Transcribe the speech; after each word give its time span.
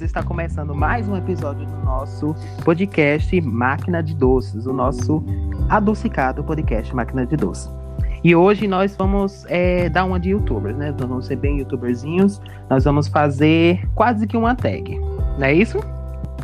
Está 0.00 0.22
começando 0.22 0.74
mais 0.74 1.06
um 1.06 1.16
episódio 1.16 1.66
do 1.66 1.76
nosso 1.84 2.34
podcast 2.64 3.38
Máquina 3.42 4.02
de 4.02 4.14
Doces, 4.14 4.64
o 4.64 4.72
nosso 4.72 5.22
adocicado 5.68 6.42
podcast 6.42 6.94
Máquina 6.94 7.26
de 7.26 7.36
Doces. 7.36 7.70
E 8.24 8.34
hoje 8.34 8.66
nós 8.66 8.96
vamos 8.96 9.44
é, 9.48 9.90
dar 9.90 10.04
uma 10.04 10.18
de 10.18 10.30
youtubers, 10.30 10.76
né? 10.76 10.92
Nós 10.92 11.08
vamos 11.08 11.26
ser 11.26 11.36
bem 11.36 11.58
youtuberzinhos. 11.58 12.40
Nós 12.70 12.84
vamos 12.84 13.08
fazer 13.08 13.86
quase 13.94 14.26
que 14.26 14.36
uma 14.36 14.54
tag, 14.54 14.98
não 15.38 15.44
é 15.44 15.52
isso? 15.52 15.78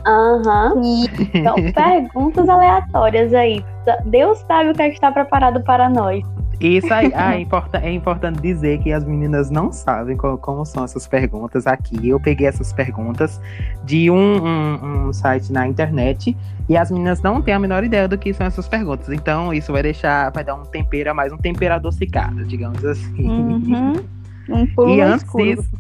Aham. 0.07 0.75
Uhum. 0.75 1.05
Então, 1.33 1.55
perguntas 1.73 2.49
aleatórias 2.49 3.33
aí. 3.33 3.65
Deus 4.05 4.39
sabe 4.47 4.71
o 4.71 4.75
que, 4.75 4.83
é 4.83 4.89
que 4.89 4.95
está 4.95 5.11
preparado 5.11 5.63
para 5.63 5.89
nós. 5.89 6.23
Isso 6.61 6.93
aí, 6.93 7.13
ah, 7.15 7.37
é, 7.37 7.41
importa, 7.43 7.79
é 7.79 7.93
importante 7.93 8.41
dizer 8.41 8.81
que 8.81 8.93
as 8.93 9.05
meninas 9.05 9.51
não 9.51 9.73
sabem 9.73 10.17
como, 10.17 10.37
como, 10.39 10.65
são 10.65 10.85
essas 10.85 11.07
perguntas 11.07 11.67
aqui. 11.67 12.09
Eu 12.09 12.19
peguei 12.19 12.47
essas 12.47 12.73
perguntas 12.73 13.41
de 13.85 14.11
um, 14.11 14.17
um, 14.17 15.09
um, 15.09 15.13
site 15.13 15.53
na 15.53 15.69
internet 15.69 16.37
e 16.69 16.77
as 16.77 16.91
meninas 16.91 17.23
não 17.23 17.41
têm 17.41 17.55
a 17.55 17.59
menor 17.59 17.85
ideia 17.85 18.09
do 18.09 18.19
que 18.19 18.33
são 18.35 18.47
essas 18.47 18.67
perguntas. 18.67 19.09
Então, 19.11 19.55
isso 19.55 19.73
vai 19.73 19.83
deixar, 19.83 20.31
vai 20.33 20.43
dar 20.43 20.57
um 20.57 20.65
tempero 20.65 21.11
a 21.11 21.15
mais, 21.15 21.33
um 21.33 21.39
tempero 21.39 21.75
adocicado, 21.75 22.45
digamos 22.45 22.85
assim. 22.85 23.29
Uhum. 23.29 23.95
Um 24.51 24.67
pulo 24.67 24.95
e 24.95 24.97
no 24.97 25.03
antes 25.03 25.25
escuro. 25.25 25.45
disso, 25.45 25.71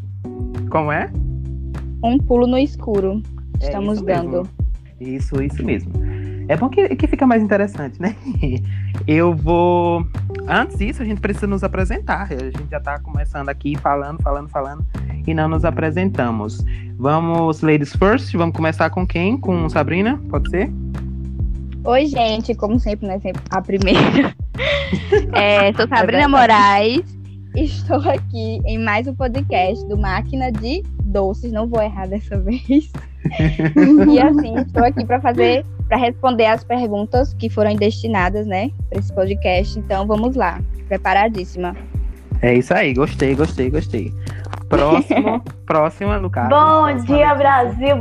como 0.68 0.92
é? 0.92 1.10
Um 2.04 2.18
pulo 2.18 2.46
no 2.46 2.58
escuro. 2.58 3.22
É 3.60 3.64
Estamos 3.64 3.94
isso 3.94 4.04
dando. 4.04 4.30
Mesmo. 4.30 4.48
Isso, 5.00 5.42
isso 5.42 5.64
mesmo. 5.64 5.90
É 6.48 6.56
bom 6.56 6.70
que, 6.70 6.96
que 6.96 7.06
fica 7.06 7.26
mais 7.26 7.42
interessante, 7.42 8.00
né? 8.00 8.16
Eu 9.06 9.34
vou. 9.34 10.06
Antes 10.46 10.78
disso, 10.78 11.02
a 11.02 11.04
gente 11.04 11.20
precisa 11.20 11.46
nos 11.46 11.62
apresentar. 11.62 12.22
A 12.22 12.36
gente 12.36 12.70
já 12.70 12.80
tá 12.80 12.98
começando 12.98 13.50
aqui 13.50 13.76
falando, 13.76 14.22
falando, 14.22 14.48
falando 14.48 14.84
e 15.26 15.34
não 15.34 15.46
nos 15.46 15.64
apresentamos. 15.64 16.64
Vamos, 16.98 17.60
ladies 17.60 17.94
first. 17.94 18.32
Vamos 18.34 18.56
começar 18.56 18.88
com 18.88 19.06
quem? 19.06 19.36
Com 19.36 19.68
Sabrina? 19.68 20.18
Pode 20.30 20.48
ser? 20.48 20.72
Oi, 21.84 22.06
gente. 22.06 22.54
Como 22.54 22.80
sempre, 22.80 23.06
né? 23.06 23.20
Sempre 23.20 23.42
a 23.50 23.60
primeira. 23.60 24.34
é, 25.34 25.70
sou 25.74 25.86
Sabrina 25.86 26.22
é 26.22 26.28
Moraes. 26.28 27.17
Estou 27.60 27.98
aqui 28.08 28.60
em 28.64 28.78
mais 28.78 29.08
um 29.08 29.14
podcast 29.16 29.84
do 29.88 29.98
Máquina 29.98 30.52
de 30.52 30.80
Doces. 31.02 31.50
Não 31.50 31.66
vou 31.66 31.82
errar 31.82 32.06
dessa 32.06 32.38
vez. 32.38 32.92
e 34.08 34.20
assim, 34.20 34.54
estou 34.58 34.84
aqui 34.84 35.04
para 35.04 35.20
fazer, 35.20 35.66
para 35.88 35.96
responder 35.96 36.46
as 36.46 36.62
perguntas 36.62 37.34
que 37.34 37.50
foram 37.50 37.74
destinadas, 37.74 38.46
né, 38.46 38.70
para 38.88 39.00
esse 39.00 39.12
podcast. 39.12 39.76
Então, 39.76 40.06
vamos 40.06 40.36
lá, 40.36 40.60
preparadíssima. 40.86 41.74
É 42.42 42.54
isso 42.54 42.72
aí, 42.72 42.94
gostei, 42.94 43.34
gostei, 43.34 43.70
gostei. 43.70 44.14
Próximo, 44.68 45.42
próxima, 45.66 46.16
Lucas. 46.16 46.48
Bom 46.48 46.94
dia, 47.06 47.34
Brasil. 47.34 47.96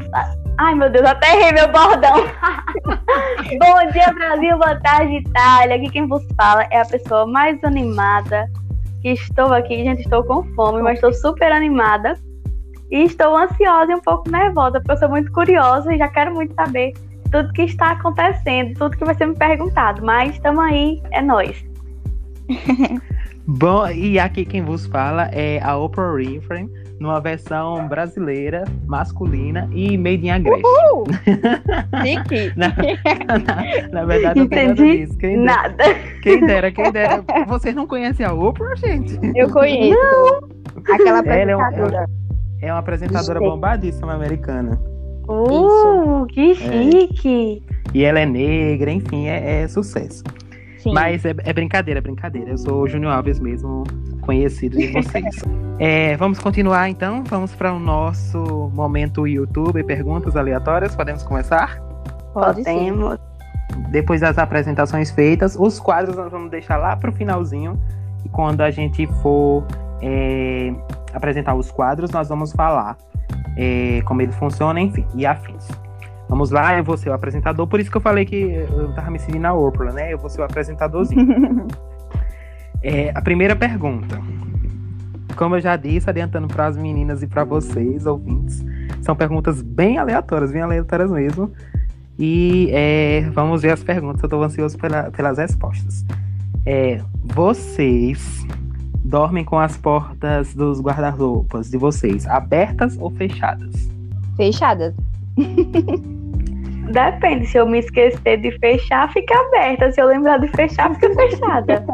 Ai, 0.60 0.76
meu 0.76 0.92
Deus, 0.92 1.06
até 1.08 1.36
errei 1.36 1.54
meu 1.54 1.72
bordão. 1.72 2.14
Bom 3.58 3.92
dia, 3.92 4.14
Brasil. 4.14 4.56
Boa 4.56 4.80
tarde, 4.82 5.16
Itália. 5.16 5.78
Aqui 5.78 5.90
quem 5.90 6.08
vos 6.08 6.24
fala 6.36 6.64
é 6.70 6.80
a 6.80 6.86
pessoa 6.86 7.26
mais 7.26 7.64
animada 7.64 8.48
que 9.02 9.10
estou 9.10 9.54
aqui. 9.54 9.84
Gente, 9.84 10.02
estou 10.02 10.24
com 10.24 10.44
fome, 10.56 10.82
mas 10.82 10.96
estou 10.96 11.14
super 11.14 11.52
animada 11.52 12.16
e 12.92 13.04
estou 13.04 13.36
ansiosa 13.36 13.92
e 13.92 13.96
um 13.96 14.02
pouco 14.02 14.30
nervosa, 14.30 14.80
porque 14.80 14.92
eu 14.92 14.98
sou 14.98 15.10
muito 15.10 15.32
curiosa 15.32 15.94
e 15.94 15.98
já 15.98 16.08
quero 16.08 16.34
muito 16.34 16.54
saber 16.54 16.94
tudo 17.32 17.52
que 17.54 17.64
está 17.64 17.92
acontecendo, 17.92 18.78
tudo 18.78 18.98
que 18.98 19.04
vai 19.04 19.16
ser 19.16 19.28
me 19.28 19.36
perguntado. 19.36 20.04
Mas 20.04 20.36
estamos 20.36 20.64
aí, 20.64 21.02
é 21.12 21.22
nós. 21.22 21.66
Bom, 23.46 23.88
e 23.90 24.20
aqui 24.20 24.46
quem 24.46 24.62
vos 24.62 24.86
fala 24.88 25.30
é 25.32 25.62
a 25.64 25.78
Oprah 25.78 26.14
Winfrey, 26.16 26.70
numa 27.00 27.20
versão 27.20 27.88
brasileira, 27.88 28.64
masculina 28.86 29.70
e 29.74 29.98
made 29.98 30.26
in 30.26 30.30
Agreste. 30.32 30.64
Uhul! 30.66 31.04
na, 32.56 32.68
na, 32.70 33.90
na, 33.92 34.06
verdade, 34.06 34.40
não 34.40 34.48
tem 34.48 34.68
nada 34.68 34.84
disso. 34.84 35.18
Quem 35.18 35.38
nada. 35.38 35.76
Dera, 35.76 36.00
quem 36.22 36.46
dera, 36.46 36.72
quem 36.72 36.92
dera. 36.92 37.24
Vocês 37.48 37.76
não 37.76 37.88
conhecem 37.88 38.26
a 38.26 38.34
Oprah, 38.34 38.76
gente? 38.76 39.20
Eu 39.36 39.50
conheço. 39.52 39.98
Não. 40.00 40.58
Aquela 40.94 41.20
apresentadora. 41.20 42.06
É, 42.62 42.68
é 42.68 42.74
uma 42.74 42.80
apresentadora 42.80 43.40
bombadíssima 43.40 44.14
americana. 44.14 44.80
Uh, 45.28 46.26
Isso. 46.26 46.28
que 46.30 46.56
chique! 46.56 47.64
É. 47.70 47.78
E 47.94 48.04
ela 48.04 48.20
é 48.20 48.26
negra, 48.26 48.92
enfim, 48.92 49.28
é, 49.28 49.64
é 49.64 49.68
sucesso. 49.68 50.24
Sim. 50.88 50.94
Mas 50.94 51.26
é, 51.26 51.36
é, 51.44 51.54
brincadeira, 51.54 52.00
é 52.00 52.02
brincadeira. 52.02 52.52
Eu 52.52 52.58
sou 52.58 52.84
o 52.84 52.88
Júnior 52.88 53.12
Alves 53.12 53.40
mesmo, 53.40 53.84
conhecido 54.22 54.78
de 54.78 54.88
vocês. 54.88 55.44
é, 55.80 56.16
vamos 56.18 56.40
continuar 56.40 56.90
então? 56.90 57.24
Vamos 57.26 57.54
para 57.54 57.74
o 57.74 57.80
nosso 57.80 58.72
momento 58.74 59.28
YouTube, 59.28 59.84
perguntas 59.84 60.36
aleatórias. 60.36 60.96
Podemos 60.96 61.24
começar? 61.24 61.80
Podemos. 62.34 63.20
Depois 63.92 64.22
das 64.22 64.38
apresentações 64.38 65.12
feitas, 65.12 65.58
os 65.60 65.80
quadros 65.80 66.16
nós 66.16 66.32
vamos 66.32 66.50
deixar 66.50 66.78
lá 66.78 66.96
para 66.96 67.10
o 67.10 67.14
finalzinho. 67.14 67.80
E 68.26 68.30
quando 68.30 68.62
a 68.62 68.72
gente 68.72 69.06
for 69.22 69.66
é, 70.02 70.74
apresentar 71.14 71.54
os 71.54 71.70
quadros, 71.70 72.12
nós 72.12 72.30
vamos 72.30 72.54
falar 72.54 72.98
é, 73.58 74.02
como 74.06 74.22
ele 74.22 74.32
funciona, 74.32 74.80
enfim, 74.80 75.06
e 75.16 75.26
afins. 75.26 75.68
Vamos 76.30 76.52
lá, 76.52 76.78
eu 76.78 76.84
vou 76.84 76.98
ser 76.98 77.10
o 77.10 77.14
apresentador, 77.14 77.66
por 77.68 77.80
isso 77.80 77.90
que 77.90 77.98
eu 77.98 78.02
falei 78.02 78.26
que 78.26 78.36
eu 78.36 78.94
tava 78.94 79.10
me 79.10 79.18
seguindo 79.18 79.42
na 79.42 79.54
Oprah, 79.54 79.94
né? 79.94 80.14
Eu 80.14 80.18
vou 80.18 80.30
ser 80.30 80.42
o 80.42 80.44
apresentadorzinho. 80.44 81.68
é, 82.84 83.12
a 83.16 83.22
primeira 83.22 83.56
pergunta. 83.56 84.20
Como 85.36 85.56
eu 85.56 85.62
já 85.62 85.76
disse, 85.78 86.10
adiantando 86.10 86.48
para 86.48 86.66
as 86.66 86.76
meninas 86.76 87.22
e 87.24 87.28
para 87.28 87.44
vocês, 87.44 88.06
ouvintes, 88.06 88.66
são 89.02 89.16
perguntas 89.16 89.62
bem 89.62 89.98
aleatórias, 89.98 90.52
bem 90.52 90.62
aleatórias 90.62 91.12
mesmo. 91.12 91.52
E 92.20 92.70
é, 92.74 93.30
vamos 93.32 93.62
ver 93.62 93.72
as 93.72 93.84
perguntas, 93.84 94.22
eu 94.22 94.28
estou 94.28 94.44
ansioso 94.44 94.78
pela, 94.78 95.12
pelas 95.12 95.38
respostas. 95.38 96.04
É, 96.66 97.00
vocês 97.24 98.46
dormem 99.06 99.46
com 99.46 99.58
as 99.58 99.78
portas 99.78 100.54
dos 100.54 100.82
guarda-roupas 100.82 101.70
de 101.70 101.78
vocês 101.78 102.28
abertas 102.28 102.98
ou 103.00 103.10
fechadas? 103.12 103.90
Fechadas. 104.36 104.94
Depende, 106.90 107.46
se 107.46 107.58
eu 107.58 107.66
me 107.66 107.80
esquecer 107.80 108.38
de 108.38 108.52
fechar, 108.60 109.12
fica 109.12 109.36
aberta. 109.36 109.92
Se 109.92 110.02
eu 110.02 110.08
lembrar 110.08 110.40
de 110.40 110.48
fechar, 110.50 110.94
fica 110.96 111.14
fechada. 111.14 111.86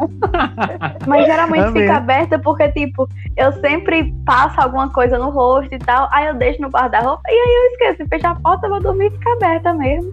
Mas 1.06 1.26
geralmente 1.26 1.68
Amém. 1.68 1.82
fica 1.82 1.96
aberta 1.96 2.38
porque, 2.38 2.68
tipo, 2.70 3.08
eu 3.36 3.52
sempre 3.60 4.14
passo 4.24 4.60
alguma 4.60 4.90
coisa 4.90 5.18
no 5.18 5.30
rosto 5.30 5.74
e 5.74 5.78
tal, 5.78 6.08
aí 6.12 6.26
eu 6.26 6.34
deixo 6.34 6.62
no 6.62 6.68
guarda-roupa 6.68 7.22
e 7.28 7.32
aí 7.32 7.54
eu 7.54 7.72
esqueço 7.72 8.04
de 8.04 8.08
fechar 8.08 8.32
a 8.32 8.34
porta, 8.36 8.66
eu 8.66 8.70
vou 8.70 8.80
dormir 8.80 9.06
e 9.06 9.10
fica 9.10 9.32
aberta 9.32 9.74
mesmo. 9.74 10.12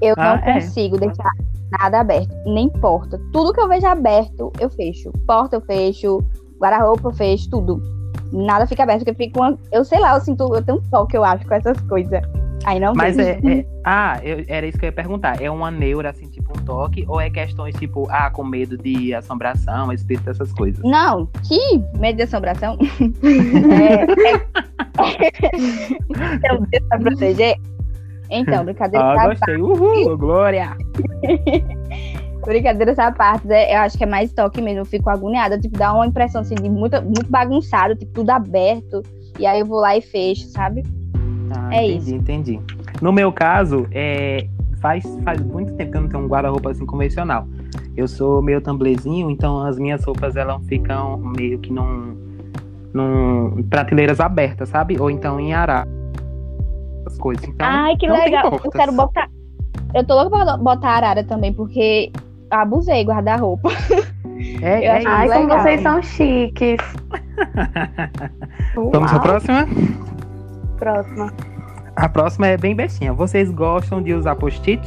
Eu 0.00 0.14
ah, 0.16 0.36
não 0.36 0.48
é? 0.48 0.54
consigo 0.54 0.96
deixar 0.98 1.32
nada 1.78 2.00
aberto, 2.00 2.34
nem 2.46 2.68
porta. 2.68 3.20
Tudo 3.32 3.52
que 3.52 3.60
eu 3.60 3.68
vejo 3.68 3.86
aberto, 3.86 4.52
eu 4.58 4.70
fecho. 4.70 5.12
Porta 5.26 5.56
eu 5.56 5.60
fecho, 5.60 6.24
guarda-roupa 6.58 7.08
eu 7.08 7.12
fecho, 7.12 7.50
tudo. 7.50 7.82
Nada 8.32 8.66
fica 8.66 8.82
aberto, 8.82 9.04
porque 9.04 9.24
fica 9.24 9.40
uma... 9.40 9.58
Eu 9.72 9.84
sei 9.84 9.98
lá, 9.98 10.14
eu 10.14 10.20
sinto, 10.20 10.54
eu 10.54 10.62
tenho 10.62 10.78
um 10.78 10.82
toque, 10.90 11.16
eu 11.16 11.24
acho, 11.24 11.46
com 11.46 11.54
essas 11.54 11.80
coisas. 11.82 12.22
Aí 12.64 12.80
não 12.80 12.92
Mas 12.94 13.16
é, 13.18 13.38
é, 13.44 13.64
Ah, 13.84 14.18
eu, 14.22 14.44
era 14.48 14.66
isso 14.66 14.78
que 14.78 14.84
eu 14.84 14.88
ia 14.88 14.92
perguntar. 14.92 15.40
É 15.40 15.50
uma 15.50 15.70
neura, 15.70 16.10
assim, 16.10 16.26
tipo 16.28 16.52
um 16.52 16.64
toque? 16.64 17.04
Ou 17.08 17.20
é 17.20 17.30
questões 17.30 17.74
tipo, 17.76 18.06
ah, 18.10 18.30
com 18.30 18.44
medo 18.44 18.76
de 18.76 19.14
assombração, 19.14 19.92
espírito, 19.92 20.28
essas 20.30 20.52
coisas? 20.52 20.82
Não, 20.84 21.26
que 21.46 21.58
medo 21.98 22.16
de 22.16 22.22
assombração? 22.22 22.76
é, 23.80 24.02
é... 24.28 24.40
então, 26.34 26.66
pra 26.88 26.98
proteger. 26.98 27.56
Então, 28.30 28.64
brincadeira. 28.64 29.06
Ah, 29.06 29.28
gostei. 29.28 29.56
Uhul, 29.56 30.18
Glória! 30.18 30.76
brincadeira 32.44 32.92
essa 32.92 33.12
parte, 33.12 33.46
né? 33.46 33.74
eu 33.74 33.78
acho 33.78 33.98
que 33.98 34.04
é 34.04 34.06
mais 34.06 34.32
toque 34.32 34.60
mesmo. 34.60 34.80
Eu 34.80 34.84
fico 34.84 35.10
agoniada, 35.10 35.58
tipo, 35.58 35.76
dá 35.78 35.92
uma 35.92 36.06
impressão 36.06 36.40
assim, 36.40 36.54
de 36.54 36.68
muito, 36.68 37.00
muito 37.02 37.30
bagunçado, 37.30 37.94
tipo, 37.94 38.12
tudo 38.12 38.30
aberto. 38.30 39.02
E 39.38 39.46
aí 39.46 39.60
eu 39.60 39.66
vou 39.66 39.80
lá 39.80 39.96
e 39.96 40.00
fecho, 40.00 40.48
sabe? 40.48 40.82
Ah, 41.56 41.74
é 41.74 41.86
entendi, 41.86 41.96
isso. 41.98 42.14
entendi. 42.14 42.60
No 43.00 43.12
meu 43.12 43.32
caso, 43.32 43.86
é, 43.92 44.46
faz, 44.80 45.04
faz 45.24 45.40
muito 45.40 45.74
tempo 45.74 45.92
que 45.92 45.96
eu 45.96 46.02
não 46.02 46.08
tenho 46.08 46.24
um 46.24 46.28
guarda-roupa 46.28 46.70
assim 46.70 46.86
convencional. 46.86 47.46
Eu 47.96 48.06
sou 48.06 48.40
meio 48.42 48.60
tamblezinho, 48.60 49.30
então 49.30 49.62
as 49.62 49.78
minhas 49.78 50.04
roupas 50.04 50.36
elas 50.36 50.64
ficam 50.66 51.16
meio 51.18 51.58
que 51.58 51.72
num, 51.72 52.16
num 52.92 53.62
prateleiras 53.68 54.20
abertas, 54.20 54.68
sabe? 54.68 55.00
Ou 55.00 55.10
então 55.10 55.38
em 55.40 55.52
arara. 55.52 55.86
As 57.06 57.18
coisas. 57.18 57.44
Então, 57.44 57.66
Ai, 57.66 57.96
que 57.96 58.06
legal. 58.08 58.60
Eu 58.64 58.70
quero 58.70 58.92
botar. 58.92 59.28
Eu 59.94 60.04
tô 60.04 60.14
louca 60.14 60.44
pra 60.44 60.56
botar 60.56 60.90
arara 60.90 61.24
também, 61.24 61.52
porque 61.52 62.12
abusei 62.50 63.02
guarda-roupa. 63.04 63.70
É, 64.62 64.84
é 65.02 65.06
Ai, 65.06 65.28
como 65.28 65.48
vocês 65.48 65.80
são 65.80 66.02
chiques. 66.02 66.80
Vamos 68.74 69.10
pra 69.10 69.20
próxima? 69.20 69.66
Próxima. 70.78 71.32
A 71.96 72.08
próxima 72.08 72.46
é 72.46 72.56
bem 72.56 72.76
bestinha. 72.76 73.12
Vocês 73.12 73.50
gostam 73.50 74.00
de 74.00 74.14
usar 74.14 74.36
post-it? 74.36 74.80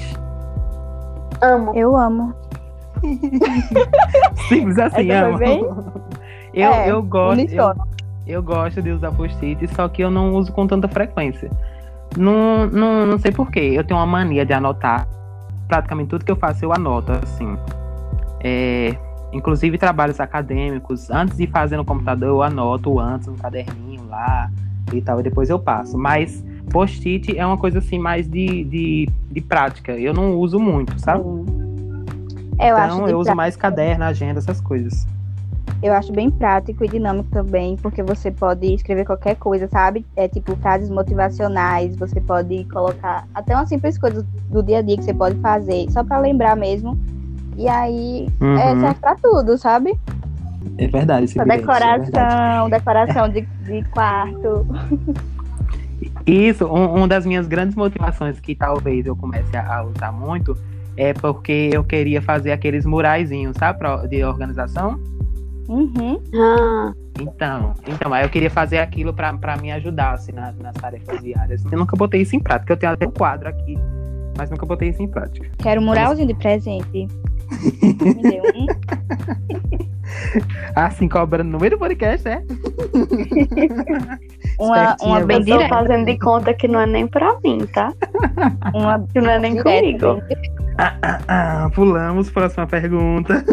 Amo. 1.42 1.76
Eu 1.76 1.96
amo. 1.96 2.34
Simples 4.48 4.80
assim, 4.80 5.12
amo. 5.12 5.38
Bem... 5.38 5.62
Eu, 6.54 6.72
é, 6.72 6.90
eu 6.90 7.04
gosto. 7.04 7.52
Eu, 7.52 7.74
Eu 8.26 8.42
gosto 8.42 8.82
de 8.82 8.92
usar 8.92 9.12
post-it, 9.12 9.68
só 9.76 9.90
que 9.90 10.02
eu 10.02 10.10
não 10.10 10.34
uso 10.36 10.54
com 10.54 10.66
tanta 10.66 10.88
frequência. 10.88 11.50
Não, 12.18 12.68
não, 12.68 13.06
não 13.06 13.18
sei 13.18 13.32
porquê. 13.32 13.74
Eu 13.74 13.84
tenho 13.84 14.00
uma 14.00 14.06
mania 14.06 14.46
de 14.46 14.54
anotar. 14.54 15.06
Praticamente 15.68 16.10
tudo 16.10 16.24
que 16.24 16.32
eu 16.32 16.38
faço 16.38 16.64
eu 16.64 16.74
anoto, 16.74 17.12
assim. 17.12 17.58
É, 18.42 18.96
inclusive 19.34 19.78
trabalhos 19.78 20.20
acadêmicos. 20.20 21.10
Antes 21.10 21.38
de 21.38 21.46
fazer 21.48 21.76
no 21.76 21.84
computador, 21.84 22.30
eu 22.30 22.42
anoto 22.42 23.00
antes 23.00 23.28
no 23.28 23.36
caderninho 23.36 24.08
lá 24.08 24.50
e 24.98 25.02
tal. 25.02 25.20
E 25.20 25.24
depois 25.24 25.50
eu 25.50 25.60
passo. 25.60 25.98
Mas 25.98 26.44
post-it 26.72 27.38
é 27.38 27.46
uma 27.46 27.58
coisa 27.58 27.80
assim 27.80 28.00
mais 28.00 28.28
de, 28.28 28.64
de, 28.64 29.10
de 29.32 29.42
prática. 29.42 29.94
Eu 29.94 30.14
não 30.14 30.36
uso 30.36 30.60
muito, 30.60 30.98
sabe? 31.00 31.24
É, 32.58 32.72
eu 32.72 32.78
então 32.78 33.08
eu 33.08 33.20
uso 33.20 33.34
mais 33.36 33.56
caderno, 33.56 34.04
agenda, 34.04 34.40
essas 34.40 34.62
coisas. 34.62 35.08
Eu 35.82 35.94
acho 35.94 36.12
bem 36.12 36.30
prático 36.30 36.86
e 36.86 36.88
dinâmico 36.88 37.30
também, 37.32 37.76
porque 37.76 38.04
você 38.04 38.30
pode 38.30 38.72
escrever 38.72 39.04
qualquer 39.04 39.36
coisa, 39.36 39.68
sabe? 39.68 40.06
É 40.16 40.28
tipo 40.28 40.56
frases 40.58 40.92
motivacionais, 40.92 41.96
você 41.96 42.22
pode 42.22 42.66
colocar 42.66 43.26
até 43.34 43.56
uma 43.56 43.66
simples 43.66 43.98
coisa 43.98 44.24
do 44.50 44.62
dia 44.62 44.78
a 44.78 44.82
dia 44.84 44.96
que 44.96 45.04
você 45.04 45.14
pode 45.14 45.40
fazer, 45.40 45.90
só 45.90 46.04
pra 46.04 46.20
lembrar 46.20 46.56
mesmo. 46.56 47.00
E 47.58 47.68
aí 47.68 48.28
Uhum. 48.40 48.58
é, 48.58 48.80
serve 48.80 49.00
pra 49.00 49.16
tudo, 49.16 49.58
sabe? 49.58 49.98
É 50.82 50.88
verdade, 50.88 51.26
esse 51.26 51.40
é 51.40 51.46
verdade. 51.46 52.10
decoração, 52.10 52.70
decoração 52.70 53.30
de, 53.30 53.42
de 53.42 53.84
quarto. 53.92 54.66
Isso, 56.26 56.66
um, 56.66 56.96
uma 56.96 57.08
das 57.08 57.24
minhas 57.26 57.48
grandes 57.48 57.76
motivações 57.76 58.40
que 58.40 58.56
talvez 58.56 59.06
eu 59.06 59.16
comece 59.16 59.56
a, 59.56 59.78
a 59.78 59.84
usar 59.84 60.12
muito 60.12 60.58
é 60.98 61.14
porque 61.14 61.70
eu 61.72 61.84
queria 61.84 62.22
fazer 62.22 62.52
aqueles 62.52 62.86
muraizinhos, 62.86 63.56
sabe, 63.58 63.78
pra- 63.80 64.08
de 64.08 64.24
organização. 64.24 65.00
Uhum. 65.70 66.20
Ah, 66.34 66.92
Então, 67.20 67.74
então, 67.88 68.12
aí 68.14 68.26
eu 68.26 68.30
queria 68.30 68.50
fazer 68.50 68.80
aquilo 68.80 69.14
pra, 69.14 69.32
pra 69.38 69.56
me 69.58 69.72
ajudar, 69.72 70.14
assim, 70.14 70.32
na- 70.32 70.52
nas 70.60 70.74
tarefas 70.76 71.22
diárias. 71.22 71.64
Eu 71.72 71.78
nunca 71.78 71.96
botei 71.96 72.22
isso 72.22 72.36
em 72.36 72.40
prática, 72.40 72.74
eu 72.74 72.78
tenho 72.78 72.92
até 72.94 73.08
um 73.08 73.12
quadro 73.12 73.48
aqui, 73.48 73.78
mas 74.38 74.50
nunca 74.50 74.66
botei 74.66 74.90
isso 74.90 75.02
em 75.04 75.08
prática. 75.08 75.48
Quero 75.60 75.80
um 75.80 75.86
muralzinho 75.86 76.28
de 76.28 76.34
presente. 76.34 77.08
Me 77.52 78.22
deu 78.22 78.44
um. 78.56 78.66
Assim, 80.76 81.08
cobrando 81.08 81.50
no 81.50 81.60
meio 81.60 81.72
do 81.72 81.78
podcast, 81.78 82.28
é? 82.28 82.44
Uma, 84.60 84.96
uma 85.02 85.22
bem 85.22 85.42
direta. 85.42 85.70
fazendo 85.70 86.06
de 86.06 86.20
conta 86.20 86.54
que 86.54 86.68
não 86.68 86.82
é 86.82 86.86
nem 86.86 87.08
pra 87.08 87.40
mim, 87.44 87.66
tá? 87.74 87.92
Uma 88.76 89.04
Que 89.12 89.20
não 89.20 89.32
é 89.32 89.40
nem 89.40 89.58
comigo. 89.58 90.22
Ah, 90.78 90.96
ah, 91.02 91.20
ah, 91.28 91.70
pulamos, 91.74 92.30
próxima 92.30 92.68
pergunta. 92.68 93.44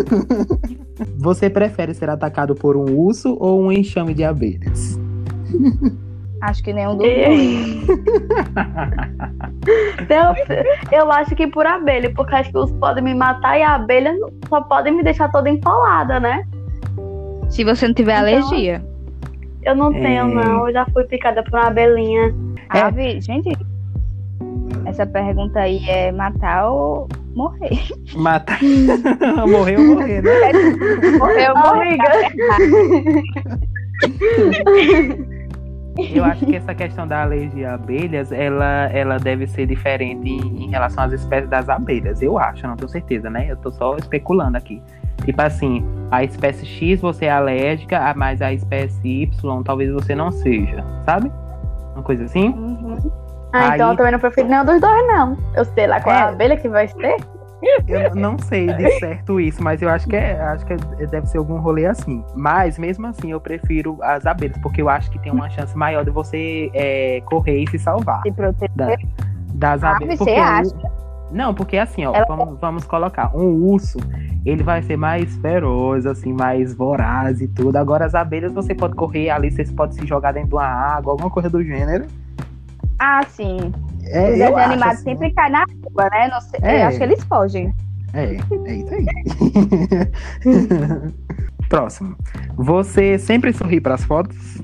Você 1.17 1.49
prefere 1.49 1.95
ser 1.95 2.11
atacado 2.11 2.55
por 2.55 2.77
um 2.77 2.95
urso 2.95 3.37
ou 3.41 3.63
um 3.63 3.73
enxame 3.73 4.13
de 4.13 4.25
abelhas? 4.25 4.99
Acho 6.43 6.63
que 6.63 6.73
nenhum 6.73 6.97
dos 6.97 7.07
dois. 7.07 7.87
Eu, 10.09 10.99
eu 11.01 11.13
acho 11.13 11.35
que 11.37 11.47
por 11.47 11.67
abelha, 11.67 12.11
porque 12.15 12.35
acho 12.35 12.51
que 12.51 12.57
os 12.57 12.71
podem 12.73 13.05
me 13.05 13.15
matar 13.15 13.59
e 13.59 13.63
a 13.63 13.75
abelha 13.75 14.15
só 14.49 14.63
podem 14.63 14.95
me 14.97 15.03
deixar 15.03 15.31
toda 15.31 15.51
empolada, 15.51 16.19
né? 16.19 16.43
Se 17.51 17.65
você 17.65 17.87
não 17.87 17.95
tiver 17.95 18.13
Então- 18.15 18.23
alergia. 18.49 18.83
Eu 19.63 19.75
não 19.77 19.93
É. 19.95 20.01
tenho, 20.01 20.27
não. 20.29 20.67
Eu 20.69 20.73
já 20.73 20.87
fui 20.87 21.05
picada 21.05 21.43
por 21.43 21.53
uma 21.59 21.67
abelhinha. 21.69 22.35
É. 22.75 22.81
Ah, 22.81 22.91
vi- 22.91 23.21
gente, 23.21 23.51
essa 24.87 25.05
pergunta 25.07 25.61
aí 25.61 25.87
é 25.89 26.11
matar 26.13 26.71
ou 26.71 27.07
morrer? 27.35 27.79
Matar. 28.17 28.59
Morreu 29.47 29.81
ou 29.81 29.87
morrer, 29.97 30.23
né? 30.23 30.53
Morrer 31.19 31.51
ou 31.51 31.59
morrer. 31.59 31.99
Eu 35.99 36.25
acho 36.25 36.47
que 36.47 36.55
essa 36.57 36.75
questão 36.75 37.07
da 37.07 37.23
alergia 37.23 37.71
a 37.71 37.75
abelhas, 37.75 38.31
ela, 38.31 38.89
ela 38.93 39.19
deve 39.19 39.47
ser 39.47 39.67
diferente 39.67 40.29
em, 40.29 40.65
em 40.65 40.71
relação 40.71 41.05
às 41.05 41.13
espécies 41.13 41.51
das 41.51 41.69
abelhas. 41.69 42.23
Eu 42.23 42.39
acho, 42.39 42.67
não 42.67 42.77
tenho 42.77 42.89
certeza, 42.89 43.29
né? 43.29 43.47
Eu 43.51 43.57
tô 43.57 43.71
só 43.73 43.97
especulando 43.97 44.57
aqui. 44.57 44.81
Tipo 45.25 45.43
assim, 45.43 45.85
a 46.11 46.23
espécie 46.23 46.65
X 46.65 47.01
você 47.01 47.25
é 47.27 47.31
alérgica, 47.33 47.99
a- 47.99 48.15
mas 48.15 48.41
a 48.41 48.53
espécie 48.53 49.23
Y 49.23 49.63
talvez 49.65 49.91
você 49.93 50.15
não 50.15 50.31
seja, 50.31 50.85
sabe? 51.05 51.33
Uma 51.95 52.03
coisa 52.05 52.25
assim. 52.25 52.51
Uhum. 52.51 52.97
Ah, 53.53 53.75
então 53.75 53.89
Aí- 53.89 53.93
eu 53.95 53.97
também 53.97 54.13
não 54.13 54.19
prefiro 54.21 54.47
nenhum 54.49 54.65
dos 54.65 54.81
dois, 54.81 55.07
não. 55.09 55.37
Eu 55.57 55.65
sei 55.65 55.87
lá 55.87 56.01
qual 56.01 56.15
é 56.15 56.19
É. 56.19 56.23
a 56.23 56.29
abelha 56.29 56.57
que 56.57 56.69
vai 56.69 56.87
ser. 56.87 57.17
Eu 57.89 58.15
não 58.15 58.39
sei 58.39 58.73
de 58.73 58.89
certo 59.01 59.41
isso, 59.41 59.63
mas 59.63 59.83
eu 59.83 59.89
acho 59.89 60.07
que 60.09 60.15
é, 60.17 60.41
acho 60.41 60.65
que 60.65 60.77
deve 61.07 61.27
ser 61.27 61.39
algum 61.39 61.59
rolê 61.59 61.87
assim. 61.87 62.23
Mas 62.35 62.79
mesmo 62.79 63.07
assim, 63.07 63.33
eu 63.33 63.41
prefiro 63.41 63.99
as 64.03 64.27
abelhas, 64.27 64.57
porque 64.59 64.81
eu 64.83 64.89
acho 64.89 65.11
que 65.11 65.19
tem 65.19 65.33
uma 65.33 65.49
chance 65.51 65.77
maior 65.77 66.05
de 66.05 66.11
você 66.11 66.71
é, 66.75 67.21
correr 67.27 67.65
e 67.65 67.71
se 67.71 67.79
salvar 67.79 68.23
Se 68.23 68.31
proteger. 68.33 68.71
da- 68.77 68.97
das 69.55 69.83
Ah, 69.83 69.97
abelhas. 69.97 70.19
você 70.19 70.31
o- 70.39 70.43
acha? 70.43 70.99
Não, 71.31 71.53
porque 71.53 71.77
assim, 71.77 72.07
ó, 72.07 72.15
Ela- 72.15 72.25
vamos, 72.27 72.59
vamos 72.59 72.85
colocar, 72.85 73.37
um 73.37 73.53
urso, 73.53 73.99
ele 74.47 74.63
vai 74.63 74.81
ser 74.83 74.97
mais 74.97 75.37
feroz, 75.39 76.07
assim, 76.07 76.33
mais 76.33 76.73
voraz 76.75 77.41
e 77.43 77.49
tudo. 77.49 77.77
Agora 77.77 78.07
as 78.07 78.15
abelhas 78.15 78.53
você 78.53 78.75
pode 78.75 78.95
correr 78.95 79.29
ali, 79.29 79.51
você 79.51 79.65
pode 79.67 79.95
se 79.95 80.07
jogar 80.07 80.33
dentro 80.33 80.49
de 80.51 80.55
uma 80.55 80.65
água, 80.67 81.13
alguma 81.13 81.29
coisa 81.29 81.51
do 81.51 81.63
gênero. 81.63 82.07
Ah, 82.99 83.21
sim. 83.29 83.73
É, 84.11 84.45
acho, 84.45 84.57
animados 84.57 84.95
assim. 85.01 85.05
sempre 85.11 85.31
caem 85.33 85.53
na 85.53 85.63
água, 85.63 86.09
né? 86.11 86.29
Não 86.29 86.41
sei, 86.41 86.61
É. 86.63 86.83
Eu 86.83 86.87
acho 86.89 86.99
que 86.99 87.05
eles 87.05 87.25
fogem. 87.25 87.75
É, 88.15 88.25
é 88.25 88.75
isso 88.75 88.95
aí. 88.95 89.07
Próximo. 91.69 92.17
Você 92.57 93.19
sempre 93.19 93.53
sorri 93.53 93.81
para 93.81 93.95
as 93.95 94.05
fotos? 94.05 94.63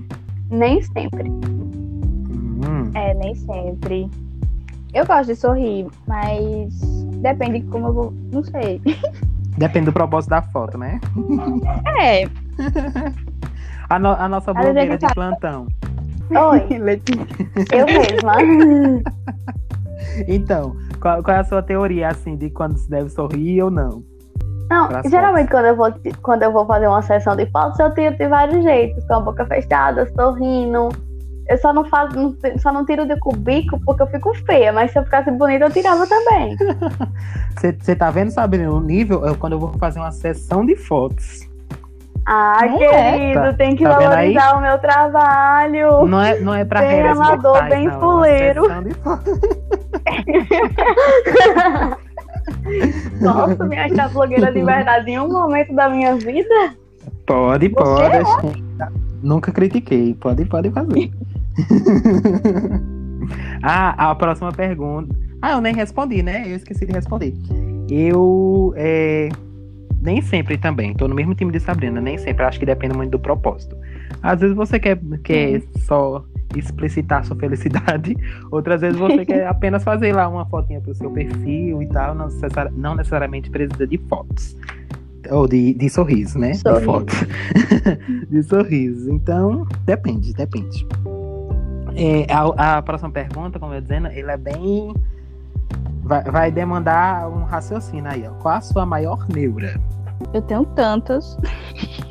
Nem 0.51 0.81
sempre. 0.83 1.29
Hum, 1.29 2.91
É, 2.95 3.13
nem 3.15 3.35
sempre. 3.35 4.09
Eu 4.95 5.05
gosto 5.07 5.27
de 5.27 5.37
sorrir, 5.37 5.87
mas 6.07 6.73
depende 7.21 7.61
de 7.61 7.67
como 7.67 7.89
eu 7.89 7.93
vou. 7.93 8.15
Não 8.33 8.43
sei. 8.45 8.81
depende 9.59 9.87
do 9.87 9.93
propósito 9.93 10.31
da 10.31 10.41
foto, 10.43 10.79
né? 10.79 11.01
É, 12.01 12.25
A, 13.91 13.99
no- 13.99 14.13
a 14.13 14.27
nossa 14.29 14.55
blogueira 14.55 14.97
de 14.97 15.07
plantão. 15.15 15.67
Oi, 16.37 16.67
Letícia. 16.79 17.27
eu 17.73 17.87
mesma. 17.87 18.35
Então, 20.29 20.77
qual, 21.01 21.23
qual 21.23 21.37
é 21.37 21.41
a 21.41 21.45
sua 21.45 21.63
teoria, 21.63 22.09
assim, 22.09 22.37
de 22.37 22.51
quando 22.51 22.77
se 22.79 22.89
deve 22.89 23.09
sorrir 23.09 23.63
ou 23.63 23.71
não? 23.71 24.03
Não, 24.71 24.89
Pras 24.89 25.11
geralmente 25.11 25.51
quando 25.51 25.67
eu, 25.67 25.77
vou, 25.77 25.93
quando 26.23 26.43
eu 26.43 26.53
vou 26.53 26.67
fazer 26.67 26.87
uma 26.89 27.03
sessão 27.03 27.35
de 27.37 27.47
fotos, 27.51 27.79
eu 27.79 27.93
tiro 27.95 28.17
de 28.17 28.29
vários 28.29 28.63
jeitos, 28.63 29.05
com 29.07 29.15
a 29.15 29.21
boca 29.21 29.45
fechada, 29.47 30.11
sorrindo. 30.15 30.89
Eu 31.49 31.59
só 31.59 31.73
não 31.73 31.85
faço, 31.85 32.17
não- 32.17 32.35
só 32.59 32.73
não 32.73 32.85
tiro 32.87 33.07
de 33.07 33.19
cubico 33.19 33.79
porque 33.85 34.03
eu 34.03 34.07
fico 34.07 34.35
feia, 34.47 34.73
mas 34.73 34.91
se 34.93 34.99
eu 34.99 35.05
ficasse 35.05 35.31
bonita, 35.31 35.65
eu 35.67 35.71
tirava 35.71 36.07
também. 36.07 36.57
Você 37.83 37.95
tá 37.95 38.11
vendo, 38.11 38.31
Sabrina, 38.31 38.71
o 38.71 38.81
nível? 38.81 39.25
Eu, 39.27 39.37
quando 39.37 39.55
eu 39.55 39.61
vou 39.61 39.73
fazer 39.79 39.99
uma 40.01 40.13
sessão 40.13 40.65
de 40.65 40.75
fotos. 40.77 41.44
Ai, 42.27 42.69
Não 42.71 42.79
querido, 42.79 43.41
Tá- 43.41 43.53
tem 43.53 43.77
que 43.77 43.85
tá 43.85 43.99
valorizar 43.99 44.57
o 44.57 44.61
meu 44.63 44.79
trabalho. 44.79 46.07
Não 46.07 46.21
é, 46.21 46.41
não 46.41 46.55
é 46.55 46.65
pra 46.65 46.81
Bem 46.81 47.03
amador, 47.03 47.63
bem 47.69 47.87
não, 47.87 47.95
é 47.95 48.01
fuleiro. 48.01 48.63
Posso 53.21 53.65
me 53.69 53.77
achar 53.79 54.09
blogueira 54.11 54.53
de 54.53 54.63
verdade 54.63 55.11
em 55.11 55.19
um 55.19 55.29
momento 55.29 55.75
da 55.75 55.89
minha 55.89 56.15
vida? 56.17 56.75
Pode, 57.27 57.69
Você 57.69 57.75
pode. 57.75 58.15
é. 58.81 58.89
Nunca 59.23 59.53
critiquei. 59.53 60.15
Pode, 60.15 60.45
pode 60.47 60.71
fazer. 60.71 61.11
ah, 63.63 64.11
a 64.11 64.15
próxima 64.15 64.53
pergunta. 64.53 65.15
Ah, 65.41 65.53
eu 65.53 65.61
nem 65.61 65.75
respondi, 65.75 66.23
né? 66.23 66.45
Eu 66.47 66.57
esqueci 66.57 66.87
de 66.87 66.93
responder. 66.93 67.35
Eu 67.89 68.73
é, 68.77 69.29
nem 70.05 70.21
sempre 70.21 70.59
também. 70.59 70.93
Tô 70.95 71.09
no 71.09 71.15
mesmo 71.15 71.35
time 71.35 71.51
de 71.51 71.59
Sabrina. 71.59 72.01
Nem 72.01 72.19
sempre. 72.19 72.45
Acho 72.45 72.61
que 72.61 72.67
depende 72.67 72.95
muito 72.95 73.13
do 73.13 73.19
propósito. 73.19 73.75
Às 74.23 74.41
vezes 74.41 74.55
você 74.55 74.79
quer, 74.79 75.01
quer 75.25 75.63
só 75.79 76.23
explicitar 76.55 77.25
sua 77.25 77.35
felicidade. 77.37 78.15
Outras 78.53 78.83
vezes 78.83 78.99
você 78.99 79.25
quer 79.25 79.47
apenas 79.49 79.83
fazer 79.83 80.13
lá 80.13 80.29
uma 80.29 80.45
fotinha 80.45 80.81
pro 80.81 80.95
seu 80.95 81.11
perfil 81.11 81.83
e 81.83 81.87
tal. 81.87 82.15
Não, 82.15 82.27
necessari- 82.27 82.73
não 82.77 82.95
necessariamente 82.95 83.51
precisa 83.51 83.87
de 83.87 83.97
fotos. 83.97 84.57
Ou 85.31 85.49
de, 85.49 85.73
de 85.73 85.89
sorriso, 85.89 86.39
né? 86.39 86.53
Sorriso. 86.53 86.81
De 86.81 86.85
fotos. 86.85 87.15
de 88.29 88.43
sorriso. 88.43 89.11
Então, 89.11 89.67
depende, 89.87 90.35
depende. 90.35 90.87
É, 91.97 92.27
a, 92.31 92.77
a 92.77 92.83
próxima 92.83 93.11
pergunta, 93.11 93.59
como 93.59 93.73
eu 93.73 93.77
ia 93.77 93.83
dizendo, 93.83 94.09
ele 94.09 94.31
é 94.31 94.37
bem. 94.37 94.93
Vai, 96.05 96.23
vai 96.25 96.51
demandar 96.51 97.29
um 97.29 97.45
raciocínio 97.45 98.11
aí, 98.11 98.27
ó. 98.29 98.35
Qual 98.35 98.55
a 98.55 98.61
sua 98.61 98.87
maior 98.87 99.27
neura? 99.29 99.81
eu 100.33 100.43
tenho 100.43 100.65
tantas. 100.65 101.37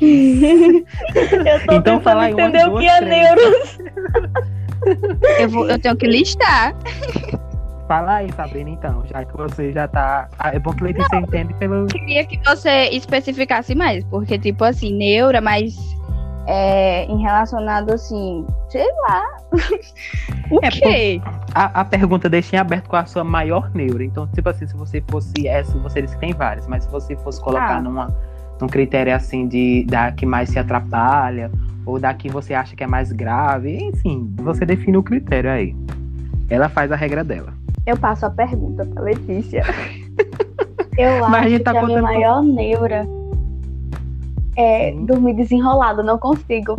Eu 0.00 1.66
tô 1.66 1.74
Então 1.74 2.00
fala 2.00 2.30
entender 2.30 2.68
o 2.68 2.78
que 2.78 2.86
é 2.86 3.00
neuro. 3.00 3.40
Eu, 5.38 5.48
vou, 5.48 5.66
eu 5.66 5.78
tenho 5.78 5.96
que 5.96 6.06
listar. 6.06 6.74
Fala 7.88 8.16
aí, 8.16 8.30
Sabrina, 8.32 8.68
então, 8.68 9.02
já 9.06 9.24
que 9.24 9.34
você 9.34 9.72
já 9.72 9.88
tá. 9.88 10.28
Ah, 10.38 10.54
é 10.54 10.58
bom 10.58 10.74
que 10.74 10.84
Letícia 10.84 11.16
entende 11.16 11.54
pelo. 11.54 11.86
Queria 11.86 12.22
que 12.26 12.38
você 12.44 12.90
especificasse 12.90 13.74
mais, 13.74 14.04
porque, 14.04 14.38
tipo 14.38 14.62
assim, 14.62 14.92
neura, 14.92 15.40
mas 15.40 15.74
é, 16.46 17.04
em 17.04 17.22
relacionado 17.22 17.92
assim, 17.92 18.46
sei 18.68 18.86
lá. 19.02 19.24
o 20.50 20.58
É, 20.62 20.70
quê? 20.70 21.20
A, 21.54 21.80
a 21.80 21.84
pergunta 21.84 22.28
deixa 22.28 22.56
em 22.56 22.58
aberto 22.58 22.88
com 22.88 22.96
a 22.96 23.04
sua 23.06 23.24
maior 23.24 23.70
neura. 23.74 24.04
Então, 24.04 24.26
tipo 24.28 24.48
assim, 24.48 24.66
se 24.66 24.76
você 24.76 25.02
fosse 25.08 25.46
essa, 25.46 25.76
você 25.78 26.02
disse 26.02 26.14
que 26.14 26.20
tem 26.20 26.32
várias, 26.32 26.66
mas 26.66 26.84
se 26.84 26.90
você 26.90 27.16
fosse 27.16 27.40
colocar 27.40 27.76
Ah. 27.76 27.80
numa, 27.82 28.14
num 28.60 28.66
critério 28.68 29.14
assim 29.14 29.46
de 29.48 29.84
da 29.88 30.10
que 30.12 30.26
mais 30.26 30.48
se 30.50 30.58
atrapalha, 30.58 31.50
ou 31.86 31.98
da 31.98 32.12
que 32.14 32.28
você 32.28 32.54
acha 32.54 32.74
que 32.74 32.82
é 32.82 32.86
mais 32.86 33.12
grave, 33.12 33.76
enfim, 33.76 34.32
você 34.36 34.64
define 34.64 34.96
o 34.96 35.02
critério 35.02 35.50
aí. 35.50 35.76
Ela 36.50 36.68
faz 36.68 36.90
a 36.90 36.96
regra 36.96 37.22
dela. 37.22 37.52
Eu 37.86 37.96
passo 37.98 38.24
a 38.26 38.30
pergunta 38.30 38.84
pra 38.86 39.02
Letícia. 39.02 39.62
Eu 40.96 41.20
Mas 41.28 41.34
a 41.34 41.38
acho 41.40 41.48
gente 41.50 41.58
que 41.58 41.64
tá 41.64 41.78
a 41.80 41.82
minha 41.86 42.00
maior 42.02 42.42
neura 42.42 43.04
é 44.56 44.90
Sim. 44.90 45.06
dormir 45.06 45.34
desenrolado. 45.34 46.02
Não 46.02 46.18
consigo 46.18 46.78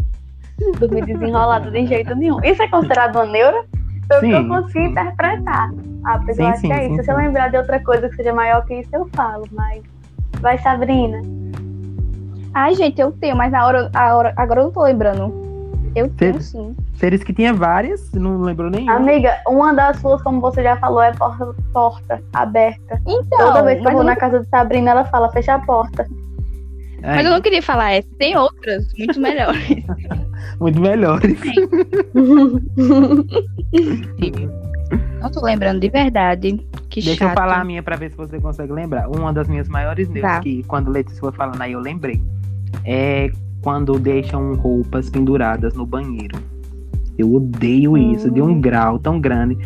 dormir 0.79 1.05
desenrolado 1.05 1.71
de 1.71 1.85
jeito 1.85 2.15
nenhum. 2.15 2.43
Isso 2.43 2.61
é 2.61 2.67
considerado 2.67 3.15
uma 3.15 3.25
neura? 3.25 3.65
Pelo 4.07 4.21
que 4.21 4.31
eu 4.31 4.41
Sim, 4.41 4.47
consigo 4.47 4.71
sim. 4.71 4.85
interpretar. 4.91 5.71
Ah, 6.05 6.21
pois 6.23 6.37
Sim, 6.37 6.43
eu 6.43 6.47
acho 6.47 6.61
sim, 6.61 6.67
que 6.67 6.73
é 6.73 6.79
sim, 6.83 6.93
isso. 6.93 7.03
Se 7.03 7.11
eu 7.11 7.15
sim. 7.15 7.21
lembrar 7.21 7.49
de 7.49 7.57
outra 7.57 7.79
coisa 7.79 8.07
que 8.07 8.15
seja 8.15 8.33
maior 8.33 8.63
que 8.65 8.75
isso, 8.75 8.89
eu 8.93 9.09
falo. 9.15 9.45
Mas 9.51 9.83
vai, 10.39 10.57
Sabrina. 10.59 11.21
Ai, 12.53 12.75
gente, 12.75 13.01
eu 13.01 13.11
tenho, 13.11 13.35
mas 13.35 13.51
na 13.51 13.65
hora, 13.65 13.89
a 13.93 14.15
hora 14.15 14.33
agora 14.37 14.61
eu 14.61 14.65
não 14.65 14.71
tô 14.71 14.83
lembrando. 14.83 15.45
Eu 15.95 16.09
tenho 16.09 16.41
sim. 16.41 16.75
Seres 16.95 17.23
que 17.23 17.33
tinha 17.33 17.53
várias, 17.53 18.11
não 18.11 18.41
lembrou 18.41 18.69
nenhum. 18.69 18.89
Amiga, 18.89 19.37
uma 19.47 19.73
das 19.73 19.97
suas, 19.97 20.21
como 20.21 20.39
você 20.41 20.61
já 20.61 20.77
falou, 20.77 21.01
é 21.01 21.11
porta, 21.13 21.55
porta 21.73 22.21
aberta. 22.33 23.01
Então, 23.07 23.47
Toda 23.47 23.63
vez 23.63 23.81
que 23.81 23.87
eu 23.87 23.91
vou 23.91 24.03
na 24.03 24.15
casa 24.15 24.41
de 24.41 24.47
Sabrina, 24.47 24.91
ela 24.91 25.05
fala, 25.05 25.31
fecha 25.31 25.55
a 25.55 25.59
porta. 25.59 26.05
É, 27.05 27.15
mas 27.17 27.25
eu 27.25 27.31
não 27.31 27.41
queria 27.41 27.61
falar 27.61 27.91
essa. 27.91 28.07
Tem 28.17 28.35
outras, 28.35 28.91
muito 28.97 29.19
melhores. 29.19 29.85
Muito 30.59 30.79
melhores. 30.79 31.37
não 35.21 35.29
tô 35.31 35.41
lembrando 35.43 35.79
de 35.81 35.89
verdade. 35.89 36.65
Que 36.89 37.01
Deixa 37.01 37.25
chato. 37.25 37.29
eu 37.31 37.35
falar 37.35 37.61
a 37.61 37.63
minha 37.65 37.83
pra 37.83 37.95
ver 37.97 38.09
se 38.11 38.17
você 38.17 38.39
consegue 38.39 38.71
lembrar. 38.71 39.09
Uma 39.09 39.33
das 39.33 39.47
minhas 39.47 39.67
maiores 39.67 40.07
neuras, 40.07 40.31
Tá. 40.31 40.39
que 40.39 40.63
quando 40.63 40.89
Letícia 40.89 41.19
foi 41.19 41.31
falando 41.33 41.61
aí 41.61 41.73
eu 41.73 41.79
lembrei, 41.79 42.21
é 42.85 43.29
quando 43.61 43.99
deixam 43.99 44.53
roupas 44.55 45.09
penduradas 45.09 45.73
no 45.73 45.85
banheiro. 45.85 46.37
Eu 47.17 47.33
odeio 47.33 47.97
isso, 47.97 48.29
de 48.31 48.41
um 48.41 48.59
grau 48.61 48.99
tão 48.99 49.19
grande. 49.19 49.57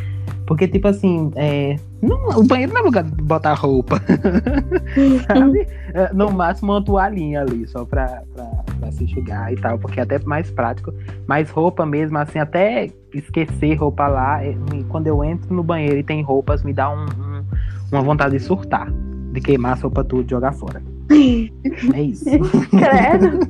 Porque, 0.45 0.67
tipo 0.67 0.87
assim, 0.87 1.31
é, 1.35 1.75
não- 2.01 2.39
o 2.39 2.43
banheiro 2.43 2.73
não 2.73 2.81
é 2.81 2.83
lugar 2.83 3.03
de 3.03 3.21
botar 3.21 3.53
roupa. 3.53 4.01
sabe? 5.27 5.67
É, 5.93 6.11
No 6.13 6.31
máximo 6.31 6.71
uma 6.73 6.83
toalhinha 6.83 7.41
ali, 7.41 7.67
só 7.67 7.85
pra, 7.85 8.23
pra, 8.33 8.45
pra 8.79 8.91
se 8.91 9.03
enxugar 9.03 9.51
e 9.53 9.55
tal, 9.55 9.77
porque 9.77 9.99
é 9.99 10.03
até 10.03 10.17
mais 10.19 10.49
prático. 10.49 10.93
Mas 11.27 11.49
roupa 11.49 11.85
mesmo, 11.85 12.17
assim, 12.17 12.39
até 12.39 12.89
esquecer 13.13 13.75
roupa 13.75 14.07
lá, 14.07 14.43
é, 14.43 14.55
quando 14.89 15.07
eu 15.07 15.23
entro 15.23 15.53
no 15.53 15.63
banheiro 15.63 15.97
e 15.97 16.03
tem 16.03 16.21
roupas, 16.23 16.63
me 16.63 16.73
dá 16.73 16.89
um- 16.89 17.05
um- 17.05 17.43
uma 17.91 18.01
vontade 18.01 18.31
de 18.37 18.39
surtar. 18.43 18.91
De 19.31 19.39
queimar 19.41 19.73
as 19.73 19.81
roupas 19.81 20.05
tudo 20.07 20.25
e 20.25 20.29
jogar 20.31 20.53
fora. 20.53 20.81
É 21.93 22.01
isso. 22.01 22.25
Credo. 22.71 23.39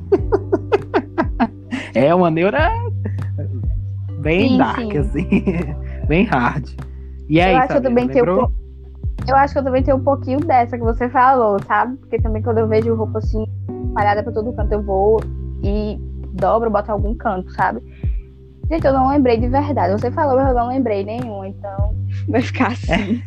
É 1.94 2.14
uma 2.14 2.30
neura 2.30 2.70
bem 4.20 4.50
Sim, 4.50 4.58
dark, 4.58 4.78
sim. 4.92 4.98
assim. 4.98 5.28
Bem 6.10 6.24
hard. 6.24 6.66
E 7.28 7.40
aí, 7.40 7.52
eu 7.52 7.58
acho 7.58 7.68
que 7.68 7.76
eu 7.78 7.82
também 7.82 8.08
tenho. 8.08 8.24
lembrou? 8.26 8.48
po- 8.48 8.52
Eu 9.28 9.36
acho 9.36 9.52
que 9.54 9.58
eu 9.60 9.64
também 9.64 9.82
tenho 9.84 9.96
um 9.96 10.02
pouquinho 10.04 10.40
dessa 10.40 10.76
que 10.76 10.82
você 10.82 11.08
falou, 11.08 11.56
sabe? 11.62 11.96
Porque 11.98 12.18
também 12.20 12.42
quando 12.42 12.58
eu 12.58 12.66
vejo 12.66 12.92
roupa 12.96 13.18
assim, 13.18 13.44
espalhada 13.86 14.22
pra 14.24 14.32
todo 14.32 14.52
canto, 14.52 14.72
eu 14.72 14.82
vou 14.82 15.20
e 15.62 15.96
dobro, 16.32 16.68
boto 16.70 16.90
algum 16.90 17.14
canto, 17.14 17.52
sabe? 17.52 17.80
Gente, 18.70 18.84
eu 18.84 18.92
não 18.92 19.08
lembrei 19.08 19.36
de 19.38 19.48
verdade. 19.48 19.92
Você 19.92 20.10
falou, 20.10 20.36
mas 20.36 20.48
eu 20.48 20.54
não 20.54 20.68
lembrei 20.68 21.04
nenhum, 21.04 21.44
então 21.44 21.94
vai 22.28 22.40
ficar 22.42 22.68
assim. 22.72 23.22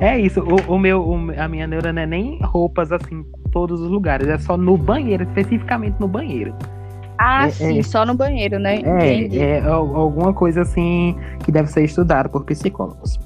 É 0.00 0.18
isso, 0.18 0.40
o, 0.40 0.74
o 0.74 0.78
meu, 0.78 1.02
o- 1.06 1.30
a 1.40 1.46
minha 1.48 1.66
neura 1.66 1.92
não 1.92 2.02
é 2.02 2.06
nem 2.06 2.38
roupas 2.42 2.90
assim, 2.90 3.16
em 3.16 3.50
todos 3.50 3.80
os 3.82 3.90
lugares, 3.90 4.28
é 4.28 4.38
só 4.38 4.56
no 4.56 4.78
banheiro, 4.78 5.24
especificamente 5.24 5.96
no 6.00 6.08
banheiro. 6.08 6.54
Ah, 7.18 7.46
É, 7.46 7.50
sim, 7.50 7.78
é. 7.78 7.82
só 7.82 8.04
no 8.04 8.14
banheiro, 8.14 8.58
né? 8.58 8.76
Entendi. 8.76 9.38
É, 9.38 9.58
é 9.58 9.60
al- 9.66 9.94
alguma 9.96 10.32
coisa 10.32 10.62
assim 10.62 11.16
que 11.44 11.52
deve 11.52 11.68
ser 11.70 11.84
estudada 11.84 12.28
por 12.28 12.44
psicólogos. 12.44 13.18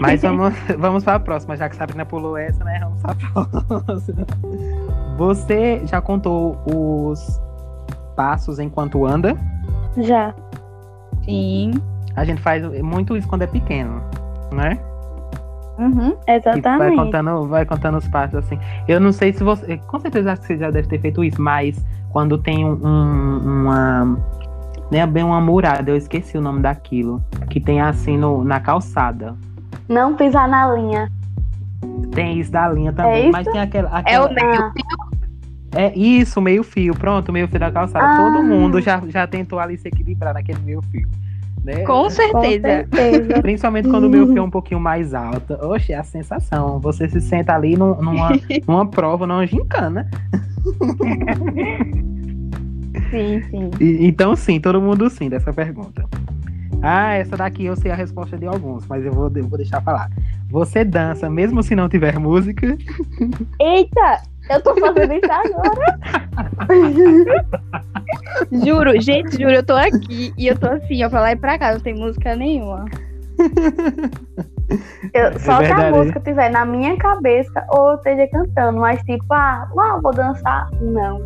Mas 0.00 0.22
vamos, 0.22 0.54
vamos 0.78 1.04
para 1.04 1.16
a 1.16 1.20
próxima, 1.20 1.56
já 1.56 1.68
que 1.68 1.76
Sabrina 1.76 2.04
pulou 2.04 2.36
essa, 2.36 2.62
né? 2.64 2.78
Vamos 2.80 3.00
para 3.00 3.12
a 3.12 3.80
próxima. 3.84 4.26
Você 5.16 5.82
já 5.86 6.00
contou 6.00 6.56
os 6.66 7.40
passos 8.16 8.58
enquanto 8.58 9.04
anda? 9.06 9.36
Já. 9.98 10.34
Sim. 11.24 11.72
A 12.16 12.24
gente 12.24 12.40
faz 12.40 12.62
muito 12.82 13.16
isso 13.16 13.28
quando 13.28 13.42
é 13.42 13.46
pequeno, 13.46 14.02
né? 14.52 14.78
Uhum. 15.78 16.10
E 16.10 16.26
vai 16.26 16.36
Exatamente. 16.36 16.96
contando, 16.96 17.48
vai 17.48 17.64
contando 17.64 17.98
os 17.98 18.08
passos 18.08 18.34
assim. 18.36 18.58
Eu 18.86 19.00
não 19.00 19.12
sei 19.12 19.32
se 19.32 19.42
você. 19.42 19.78
Com 19.86 19.98
certeza 19.98 20.32
acho 20.32 20.42
que 20.42 20.48
você 20.48 20.58
já 20.58 20.70
deve 20.70 20.88
ter 20.88 21.00
feito 21.00 21.24
isso, 21.24 21.40
mas 21.40 21.82
quando 22.10 22.36
tem 22.38 22.64
um, 22.64 22.72
um- 22.86 23.38
uma. 23.62 24.18
Nem 24.90 25.00
é 25.00 25.06
bem 25.06 25.22
uma 25.22 25.40
murada, 25.40 25.90
eu 25.90 25.96
esqueci 25.96 26.36
o 26.36 26.40
nome 26.40 26.60
daquilo. 26.60 27.22
Que 27.48 27.60
tem 27.60 27.80
assim 27.80 28.16
no, 28.18 28.42
na 28.44 28.58
calçada. 28.60 29.34
Não 29.88 30.14
pisar 30.16 30.48
na 30.48 30.72
linha. 30.74 31.10
Tem 32.12 32.38
isso 32.40 32.50
da 32.50 32.68
linha 32.68 32.92
também. 32.92 33.12
É 33.12 33.20
isso? 33.22 33.32
Mas 33.32 33.46
tem 33.46 33.60
aquela. 33.60 33.88
É 33.90 34.00
aquela 34.00 34.28
o 34.28 34.34
meio. 34.34 34.62
Ah, 34.62 34.72
é 35.72 35.96
isso, 35.96 36.40
meio 36.40 36.64
fio. 36.64 36.94
Pronto, 36.94 37.32
meio 37.32 37.46
fio 37.48 37.60
da 37.60 37.70
calçada. 37.70 38.04
Ah. 38.04 38.16
Todo 38.16 38.42
mundo 38.44 38.80
já, 38.80 39.00
já 39.06 39.26
tentou 39.26 39.58
ali 39.60 39.78
se 39.78 39.86
equilibrar 39.88 40.34
naquele 40.34 40.58
meio 40.60 40.82
fio. 40.90 41.08
Né? 41.64 41.80
Com 41.84 42.04
com 42.04 42.10
certeza. 42.10 42.62
certeza. 42.62 43.40
Principalmente 43.42 43.88
quando 43.88 44.04
o 44.04 44.10
meu 44.10 44.26
fio 44.26 44.38
é 44.38 44.42
um 44.42 44.50
pouquinho 44.50 44.80
mais 44.80 45.12
alto. 45.12 45.54
Oxe, 45.62 45.92
é 45.92 45.96
a 45.98 46.02
sensação. 46.02 46.80
Você 46.80 47.08
se 47.08 47.20
senta 47.20 47.54
ali 47.54 47.76
num- 47.76 47.96
numa, 48.00 48.30
numa 48.66 48.86
prova, 48.86 49.26
numa 49.26 49.46
gincana. 49.46 50.08
Sim, 53.10 53.42
sim. 53.50 53.70
E- 53.80 54.06
então, 54.06 54.36
sim, 54.36 54.60
todo 54.60 54.80
mundo 54.80 55.08
sim 55.10 55.28
dessa 55.28 55.52
pergunta. 55.52 56.04
Ah, 56.82 57.14
essa 57.14 57.36
daqui 57.36 57.64
eu 57.64 57.76
sei 57.76 57.90
a 57.90 57.94
resposta 57.94 58.38
de 58.38 58.46
alguns, 58.46 58.86
mas 58.86 59.04
eu 59.04 59.12
vou, 59.12 59.30
eu 59.34 59.46
vou 59.48 59.58
deixar 59.58 59.80
falar. 59.82 60.08
Você 60.48 60.84
dança 60.84 61.28
mesmo 61.28 61.62
se 61.62 61.74
não 61.74 61.88
tiver 61.88 62.18
música? 62.18 62.76
Eita! 63.60 64.22
Eu 64.50 64.60
tô 64.60 64.74
fazendo 64.74 65.12
isso 65.14 65.32
agora. 65.32 65.98
Juro, 68.64 69.00
gente, 69.00 69.38
juro, 69.38 69.52
eu 69.52 69.62
tô 69.62 69.74
aqui 69.74 70.34
e 70.36 70.46
eu 70.48 70.58
tô 70.58 70.66
assim, 70.66 71.04
ó, 71.04 71.08
pra 71.08 71.20
lá 71.20 71.32
e 71.32 71.36
pra 71.36 71.58
cá, 71.58 71.72
não 71.72 71.80
tem 71.80 71.94
música 71.94 72.34
nenhuma. 72.34 72.84
Eu, 75.14 75.38
só 75.38 75.58
se 75.58 75.64
verdade. 75.64 75.84
a 75.84 75.90
música 75.90 76.18
estiver 76.18 76.50
na 76.50 76.64
minha 76.64 76.96
cabeça 76.96 77.64
ou 77.70 77.90
eu 77.90 77.96
esteja 77.96 78.26
cantando, 78.28 78.78
mas 78.78 79.00
tipo, 79.02 79.24
ah, 79.32 79.68
uau, 79.74 80.00
vou 80.00 80.12
dançar. 80.12 80.68
Não. 80.80 81.22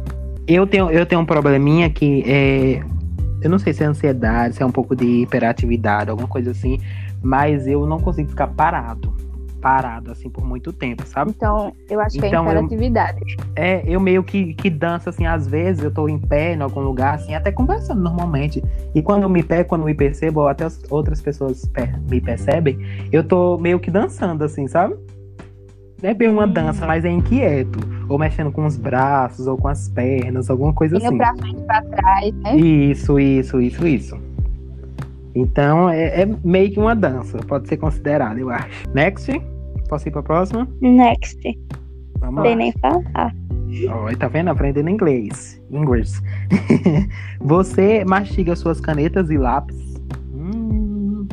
Eu 0.46 0.66
tenho, 0.66 0.90
eu 0.90 1.06
tenho 1.06 1.20
um 1.20 1.26
probleminha 1.26 1.88
que 1.90 2.22
é. 2.26 2.82
Eu 3.42 3.50
não 3.50 3.58
sei 3.58 3.72
se 3.72 3.82
é 3.82 3.86
ansiedade, 3.86 4.56
se 4.56 4.62
é 4.62 4.66
um 4.66 4.72
pouco 4.72 4.96
de 4.96 5.22
hiperatividade, 5.22 6.10
alguma 6.10 6.28
coisa 6.28 6.50
assim, 6.50 6.80
mas 7.22 7.66
eu 7.66 7.86
não 7.86 7.98
consigo 8.00 8.30
ficar 8.30 8.46
parado. 8.48 9.14
Parado, 9.64 10.10
assim, 10.12 10.28
por 10.28 10.44
muito 10.44 10.74
tempo, 10.74 11.06
sabe? 11.06 11.30
Então, 11.30 11.72
eu 11.88 11.98
acho 11.98 12.18
que 12.20 12.26
Então, 12.26 12.44
é 12.44 12.48
eu- 12.48 12.60
imperatividade. 12.60 13.18
É, 13.56 13.82
eu 13.86 13.98
meio 13.98 14.22
que, 14.22 14.52
que 14.52 14.68
danço, 14.68 15.08
assim, 15.08 15.24
às 15.24 15.46
vezes 15.46 15.82
eu 15.82 15.90
tô 15.90 16.06
em 16.06 16.18
pé 16.18 16.52
em 16.52 16.60
algum 16.60 16.80
lugar, 16.80 17.14
assim, 17.14 17.34
até 17.34 17.50
conversando 17.50 18.02
normalmente. 18.02 18.62
E 18.94 19.00
quando 19.00 19.22
eu 19.22 19.28
me 19.30 19.42
pego, 19.42 19.66
quando 19.70 19.80
eu 19.80 19.86
me 19.86 19.94
percebo, 19.94 20.40
ou 20.40 20.48
até 20.48 20.64
as 20.66 20.78
outras 20.90 21.22
pessoas 21.22 21.62
me 22.10 22.20
percebem, 22.20 22.78
eu 23.10 23.24
tô 23.24 23.56
meio 23.56 23.80
que 23.80 23.90
dançando, 23.90 24.44
assim, 24.44 24.68
sabe? 24.68 24.96
Não 26.02 26.10
é 26.10 26.12
bem 26.12 26.28
uma 26.28 26.46
dança, 26.46 26.86
mas 26.86 27.02
é 27.06 27.10
inquieto. 27.10 27.78
Ou 28.06 28.18
mexendo 28.18 28.52
com 28.52 28.66
os 28.66 28.76
braços, 28.76 29.46
ou 29.46 29.56
com 29.56 29.68
as 29.68 29.88
pernas, 29.88 30.50
alguma 30.50 30.74
coisa 30.74 30.96
Indo 30.98 31.06
assim. 31.06 31.16
pra 31.16 31.34
frente, 31.36 31.62
pra 31.62 31.80
trás, 31.80 32.34
né? 32.34 32.54
Isso, 32.54 33.18
isso, 33.18 33.58
isso, 33.62 33.86
isso. 33.86 34.34
Então 35.34 35.88
é, 35.88 36.20
é 36.22 36.28
meio 36.44 36.70
que 36.70 36.78
uma 36.78 36.94
dança, 36.94 37.38
pode 37.38 37.66
ser 37.66 37.76
considerado, 37.78 38.38
eu 38.38 38.50
acho. 38.50 38.88
Next, 38.94 39.32
posso 39.88 40.08
ir 40.08 40.12
pra 40.12 40.22
próxima? 40.22 40.68
Next. 40.80 41.40
Vamos 42.18 42.42
Sem 42.42 42.50
lá. 42.52 42.56
nem 42.56 42.72
falar. 42.72 43.34
Ó, 43.90 44.16
tá 44.16 44.28
vendo? 44.28 44.48
Aprendendo 44.50 44.88
inglês. 44.88 45.60
Inglês. 45.70 46.22
Você 47.40 48.04
mastiga 48.04 48.54
suas 48.56 48.80
canetas 48.80 49.30
e 49.30 49.36
lápis? 49.36 49.76
Hum, 50.32 51.26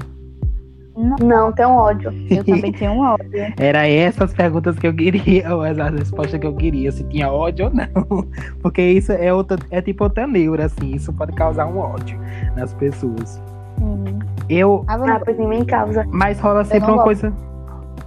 Não, 1.21 1.51
tem 1.53 1.65
um 1.65 1.75
ódio. 1.75 2.11
Eu 2.29 2.43
também 2.43 2.71
tenho 2.71 2.91
um 2.93 2.99
ódio. 3.13 3.29
era 3.57 3.87
essas 3.87 4.33
perguntas 4.33 4.77
que 4.77 4.87
eu 4.87 4.93
queria, 4.93 5.53
ou 5.55 5.63
essa 5.63 5.89
resposta 5.89 6.37
que 6.39 6.47
eu 6.47 6.55
queria, 6.55 6.91
se 6.91 7.03
tinha 7.05 7.31
ódio 7.31 7.65
ou 7.65 7.71
não. 7.73 8.27
Porque 8.61 8.81
isso 8.81 9.11
é 9.11 9.31
outra, 9.33 9.57
é 9.69 9.81
tipo 9.81 10.03
outra 10.03 10.25
neura, 10.27 10.65
assim, 10.65 10.95
isso 10.95 11.13
pode 11.13 11.33
causar 11.33 11.67
um 11.67 11.77
ódio 11.77 12.19
nas 12.55 12.73
pessoas. 12.73 13.41
Sim. 13.77 14.19
Eu, 14.49 14.83
Ah, 14.87 15.19
pois 15.23 15.39
em 15.39 15.47
mim 15.47 15.63
causa. 15.63 16.05
mas 16.11 16.39
rola 16.39 16.63
sempre 16.65 16.89
uma 16.89 17.03
gosto. 17.03 17.05
coisa. 17.05 17.33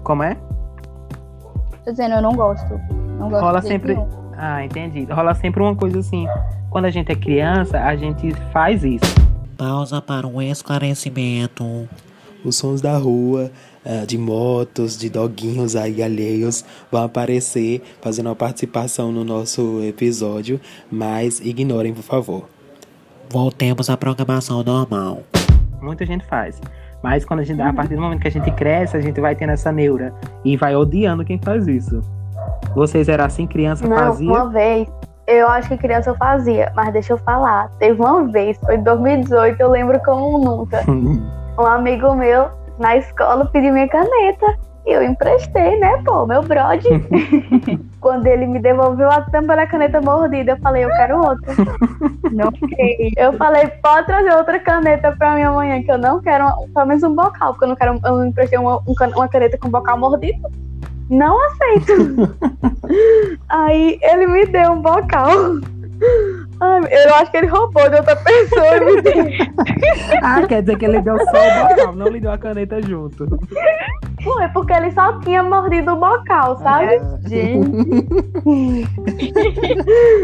Como 0.05 0.23
é? 0.23 0.37
tô 1.85 1.91
dizendo, 1.91 2.15
eu 2.15 2.23
não 2.23 2.35
gosto. 2.35 2.79
Não 3.19 3.29
gosto 3.29 3.43
Rola 3.43 3.61
sempre- 3.63 3.95
nenhum. 3.95 4.09
Ah, 4.37 4.65
entendi. 4.65 5.05
Rola 5.05 5.35
sempre 5.35 5.63
uma 5.63 5.75
coisa 5.75 5.99
assim. 5.99 6.27
quando 6.71 6.87
a 6.87 6.91
gente 6.91 7.11
é 7.13 7.15
criança, 7.15 7.79
a 7.81 7.95
gente 7.97 8.33
faz 8.53 8.83
isso. 8.85 9.05
Pausa 9.57 10.03
para 10.03 10.27
um 10.27 10.43
esclarecimento. 10.43 11.89
Os 12.45 12.57
sons 12.57 12.81
da 12.81 12.97
rua, 12.99 13.51
ah, 13.87 14.05
de 14.05 14.19
motos, 14.19 14.99
de 14.99 15.09
doguinhos 15.09 15.77
aí 15.77 16.03
alheios 16.03 16.65
vão 16.91 17.05
aparecer 17.05 17.81
fazendo 18.03 18.27
uma 18.27 18.35
participação 18.37 19.13
no 19.13 19.25
nosso 19.25 19.81
episódio, 19.85 20.61
mas 20.91 21.41
ignorem, 21.41 21.95
por 21.95 22.03
favor. 22.03 22.49
Voltemos 23.31 23.89
à 23.89 23.97
programação 23.97 24.63
normal. 24.63 25.23
Muita 25.81 26.05
gente 26.05 26.25
faz. 26.27 26.61
Mas 27.05 27.23
quando 27.23 27.41
a 27.41 27.43
gente, 27.43 27.61
a 27.61 27.71
partir 27.71 27.97
do 27.97 28.01
momento 28.01 28.23
que 28.23 28.29
a 28.29 28.31
gente 28.31 28.51
cresce, 28.53 28.97
a 28.97 29.01
gente 29.01 29.21
vai 29.21 29.35
tendo 29.35 29.51
essa 29.51 29.71
neura 29.71 30.11
e 30.43 30.57
vai 30.57 30.75
odiando 30.75 31.23
quem 31.23 31.39
faz 31.39 31.69
isso. 31.69 32.01
Vocês 32.75 33.11
eram 33.11 33.27
assim, 33.27 33.47
criança 33.47 33.87
Não, 33.87 33.95
fazia? 33.95 34.27
uma 34.27 34.49
vez, 34.49 34.89
eu 35.27 35.47
acho 35.49 35.69
que 35.69 35.77
criança 35.77 36.09
eu 36.09 36.17
fazia, 36.17 36.73
mas 36.75 36.95
deixa 36.95 37.13
eu 37.13 37.19
falar. 37.19 37.69
Teve 37.79 38.01
uma 38.01 38.25
vez, 38.29 38.57
foi 38.57 38.77
em 38.77 38.83
2018, 38.83 39.61
eu 39.61 39.71
lembro 39.71 40.01
como 40.03 40.39
nunca. 40.39 40.81
Um 41.57 41.67
amigo 41.67 42.17
meu 42.17 42.49
na 42.81 42.97
escola 42.97 43.47
pediu 43.47 43.73
minha 43.73 43.87
caneta. 43.87 44.59
E 44.87 44.93
eu 44.93 45.03
emprestei, 45.03 45.79
né, 45.79 46.03
pô, 46.05 46.27
meu 46.27 46.43
brode. 46.43 46.87
Quando 48.01 48.27
ele 48.27 48.47
me 48.47 48.59
devolveu 48.61 49.11
a 49.11 49.23
tampa 49.23 49.57
da 49.57 49.67
caneta 49.67 49.99
mordida, 50.01 50.53
eu 50.53 50.57
falei, 50.59 50.85
eu 50.85 50.91
quero 50.91 51.19
outra. 51.19 51.55
Não. 52.31 52.53
Eu 53.17 53.33
falei, 53.35 53.67
pode 53.83 54.07
trazer 54.07 54.35
outra 54.35 54.59
caneta 54.61 55.13
pra 55.13 55.35
mim 55.35 55.43
amanhã, 55.43 55.83
que 55.83 55.91
eu 55.91 55.97
não 55.97 56.21
quero, 56.21 56.45
uma- 56.45 56.57
pelo 56.75 56.87
menos 56.87 57.03
um 57.03 57.15
bocal, 57.15 57.53
porque 57.53 57.65
eu 57.65 57.69
não 57.69 57.77
quero, 57.77 57.99
eu 58.05 58.25
emprestei 58.27 58.59
uma, 58.59 58.77
um 58.87 58.95
uma 59.17 59.29
caneta 59.29 59.57
com 59.57 59.71
bocal 59.71 59.99
mordido. 59.99 60.39
Não 61.09 61.39
aceito. 61.47 62.37
Aí 63.49 63.99
ele 64.03 64.27
me 64.27 64.47
deu 64.47 64.73
um 64.73 64.83
bocal. 64.83 65.29
Ai, 66.65 66.81
eu 66.91 67.15
acho 67.17 67.31
que 67.31 67.37
ele 67.37 67.47
roubou 67.49 67.91
de 67.91 67.97
outra 67.97 68.17
pessoa 68.17 68.65
ah, 70.23 70.47
quer 70.47 70.63
dizer 70.63 70.79
que 70.79 70.85
ele 70.87 71.03
deu 71.03 71.19
só 71.19 71.25
o 71.25 71.69
bocal, 71.69 71.95
não 71.95 72.07
lhe 72.07 72.21
deu 72.21 72.31
a 72.31 72.39
caneta 72.39 72.81
junto. 72.81 73.27
Foi, 74.23 74.49
porque 74.49 74.73
ele 74.73 74.91
só 74.93 75.21
tinha 75.21 75.43
mordido 75.43 75.93
o 75.93 75.97
bocal, 75.97 76.57
sabe? 76.59 76.99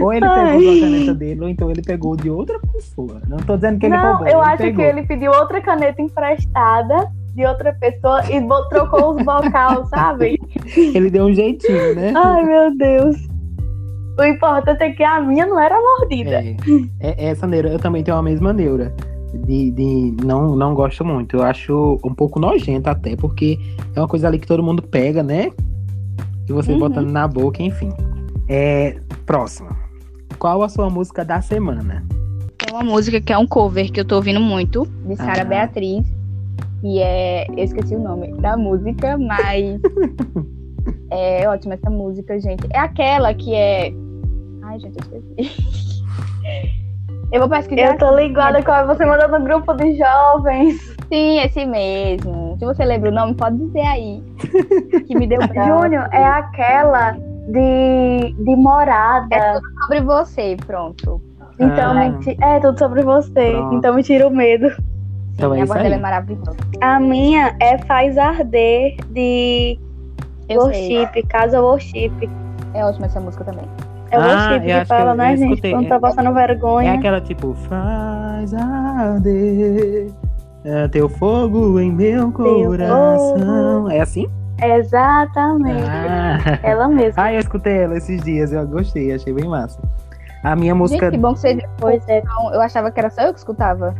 ou 0.00 0.12
ele 0.12 0.24
Ai. 0.24 0.56
pegou 0.56 0.72
a 0.72 0.80
caneta 0.80 1.14
dele, 1.14 1.40
ou 1.42 1.48
então 1.50 1.70
ele 1.70 1.82
pegou 1.82 2.16
de 2.16 2.30
outra 2.30 2.58
pessoa. 2.72 3.20
Não 3.28 3.36
tô 3.38 3.56
dizendo 3.56 3.78
que 3.78 3.86
ele 3.86 3.96
não, 3.96 4.12
roubou. 4.12 4.28
eu 4.28 4.40
acho 4.40 4.62
pegou. 4.62 4.76
que 4.76 4.82
ele 4.82 5.02
pediu 5.02 5.30
outra 5.32 5.60
caneta 5.60 6.00
emprestada 6.00 7.12
de 7.34 7.44
outra 7.44 7.74
pessoa 7.74 8.22
e 8.30 8.40
trocou 8.70 9.14
os 9.14 9.22
bocal, 9.22 9.84
sabe? 9.86 10.40
Ele 10.74 11.10
deu 11.10 11.26
um 11.26 11.34
jeitinho, 11.34 11.94
né? 11.94 12.14
Ai, 12.16 12.42
meu 12.42 12.76
Deus. 12.76 13.29
O 14.20 14.24
importante 14.24 14.82
é 14.82 14.90
que 14.90 15.02
a 15.02 15.20
minha 15.22 15.46
não 15.46 15.58
era 15.58 15.74
mordida. 15.80 16.42
É, 16.42 16.56
é- 17.00 17.24
essa 17.30 17.46
neura, 17.46 17.70
eu 17.70 17.78
também 17.78 18.02
tenho 18.04 18.16
a 18.18 18.22
mesma 18.22 18.52
neura. 18.52 18.94
De, 19.46 19.70
de 19.70 20.16
não, 20.24 20.54
não 20.56 20.74
gosto 20.74 21.04
muito. 21.04 21.36
Eu 21.36 21.42
acho 21.42 21.98
um 22.04 22.12
pouco 22.12 22.38
nojento 22.38 22.90
até, 22.90 23.16
porque 23.16 23.58
é 23.94 24.00
uma 24.00 24.08
coisa 24.08 24.26
ali 24.28 24.38
que 24.38 24.46
todo 24.46 24.62
mundo 24.62 24.82
pega, 24.82 25.22
né? 25.22 25.50
E 26.48 26.52
você 26.52 26.72
Uhum. 26.72 26.80
botando 26.80 27.10
na 27.10 27.26
boca, 27.28 27.62
enfim. 27.62 27.90
É, 28.48 28.96
próximo. 29.24 29.70
Qual 30.38 30.62
a 30.62 30.68
sua 30.68 30.90
música 30.90 31.24
da 31.24 31.40
semana? 31.40 32.04
Tem 32.58 32.74
uma 32.74 32.82
música 32.82 33.20
que 33.20 33.32
é 33.32 33.38
um 33.38 33.46
cover 33.46 33.90
que 33.92 34.00
eu 34.00 34.04
tô 34.04 34.16
ouvindo 34.16 34.40
muito, 34.40 34.84
de 35.06 35.16
Sara 35.16 35.42
Ah. 35.42 35.44
Beatriz. 35.44 36.04
E 36.82 36.98
é. 36.98 37.46
Eu 37.48 37.64
esqueci 37.64 37.94
o 37.94 38.00
nome 38.02 38.32
da 38.40 38.56
música, 38.56 39.16
mas. 39.16 39.80
é 41.10 41.48
ótima 41.48 41.74
essa 41.74 41.88
música, 41.90 42.38
gente. 42.40 42.66
É 42.72 42.78
aquela 42.78 43.32
que 43.34 43.54
é. 43.54 43.92
Ai, 44.70 44.78
gente, 44.78 44.96
eu 45.12 45.18
esqueci. 45.18 46.00
Eu 47.32 47.38
vou 47.40 47.48
pesquisar. 47.48 47.92
Eu 47.92 47.98
tô 47.98 48.16
ligada 48.16 48.60
com 48.60 48.86
você 48.88 49.06
mandou 49.06 49.28
no 49.38 49.44
grupo 49.44 49.72
de 49.74 49.96
jovens. 49.96 50.80
Sim, 51.08 51.38
esse 51.38 51.64
mesmo. 51.64 52.56
Se 52.58 52.64
você 52.64 52.84
lembra 52.84 53.08
o 53.10 53.14
nome, 53.14 53.34
pode 53.34 53.56
dizer 53.56 53.82
aí. 53.86 54.20
Que 55.06 55.16
me 55.16 55.28
deu 55.28 55.38
branco. 55.38 55.82
Júnior, 55.82 56.08
é 56.12 56.24
aquela 56.24 57.12
de, 57.12 58.32
de 58.36 58.56
morada. 58.56 59.28
É 59.36 59.60
sobre 59.82 60.00
você, 60.00 60.56
pronto. 60.66 61.22
Então, 61.60 61.92
Ah. 61.92 62.08
me 62.08 62.36
é 62.42 62.58
tudo 62.58 62.76
sobre 62.78 63.02
você. 63.02 63.52
Pronto. 63.52 63.74
Então 63.76 63.94
me 63.94 64.02
tira 64.02 64.26
o 64.26 64.30
medo. 64.30 64.66
Então 65.34 65.54
é 65.54 65.60
a 65.60 65.64
isso 65.64 65.72
voz 65.72 65.82
dela 65.82 65.94
é 65.94 65.98
aí. 65.98 66.02
maravilhosa. 66.02 66.56
A 66.80 66.98
minha 66.98 67.54
é 67.60 67.78
Faz 67.78 68.18
Arder 68.18 68.96
de 69.10 69.78
Eu 70.48 70.62
sei. 70.62 70.98
Worship, 70.98 71.22
Casa 71.28 71.60
Worship. 71.62 72.28
É 72.74 72.84
ótima 72.84 73.06
essa 73.06 73.20
música 73.20 73.44
também. 73.44 73.64
É 74.10 74.16
Ah, 74.16 74.56
eu 74.56 74.60
que 74.62 74.72
acho 74.72 74.80
que 74.82 74.86
fala, 74.88 75.10
eu- 75.12 75.14
né, 75.16 75.32
eu 75.32 75.36
gente? 75.36 75.50
escutei. 75.50 75.72
Quando 75.72 75.88
tá 75.88 76.00
passando 76.00 76.30
É 76.30 76.46
vergonha. 76.46 76.94
aquela 76.94 77.20
tipo, 77.20 77.54
faz 77.54 78.52
arder 78.54 80.10
é, 80.64 80.88
teu 80.88 81.08
fogo 81.08 81.78
em 81.80 81.90
meu 81.92 82.30
coração. 82.32 83.90
É 83.90 84.00
assim? 84.00 84.26
Exatamente. 84.62 85.82
Ah. 85.88 86.58
Ela 86.62 86.86
mesma. 86.88 87.22
ah, 87.22 87.32
eu 87.32 87.40
escutei 87.40 87.78
ela 87.78 87.96
esses 87.96 88.20
dias, 88.22 88.52
eu 88.52 88.66
gostei, 88.66 89.12
achei 89.14 89.32
bem 89.32 89.48
massa. 89.48 89.80
A 90.42 90.54
minha 90.56 90.74
música. 90.74 91.06
Gente, 91.06 91.12
que 91.14 91.18
bom 91.18 91.32
que 91.34 91.40
vocês. 91.40 91.62
Pois 91.78 92.06
é. 92.08 92.22
Não, 92.24 92.52
eu 92.52 92.60
achava 92.60 92.90
que 92.90 92.98
era 92.98 93.10
só 93.10 93.22
eu 93.22 93.32
que 93.32 93.38
escutava. 93.38 93.94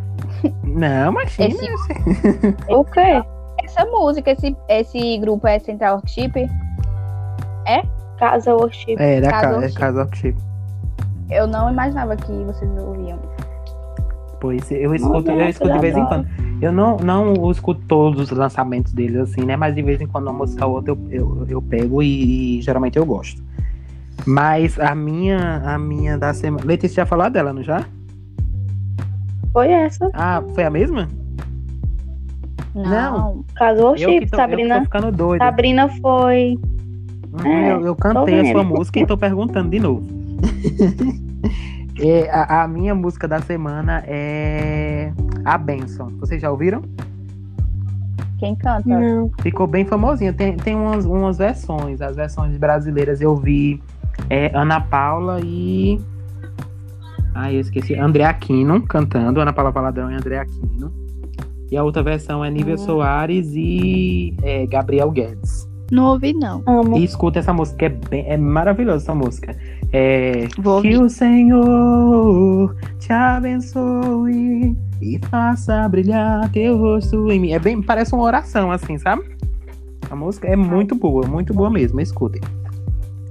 Não, 0.65 1.13
mas 1.13 1.33
sim, 1.33 1.45
Esse-? 1.45 2.57
O 2.69 2.85
quê? 2.85 3.23
Essa 3.65 3.85
música, 3.87 4.31
esse, 4.33 4.57
esse 4.69 5.19
grupo 5.19 5.47
é 5.47 5.59
Central 5.59 5.97
Worship. 5.97 6.49
Casa 8.21 8.55
Worship. 8.55 8.97
É, 8.99 9.21
da 9.21 9.31
Casa 9.31 9.47
é 9.47 9.59
Worship. 9.61 9.79
casa 9.79 10.03
of 10.05 10.17
Chip. 10.17 10.39
Eu 11.31 11.47
não 11.47 11.71
imaginava 11.71 12.15
que 12.17 12.31
vocês 12.45 12.71
ouviam. 12.79 13.19
Pois 14.41 14.71
eu 14.71 14.95
escuto, 14.95 15.31
eu 15.31 15.37
Nossa, 15.37 15.51
escuto 15.51 15.73
de 15.73 15.79
vez 15.79 15.97
em 15.97 16.05
quando. 16.05 16.27
Eu 16.61 16.71
não, 16.73 16.97
não 16.99 17.51
escuto 17.51 17.81
todos 17.89 18.31
os 18.31 18.37
lançamentos 18.37 18.93
deles 18.93 19.17
assim, 19.17 19.43
né? 19.43 19.57
Mas 19.57 19.75
de 19.75 19.83
vez 19.83 20.01
em 20.01 20.07
quando 20.07 20.25
uma 20.25 20.33
música 20.35 20.67
ou 20.67 20.75
outra 20.75 20.93
eu, 20.93 20.99
eu, 21.11 21.47
eu 21.49 21.63
pego 21.63 22.03
e, 22.03 22.59
e 22.59 22.63
geralmente 22.63 22.99
eu 22.99 23.07
gosto. 23.07 23.43
Mas 24.27 24.79
a 24.79 24.95
minha, 24.95 25.63
a 25.65 25.79
minha 25.79 26.19
da 26.19 26.35
semana. 26.35 26.65
Letícia 26.67 27.03
já 27.03 27.07
falou 27.07 27.31
dela, 27.31 27.53
não 27.55 27.63
já? 27.63 27.85
Foi 29.53 29.71
essa. 29.71 30.11
Ah, 30.13 30.43
foi 30.55 30.65
a 30.65 30.71
mesma? 30.71 31.09
Não. 32.75 33.45
Casa 33.55 33.81
Eu 33.81 33.87
Worship, 33.87 34.21
que, 34.21 34.27
tô, 34.27 34.37
eu 34.37 34.41
Sabrina. 34.41 34.83
ficando. 34.83 35.39
Sabrina 35.39 35.89
foi. 36.01 36.59
É, 37.45 37.73
eu, 37.73 37.87
eu 37.87 37.97
cantei 37.97 38.41
a 38.41 38.53
sua 38.53 38.65
música 38.65 39.01
e 39.01 39.07
tô 39.07 39.17
perguntando 39.17 39.71
de 39.71 39.81
novo. 39.81 40.07
É, 42.03 42.31
a, 42.31 42.63
a 42.63 42.69
minha 42.69 42.95
música 42.95 43.29
da 43.29 43.41
semana 43.41 44.03
é 44.07 45.13
A 45.45 45.59
Benção. 45.59 46.09
Vocês 46.19 46.41
já 46.41 46.51
ouviram? 46.51 46.83
Quem 48.39 48.57
canta? 48.57 48.89
Não. 48.89 49.31
Ficou 49.43 49.67
bem 49.67 49.85
famosinha. 49.85 50.33
Tem, 50.33 50.57
tem 50.57 50.75
umas, 50.75 51.05
umas 51.05 51.37
versões. 51.37 52.01
As 52.01 52.17
versões 52.17 52.57
brasileiras 52.57 53.21
eu 53.21 53.37
vi 53.37 53.83
é, 54.31 54.51
Ana 54.55 54.81
Paula 54.81 55.41
e. 55.45 56.01
Ai, 57.35 57.57
eu 57.57 57.61
esqueci. 57.61 57.95
André 57.95 58.25
Aquino 58.25 58.81
cantando. 58.81 59.39
Ana 59.39 59.53
Paula 59.53 59.71
Valadão 59.71 60.11
e 60.11 60.15
André 60.15 60.39
Aquino. 60.39 60.91
E 61.71 61.77
a 61.77 61.85
outra 61.85 62.03
versão 62.03 62.43
é 62.43 62.51
Nível 62.51 62.79
Soares 62.79 63.53
e 63.55 64.35
é, 64.43 64.67
Gabriel 64.67 65.11
Guedes. 65.11 65.70
Não 65.91 66.05
ouvi, 66.13 66.33
não. 66.33 66.63
Amo. 66.67 66.97
E 66.97 67.05
escuta 67.05 67.41
essa 67.41 67.53
música, 67.53 67.87
é, 67.87 67.89
bem, 67.89 68.25
é 68.29 68.37
maravilhosa 68.37 69.05
essa 69.05 69.15
música. 69.15 69.57
É, 69.93 70.47
Vou 70.59 70.81
que 70.81 70.95
ouvir. 70.95 71.03
o 71.03 71.09
Senhor 71.09 72.77
te 72.99 73.13
abençoe 73.13 74.77
e 75.03 75.19
faça 75.29 75.89
brilhar 75.89 76.49
teu 76.53 76.79
rosto 76.79 77.31
em 77.31 77.41
mim. 77.41 77.53
É 77.53 77.59
bem, 77.59 77.83
parece 77.83 78.15
uma 78.15 78.23
oração, 78.23 78.71
assim, 78.71 78.99
sabe? 78.99 79.23
A 80.09 80.15
música 80.15 80.47
é 80.47 80.57
muito 80.57 80.95
boa, 80.95 81.27
muito 81.27 81.53
boa 81.53 81.71
mesmo. 81.71 82.01
Escutem. 82.01 82.41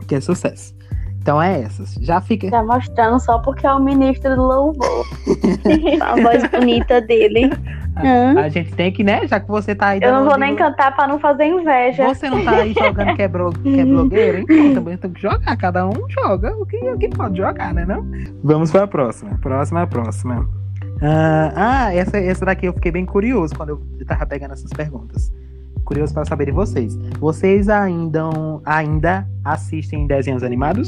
Que 0.08 0.16
é 0.16 0.22
sucesso. 0.22 0.74
Então 1.22 1.42
é 1.42 1.62
essas. 1.62 1.94
Já 2.02 2.22
fica. 2.22 2.50
Tá 2.50 2.64
mostrando 2.64 3.20
só 3.20 3.40
porque 3.40 3.68
é 3.68 3.74
o 3.74 3.80
ministro 3.80 4.36
do 4.36 4.42
louvor. 4.42 5.06
a 6.02 6.16
voz 6.16 6.50
bonita 6.50 7.02
dele. 7.02 7.52
Hã? 7.98 8.40
A 8.40 8.50
gente 8.50 8.72
tem 8.74 8.92
que, 8.92 9.04
né? 9.04 9.28
Já 9.28 9.40
que 9.40 9.48
você 9.48 9.76
tá 9.76 9.88
aí. 9.88 10.00
Eu 10.02 10.12
não 10.12 10.26
vou 10.26 10.38
nem 10.38 10.56
cantar 10.56 10.96
pra 10.96 11.08
não 11.08 11.20
fazer 11.20 11.46
inveja. 11.46 12.08
Você 12.08 12.30
não 12.30 12.44
tá 12.44 12.52
aí 12.52 12.74
jogando 12.74 13.16
que 13.16 13.22
é, 13.22 13.28
blo... 13.28 13.52
que 13.52 13.80
é 13.80 13.86
blogueiro, 13.86 14.40
então 14.40 14.74
também 14.76 14.98
tem 14.98 15.12
que 15.12 15.22
jogar. 15.22 15.58
Cada 15.58 15.86
um 15.86 16.10
joga 16.10 16.56
o 16.56 16.66
que, 16.66 16.78
o 16.78 16.98
que 16.98 17.10
pode 17.10 17.38
jogar, 17.38 17.74
né? 17.74 17.86
Não? 17.86 18.06
Vamos 18.44 18.72
para 18.72 18.84
a 18.84 18.88
próxima. 18.88 19.38
Próxima, 19.42 19.86
próxima. 19.86 20.48
Ah, 21.02 21.52
ah, 21.56 21.94
essa, 21.94 22.18
essa 22.18 22.46
daqui 22.46 22.66
eu 22.66 22.74
fiquei 22.74 22.92
bem 22.92 23.06
curioso 23.06 23.56
quando 23.56 23.82
eu 24.00 24.06
tava 24.06 24.26
pegando 24.26 24.54
essas 24.54 24.72
perguntas. 24.72 25.32
Curioso 25.90 26.14
para 26.14 26.24
saber 26.26 26.46
de 26.46 26.52
vocês. 26.52 26.96
Vocês 27.20 27.68
ainda, 27.68 28.22
ainda 28.64 29.28
assistem 29.44 30.06
desenhos 30.06 30.44
animados? 30.44 30.88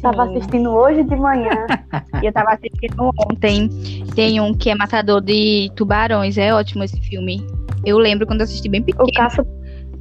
Tava 0.00 0.26
Sim. 0.28 0.36
assistindo 0.36 0.70
hoje 0.70 1.02
de 1.02 1.16
manhã. 1.16 1.66
E 2.22 2.26
eu 2.26 2.32
tava 2.32 2.52
assistindo 2.52 3.10
ontem. 3.28 3.68
Tem 4.14 4.40
um 4.40 4.54
que 4.54 4.70
é 4.70 4.74
Matador 4.76 5.20
de 5.20 5.70
Tubarões. 5.74 6.38
É 6.38 6.54
ótimo 6.54 6.84
esse 6.84 6.98
filme. 7.00 7.44
Eu 7.84 7.98
lembro 7.98 8.26
quando 8.28 8.40
eu 8.40 8.44
assisti 8.44 8.68
bem 8.68 8.80
O 8.80 8.84
pequeno. 8.84 9.08
caça 9.14 9.44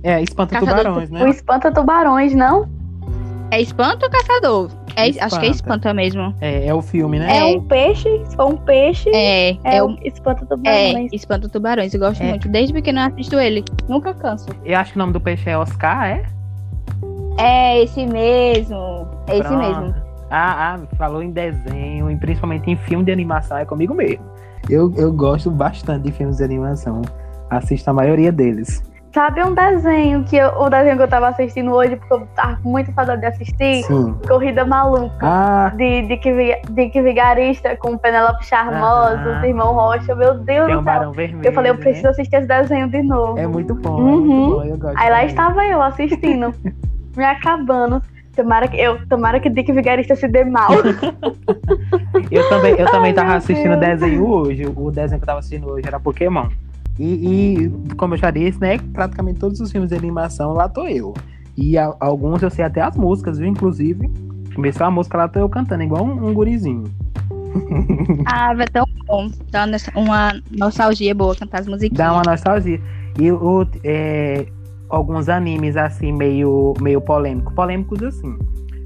É, 0.03 0.21
Espanta 0.21 0.59
Caçador 0.59 0.83
Tubarões, 0.85 1.09
o 1.09 1.13
né? 1.13 1.29
espanta 1.29 1.71
tubarões, 1.73 2.33
não? 2.35 2.69
É 3.51 3.61
espanto 3.61 4.05
ou 4.05 4.11
caçador? 4.11 4.69
É, 4.95 5.09
Acho 5.23 5.39
que 5.39 5.45
é 5.45 5.49
Espanta. 5.49 5.93
mesmo. 5.93 6.33
É, 6.41 6.67
é 6.67 6.73
o 6.73 6.81
filme, 6.81 7.19
né? 7.19 7.37
É 7.37 7.43
um 7.45 7.61
peixe, 7.61 8.09
for 8.35 8.45
um 8.53 8.57
peixe, 8.57 9.09
é, 9.13 9.51
É, 9.51 9.57
é, 9.63 9.83
o. 9.83 9.87
o 9.87 9.97
espanta 10.03 10.45
do 10.45 10.67
É. 10.67 11.03
Espanta 11.13 11.49
Tubarões, 11.49 11.93
eu 11.93 11.99
gosto 11.99 12.21
É. 12.21 12.29
muito. 12.29 12.47
Desde 12.49 12.73
pequeno 12.73 12.99
eu 13.01 13.05
assisto 13.07 13.39
ele. 13.39 13.63
Nunca 13.87 14.13
canso. 14.13 14.47
Eu 14.63 14.77
acho 14.77 14.91
que 14.93 14.97
o 14.97 14.99
nome 14.99 15.13
do 15.13 15.19
peixe 15.19 15.49
é 15.49 15.57
Oscar, 15.57 16.05
é? 16.07 16.23
É 17.37 17.83
esse 17.83 18.05
mesmo. 18.05 19.07
É 19.27 19.37
esse 19.37 19.47
Pronto. 19.47 19.57
mesmo. 19.81 19.95
Ah, 20.31 20.75
ah, 20.75 20.95
falou 20.97 21.21
em 21.21 21.29
desenho, 21.31 22.09
e 22.09 22.15
principalmente 22.15 22.69
em 22.69 22.75
filme 22.75 23.03
de 23.05 23.11
animação, 23.11 23.57
é 23.57 23.65
comigo 23.65 23.93
mesmo. 23.93 24.23
Eu, 24.69 24.91
eu 24.97 25.11
gosto 25.13 25.51
bastante 25.51 26.03
de 26.03 26.11
filmes 26.11 26.37
de 26.37 26.43
animação. 26.43 27.01
Assisto 27.49 27.89
a 27.89 27.93
maioria 27.93 28.31
deles. 28.31 28.81
Sabe 29.15 29.41
um 29.41 29.53
desenho 29.53 30.25
que 30.25 30.35
eu, 30.35 30.49
o 30.59 30.69
desenho 30.69 30.97
que 30.97 31.03
eu 31.03 31.07
tava 31.07 31.29
assistindo 31.29 31.71
hoje, 31.71 31.95
porque 31.95 32.13
eu 32.15 32.27
tava 32.35 32.57
com 32.61 32.67
muita 32.69 32.91
saudade 32.91 33.21
de 33.21 33.27
assistir? 33.27 33.83
Sim. 33.85 34.13
Corrida 34.27 34.65
Maluca. 34.65 35.15
Ah, 35.21 35.71
De 35.73 36.01
Dick, 36.01 36.29
Vi- 36.33 36.61
Dick 36.71 37.01
Vigarista 37.01 37.77
com 37.77 37.97
Penélope 37.97 38.45
Charmosa, 38.45 39.15
Aham. 39.15 39.37
os 39.39 39.43
irmãos 39.45 39.71
Rocha. 39.73 40.13
Meu 40.13 40.33
Deus 40.39 40.65
tem 40.65 40.75
do 40.75 40.81
um 40.81 40.83
céu. 40.83 41.11
vermelho. 41.13 41.47
Eu 41.47 41.53
falei, 41.53 41.71
eu 41.71 41.75
né? 41.75 41.79
preciso 41.81 42.09
assistir 42.09 42.35
esse 42.35 42.47
desenho 42.47 42.89
de 42.89 43.01
novo. 43.03 43.39
É 43.39 43.47
muito 43.47 43.73
bom, 43.73 43.99
é 43.99 44.01
Uhum. 44.01 44.17
muito 44.25 44.55
bom. 44.57 44.63
Eu 44.65 44.77
gosto 44.77 44.97
Aí 44.99 45.09
lá 45.09 45.15
também. 45.15 45.25
estava 45.27 45.65
eu 45.65 45.81
assistindo, 45.81 46.53
me 47.15 47.23
acabando. 47.23 48.01
Tomara 48.35 48.67
que, 48.67 48.75
eu, 48.77 49.07
tomara 49.07 49.39
que 49.39 49.49
Dick 49.49 49.71
Vigarista 49.71 50.13
se 50.17 50.27
dê 50.27 50.43
mal. 50.43 50.71
Eu 52.31 52.49
também, 52.49 52.73
eu 52.77 52.85
também 52.87 53.09
Ai, 53.11 53.13
tava 53.13 53.35
assistindo 53.35 53.77
Deus. 53.77 53.79
desenho 53.99 54.27
hoje. 54.27 54.65
O 54.75 54.91
desenho 54.91 55.19
que 55.19 55.23
eu 55.23 55.27
tava 55.27 55.39
assistindo 55.39 55.69
hoje 55.69 55.87
era 55.87 55.99
Pokémon. 55.99 56.47
E, 56.99 57.65
e, 57.65 57.95
como 57.95 58.13
eu 58.13 58.17
já 58.17 58.31
disse, 58.31 58.59
né? 58.59 58.77
Praticamente 58.93 59.39
todos 59.39 59.59
os 59.59 59.71
filmes 59.71 59.89
de 59.89 59.95
animação 59.97 60.53
lá 60.53 60.69
tô 60.69 60.87
eu. 60.87 61.13
E 61.57 61.77
a- 61.77 61.93
alguns 61.99 62.41
eu 62.41 62.49
sei 62.49 62.63
até 62.65 62.81
as 62.81 62.95
músicas, 62.95 63.37
viu? 63.37 63.47
Inclusive, 63.47 64.09
começou 64.53 64.85
a 64.87 64.91
música 64.91 65.17
lá, 65.17 65.27
tô 65.27 65.39
eu 65.39 65.49
cantando, 65.49 65.83
igual 65.83 66.03
um, 66.05 66.27
um 66.29 66.33
gurizinho. 66.33 66.83
Ah, 68.25 68.53
é 68.59 68.65
tão 68.65 68.85
bom. 69.07 69.29
Dá 69.51 69.65
uma- 69.95 70.33
nostalgia 70.51 71.13
boa 71.15 71.35
cantar 71.35 71.61
as 71.61 71.67
musiquinhas. 71.67 71.97
Dá 71.97 72.11
uma 72.13 72.23
nostalgia. 72.25 72.79
E 73.19 73.31
o, 73.31 73.65
é, 73.83 74.45
alguns 74.89 75.29
animes, 75.29 75.77
assim, 75.77 76.11
meio, 76.11 76.73
meio 76.81 76.99
polêmicos. 77.01 77.53
Polêmicos, 77.53 78.01
assim. 78.03 78.37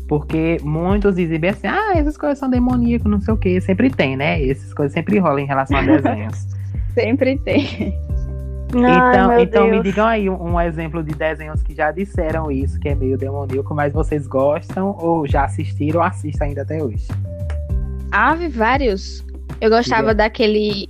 Porque 0.08 0.60
muitos 0.64 1.16
dizem 1.16 1.40
bem 1.40 1.52
assim, 1.52 1.68
ah, 1.68 1.94
essas 1.96 2.18
coisas 2.18 2.38
são 2.40 2.50
demoníacas, 2.50 3.10
não 3.12 3.20
sei 3.22 3.34
o 3.34 3.38
quê. 3.38 3.60
Sempre 3.62 3.90
tem, 3.90 4.16
né? 4.16 4.44
Essas 4.48 4.74
coisas 4.74 4.94
sempre 4.94 5.18
rolam 5.20 5.40
em 5.40 5.46
relação 5.46 5.78
a 5.78 5.82
desenhos. 5.86 6.48
Sempre 6.94 7.38
tem. 7.40 7.98
Ai, 8.76 9.10
então, 9.10 9.40
então 9.40 9.68
me 9.68 9.82
digam 9.82 10.06
aí 10.06 10.30
um, 10.30 10.54
um 10.54 10.62
exemplo 10.62 11.04
de 11.04 11.14
desenhos 11.16 11.64
que 11.64 11.74
já 11.74 11.92
disseram 11.92 12.52
isso, 12.52 12.80
que 12.80 12.88
é 12.90 12.94
meio 12.96 13.18
demoníaco, 13.18 13.74
mas 13.74 13.92
vocês 13.94 14.28
gostam 14.28 14.96
ou 15.00 15.28
já 15.28 15.46
assistiram 15.46 16.00
ou 16.02 16.06
assistem 16.06 16.50
ainda 16.50 16.62
até 16.62 16.84
hoje? 16.84 17.08
Ave, 18.12 18.48
vários. 18.48 19.26
Eu 19.60 19.70
gostava 19.70 20.02
Diga. 20.10 20.16
daquele. 20.16 20.88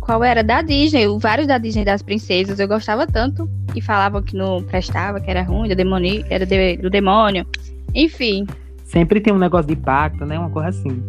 Qual 0.00 0.24
era? 0.24 0.42
Da 0.42 0.62
Disney. 0.62 1.06
o- 1.06 1.18
Vários 1.18 1.46
da 1.46 1.58
Disney 1.58 1.84
das 1.84 2.00
princesas. 2.02 2.58
Eu 2.58 2.66
gostava 2.68 3.06
tanto. 3.06 3.48
E 3.74 3.82
falavam 3.82 4.22
que 4.22 4.34
não 4.34 4.62
prestava, 4.62 5.20
que 5.20 5.30
era 5.30 5.42
ruim, 5.42 5.68
do 5.68 5.74
demônio, 5.76 6.24
era 6.30 6.46
de- 6.46 6.78
do 6.78 6.88
demônio. 6.88 7.46
Enfim. 7.94 8.46
Sempre 8.88 9.20
tem 9.20 9.34
um 9.34 9.38
negócio 9.38 9.66
de 9.66 9.76
pacto, 9.76 10.24
né? 10.24 10.38
Uma 10.38 10.48
coisa 10.48 10.70
assim. 10.70 11.02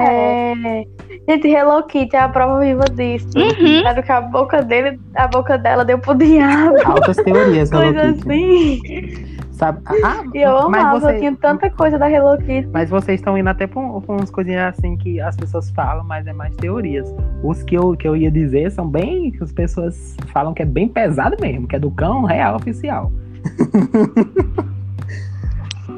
É... 0.00 0.84
Gente, 1.28 1.46
Hello 1.48 1.82
Kitty 1.84 2.16
é 2.16 2.20
a 2.20 2.28
prova 2.28 2.58
viva 2.60 2.84
disso. 2.94 3.28
Uhum. 3.36 3.82
Sabe 3.84 4.02
que 4.02 4.10
a 4.12 4.20
boca 4.20 4.60
dele, 4.62 4.98
a 5.14 5.28
boca 5.28 5.56
dela 5.56 5.84
deu 5.84 5.98
pro 6.00 6.16
diabo. 6.16 6.74
Altas 6.84 7.16
teorias, 7.18 7.70
Hello 7.70 7.84
Coisa 7.92 8.12
Kitty. 8.12 8.28
assim. 8.28 9.38
Sabe? 9.52 9.80
Ah, 10.04 10.22
E 10.34 10.38
eu 10.42 10.68
mas, 10.68 10.82
amava, 10.84 11.00
você- 11.00 11.18
tinha 11.18 11.36
tanta 11.36 11.70
coisa 11.70 11.96
da 11.96 12.10
Hello 12.10 12.36
Kitty. 12.38 12.68
mas 12.72 12.90
vocês 12.90 13.20
estão 13.20 13.38
indo 13.38 13.48
até 13.48 13.66
pra, 13.68 13.80
um- 13.80 14.00
pra 14.00 14.16
umas 14.16 14.30
coisinhas 14.30 14.76
assim 14.76 14.96
que 14.96 15.20
as 15.20 15.36
pessoas 15.36 15.70
falam, 15.70 16.02
mas 16.04 16.26
é 16.26 16.32
mais 16.32 16.54
teorias. 16.56 17.12
Os 17.42 17.62
que 17.62 17.76
eu, 17.76 17.96
que 17.96 18.06
eu 18.08 18.16
ia 18.16 18.30
dizer 18.32 18.70
são 18.72 18.88
bem. 18.88 19.30
que 19.30 19.42
as 19.44 19.52
pessoas 19.52 20.16
falam 20.32 20.52
que 20.52 20.62
é 20.62 20.66
bem 20.66 20.88
pesado 20.88 21.36
mesmo, 21.40 21.68
que 21.68 21.76
é 21.76 21.78
do 21.78 21.90
cão 21.92 22.24
real 22.24 22.56
oficial. 22.56 23.12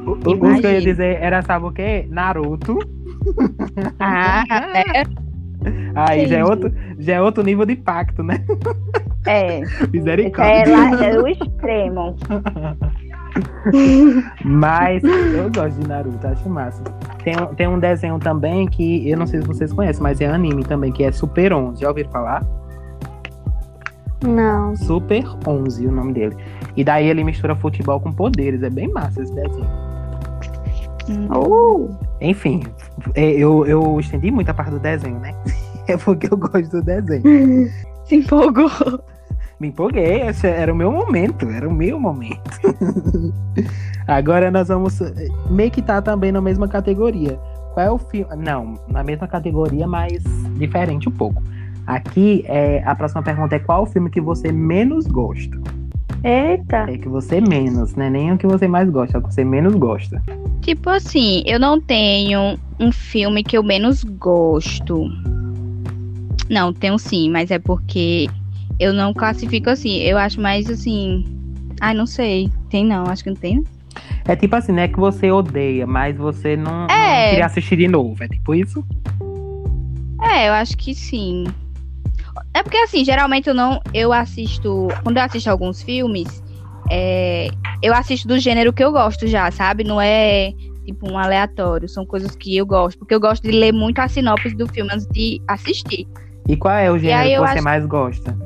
O- 0.05 0.15
que 0.15 0.65
eu 0.67 0.71
ia 0.71 0.81
dizer 0.81 1.17
era, 1.21 1.41
sabe 1.41 1.65
o 1.65 1.71
quê? 1.71 2.05
Naruto. 2.09 2.77
Ah, 3.99 4.43
é. 4.73 5.03
Aí 5.95 6.27
já 6.27 6.39
é, 6.39 6.43
outro, 6.43 6.73
já 6.97 7.13
é 7.15 7.21
outro 7.21 7.43
nível 7.43 7.65
de 7.65 7.75
pacto, 7.75 8.23
né? 8.23 8.43
É. 9.27 9.61
Misericórdia. 9.93 10.73
é 11.05 11.19
o 11.19 11.27
extremo. 11.27 12.15
Mas 14.43 15.03
eu 15.03 15.49
gosto 15.55 15.79
de 15.79 15.87
Naruto, 15.87 16.27
acho 16.27 16.49
massa. 16.49 16.83
Tem, 17.23 17.33
tem 17.55 17.67
um 17.67 17.79
desenho 17.79 18.19
também 18.19 18.67
que 18.67 19.09
eu 19.09 19.17
não 19.17 19.25
sei 19.27 19.41
se 19.41 19.47
vocês 19.47 19.71
conhecem, 19.71 20.01
mas 20.03 20.19
é 20.19 20.25
anime 20.25 20.63
também, 20.63 20.91
que 20.91 21.03
é 21.03 21.11
Super 21.11 21.53
11. 21.53 21.79
Já 21.81 21.89
ouviram 21.89 22.11
falar? 22.11 22.43
Não. 24.25 24.75
Super 24.75 25.23
11 25.47 25.87
o 25.87 25.91
nome 25.91 26.13
dele. 26.13 26.35
E 26.75 26.83
daí 26.83 27.07
ele 27.07 27.23
mistura 27.23 27.55
futebol 27.55 27.99
com 27.99 28.11
poderes. 28.11 28.63
É 28.63 28.69
bem 28.69 28.87
massa 28.89 29.21
esse 29.21 29.33
desenho. 29.33 29.90
Uh, 31.09 31.89
Enfim, 32.19 32.63
é, 33.15 33.31
eu, 33.31 33.65
eu 33.65 33.99
estendi 33.99 34.31
muito 34.31 34.49
a 34.49 34.53
parte 34.53 34.71
do 34.71 34.79
desenho, 34.79 35.19
né? 35.19 35.33
É 35.87 35.97
porque 35.97 36.31
eu 36.31 36.37
gosto 36.37 36.69
do 36.69 36.81
desenho. 36.83 37.23
Se 38.05 38.17
empolgou. 38.17 38.69
Me 39.59 39.67
empolguei, 39.67 40.21
esse 40.21 40.47
era 40.47 40.71
o 40.71 40.75
meu 40.75 40.91
momento, 40.91 41.49
era 41.49 41.67
o 41.67 41.73
meu 41.73 41.99
momento. 41.99 42.39
Agora 44.07 44.51
nós 44.51 44.67
vamos. 44.67 44.99
Meio 45.49 45.71
que 45.71 45.81
tá 45.81 46.01
também 46.01 46.31
na 46.31 46.39
mesma 46.39 46.67
categoria. 46.67 47.37
Qual 47.73 47.85
é 47.85 47.91
o 47.91 47.97
filme. 47.97 48.27
Não, 48.37 48.75
na 48.87 49.03
mesma 49.03 49.27
categoria, 49.27 49.87
mas 49.87 50.23
diferente 50.57 51.09
um 51.09 51.11
pouco. 51.11 51.43
Aqui, 51.85 52.45
é, 52.47 52.83
a 52.85 52.95
próxima 52.95 53.23
pergunta 53.23 53.55
é 53.55 53.59
qual 53.59 53.83
o 53.83 53.85
filme 53.85 54.09
que 54.09 54.21
você 54.21 54.51
menos 54.51 55.07
gosta? 55.07 55.57
Eita. 56.23 56.85
É 56.89 56.97
que 56.97 57.07
você 57.09 57.41
menos, 57.41 57.95
né? 57.95 58.09
Nem 58.09 58.31
o 58.31 58.37
que 58.37 58.47
você 58.47 58.67
mais 58.67 58.89
gosta, 58.89 59.17
é 59.17 59.19
o 59.19 59.23
que 59.23 59.33
você 59.33 59.43
menos 59.43 59.75
gosta. 59.75 60.21
Tipo 60.61 60.89
assim, 60.89 61.43
eu 61.45 61.59
não 61.59 61.79
tenho 61.81 62.57
um 62.79 62.91
filme 62.91 63.43
que 63.43 63.57
eu 63.57 63.63
menos 63.63 64.03
gosto. 64.03 65.05
Não, 66.49 66.73
tenho 66.73 66.97
sim, 66.99 67.29
mas 67.29 67.49
é 67.49 67.57
porque 67.59 68.29
eu 68.79 68.93
não 68.93 69.13
classifico 69.13 69.69
assim. 69.69 69.97
Eu 69.99 70.17
acho 70.17 70.39
mais 70.39 70.69
assim. 70.69 71.25
Ai, 71.79 71.93
não 71.93 72.05
sei. 72.05 72.51
Tem 72.69 72.85
não, 72.85 73.05
acho 73.05 73.23
que 73.23 73.29
não 73.29 73.37
tem. 73.37 73.63
É 74.25 74.35
tipo 74.35 74.55
assim, 74.55 74.71
né? 74.71 74.87
Que 74.87 74.99
você 74.99 75.31
odeia, 75.31 75.87
mas 75.87 76.15
você 76.15 76.55
não, 76.55 76.87
não 76.87 76.91
É. 76.95 77.29
queria 77.29 77.45
assistir 77.45 77.75
de 77.77 77.87
novo. 77.87 78.23
É 78.23 78.27
tipo 78.27 78.53
isso? 78.53 78.85
É, 80.21 80.47
eu 80.49 80.53
acho 80.53 80.77
que 80.77 80.93
sim. 80.93 81.45
É 82.53 82.63
porque 82.63 82.77
assim, 82.77 83.03
geralmente 83.03 83.47
eu 83.47 83.53
não. 83.53 83.79
Eu 83.93 84.11
assisto. 84.13 84.89
Quando 85.03 85.17
eu 85.17 85.23
assisto 85.23 85.49
alguns 85.49 85.81
filmes, 85.81 86.41
é, 86.89 87.49
eu 87.81 87.93
assisto 87.93 88.27
do 88.27 88.39
gênero 88.39 88.73
que 88.73 88.83
eu 88.83 88.91
gosto 88.91 89.25
já, 89.27 89.49
sabe? 89.51 89.83
Não 89.83 89.99
é 89.99 90.51
tipo 90.85 91.09
um 91.09 91.17
aleatório. 91.17 91.87
São 91.89 92.05
coisas 92.05 92.35
que 92.35 92.55
eu 92.55 92.65
gosto. 92.65 92.97
Porque 92.99 93.13
eu 93.15 93.19
gosto 93.19 93.43
de 93.43 93.51
ler 93.51 93.71
muito 93.71 93.99
a 93.99 94.07
sinopse 94.07 94.55
do 94.55 94.67
filme 94.67 94.89
antes 94.93 95.07
de 95.07 95.41
assistir. 95.47 96.07
E 96.47 96.55
qual 96.57 96.73
é 96.75 96.91
o 96.91 96.97
gênero 96.97 97.29
que 97.29 97.37
você 97.37 97.43
acho- 97.55 97.63
mais 97.63 97.85
gosta? 97.85 98.37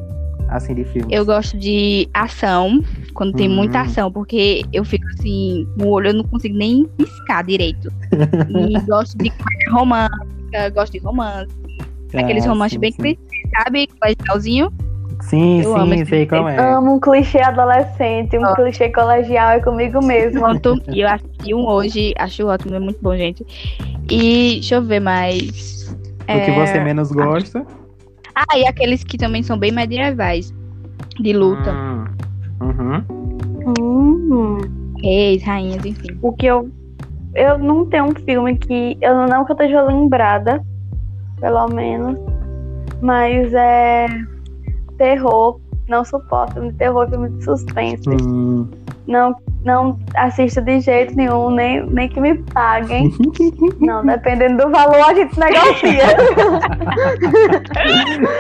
Assim, 0.50 0.76
de 0.76 0.84
filme? 0.86 1.14
Eu 1.14 1.26
gosto 1.26 1.58
de 1.58 2.08
ação, 2.14 2.84
quando 3.14 3.34
tem 3.34 3.50
Hum. 3.50 3.56
muita 3.56 3.82
ação, 3.82 4.12
porque 4.12 4.64
eu 4.72 4.86
fico 4.86 5.06
assim, 5.18 5.66
no 5.76 5.88
olho 5.88 6.10
eu 6.10 6.14
não 6.14 6.24
consigo 6.24 6.56
nem 6.58 6.86
piscar 6.98 7.44
direito. 7.44 7.90
E 8.48 8.80
gosto 8.86 9.18
de 9.18 9.32
romântica, 9.72 10.70
gosto 10.74 10.94
de 10.94 11.00
romance. 11.00 11.50
Aqueles 12.14 12.46
Ah, 12.46 12.50
romances 12.50 12.74
sim, 12.74 12.80
bem 12.80 12.92
sim. 12.92 13.18
Sabe? 13.50 13.88
Colegialzinho. 14.00 14.72
Sim, 15.22 15.62
Eu 15.62 15.74
sim, 15.74 16.06
sei 16.06 16.26
como 16.26 16.48
é. 16.48 16.74
Amo 16.74 16.96
um 16.96 17.00
clichê 17.00 17.40
adolescente, 17.40 18.38
um 18.38 18.54
clichê 18.54 18.90
colegial 18.90 19.52
é 19.52 19.60
comigo 19.60 20.04
mesmo. 20.04 20.42
Pronto. 20.42 20.82
E 20.90 21.02
eu 21.02 21.08
assisti 21.08 21.54
um 21.54 21.66
hoje, 21.66 22.14
acho 22.18 22.46
ótimo, 22.48 22.76
é 22.76 22.80
muito 22.80 23.02
bom, 23.02 23.16
gente. 23.16 23.46
E 24.10 24.56
deixa 24.56 24.76
eu 24.76 24.84
ver 24.84 25.00
mais. 25.00 25.96
O 26.22 26.26
que 26.26 26.32
É, 26.32 26.52
você 26.54 26.80
menos 26.80 27.12
gosta? 27.12 27.66
Ah, 28.36 28.58
e 28.58 28.68
aqueles 28.68 29.04
que 29.04 29.18
também 29.18 29.42
são 29.42 29.58
bem 29.58 29.72
medievais. 29.72 30.54
De 31.20 31.34
luta. 31.34 31.72
Hum, 31.72 32.06
Uhum. 32.62 33.04
Hum. 33.80 34.58
Reis, 35.02 35.44
rainhas, 35.44 35.86
enfim. 35.86 36.18
O 36.22 36.34
que 36.34 36.46
eu. 36.46 36.70
Eu 37.34 37.58
não 37.58 37.86
tenho 37.86 38.06
um 38.06 38.16
filme 38.16 38.58
que. 38.58 38.98
Eu 39.02 39.28
não 39.28 39.46
que 39.46 39.52
eu 39.52 39.56
esteja 39.56 39.82
lembrada, 39.84 40.62
pelo 41.40 41.68
menos. 41.68 42.18
Mas 43.02 43.54
é. 43.54 44.08
Terror. 44.98 45.60
Não 45.88 46.04
suporto. 46.04 46.62
De 46.62 46.74
terror, 46.74 47.08
filme 47.10 47.30
de 47.30 47.44
suspense. 47.44 48.10
Hum, 48.10 48.68
Não, 49.08 49.36
não 49.64 50.00
assisto 50.16 50.60
de 50.62 50.80
jeito 50.80 51.16
nenhum, 51.16 51.52
nem, 51.52 51.86
nem 51.88 52.10
que 52.10 52.20
me 52.20 52.36
paguem. 52.54 53.12
Não, 53.80 54.04
dependendo 54.04 54.64
do 54.66 54.72
valor, 54.72 54.96
a 54.96 55.14
gente 55.14 55.40
negocia. 55.40 56.04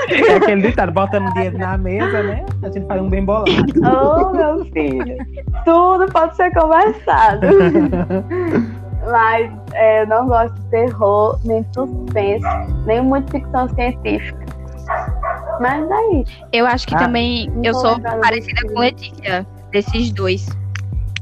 É 0.10 0.36
aquele 0.36 0.62
ditado, 0.64 0.92
botando 0.92 1.32
dinheiro 1.34 1.58
na 1.58 1.78
mesa, 1.78 2.24
né? 2.24 2.46
A 2.64 2.70
gente 2.70 2.88
faz 2.88 3.02
um 3.02 3.10
bem 3.10 3.24
bolado. 3.24 3.52
oh, 3.84 4.32
meu 4.36 4.66
filho. 4.66 5.18
Tudo 5.66 6.06
pode 6.12 6.36
ser 6.36 6.52
conversado. 6.54 7.48
Mas 9.12 9.52
é, 9.74 10.02
eu 10.02 10.08
não 10.08 10.28
gosto 10.28 10.54
de 10.56 10.66
terror, 10.70 11.40
nem 11.46 11.64
suspense, 11.74 12.46
nem 12.86 13.02
muito 13.04 13.30
ficção 13.32 13.70
científica. 13.70 14.45
Mas 15.60 15.88
daí. 15.90 16.26
Eu 16.52 16.66
acho 16.66 16.88
que 16.88 16.96
Ah. 16.96 17.00
também 17.00 17.52
eu 17.64 17.74
sou 17.74 18.00
parecida 18.00 18.62
com 18.72 18.80
Letícia, 18.80 19.46
desses 19.72 20.12
dois. 20.12 20.48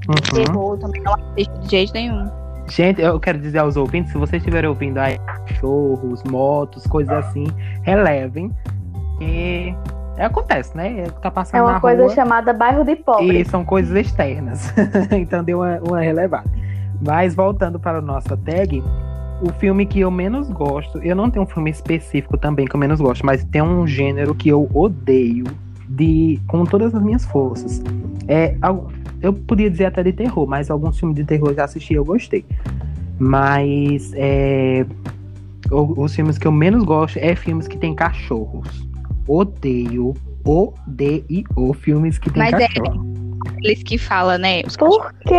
Uhum. 0.07 0.43
Terror 0.43 0.77
também 0.79 1.01
não 1.01 1.13
assisto 1.13 1.59
de 1.59 1.69
jeito 1.69 1.93
nenhum. 1.93 2.29
Gente, 2.69 3.01
eu 3.01 3.19
quero 3.19 3.37
dizer 3.39 3.59
aos 3.59 3.75
ouvintes, 3.77 4.11
se 4.11 4.17
vocês 4.17 4.41
estiverem 4.41 4.69
ouvindo 4.69 4.97
aí 4.97 5.17
cachorros, 5.19 6.23
motos, 6.23 6.85
coisas 6.87 7.13
assim, 7.17 7.45
relevem. 7.83 8.51
É, 9.21 9.73
acontece, 10.25 10.75
né? 10.75 11.05
Tá 11.21 11.29
passando 11.31 11.59
É 11.59 11.63
na 11.63 11.71
uma 11.73 11.81
coisa 11.81 12.03
rua 12.03 12.13
chamada 12.15 12.53
bairro 12.53 12.83
de 12.83 12.95
pobre. 12.95 13.39
e 13.41 13.45
são 13.45 13.63
coisas 13.65 13.95
externas. 13.95 14.73
então 15.11 15.43
deu 15.43 15.59
uma, 15.59 15.79
uma 15.79 15.99
relevada. 16.01 16.49
Mas 17.05 17.35
voltando 17.35 17.79
para 17.79 17.97
a 17.97 18.01
nossa 18.01 18.35
tag, 18.37 18.81
o 19.43 19.51
filme 19.59 19.85
que 19.85 19.99
eu 19.99 20.09
menos 20.09 20.49
gosto, 20.49 20.99
eu 20.99 21.15
não 21.15 21.29
tenho 21.29 21.43
um 21.43 21.47
filme 21.47 21.69
específico 21.69 22.37
também 22.37 22.65
que 22.65 22.75
eu 22.75 22.79
menos 22.79 23.01
gosto, 23.01 23.25
mas 23.25 23.43
tem 23.43 23.61
um 23.61 23.85
gênero 23.85 24.33
que 24.33 24.47
eu 24.47 24.69
odeio 24.73 25.43
de 25.89 26.39
com 26.47 26.65
todas 26.65 26.95
as 26.95 27.03
minhas 27.03 27.25
forças. 27.25 27.83
É, 28.27 28.55
eu 29.21 29.33
podia 29.33 29.69
dizer 29.69 29.85
até 29.85 30.01
de 30.01 30.13
terror, 30.13 30.47
mas 30.47 30.71
alguns 30.71 30.97
filmes 30.97 31.17
de 31.17 31.25
terror 31.25 31.49
eu 31.49 31.55
já 31.55 31.65
assisti 31.65 31.93
e 31.93 31.97
eu 31.97 32.05
gostei. 32.05 32.45
Mas 33.19 34.13
é, 34.15 34.85
os 35.69 36.15
filmes 36.15 36.37
que 36.37 36.47
eu 36.47 36.51
menos 36.51 36.83
gosto 36.85 37.17
é 37.17 37.35
filmes 37.35 37.67
que 37.67 37.77
tem 37.77 37.93
cachorros. 37.93 38.87
Odeio, 39.27 40.13
odeio 40.45 41.73
filmes 41.73 42.17
que 42.17 42.29
tem 42.29 42.43
Mas 42.43 42.53
é- 42.53 42.67
cachorro. 42.67 43.13
Aqueles 43.45 43.83
que 43.83 43.97
falam, 43.97 44.37
né? 44.37 44.61
Os 44.65 44.77
Por 44.77 45.13
quê? 45.25 45.35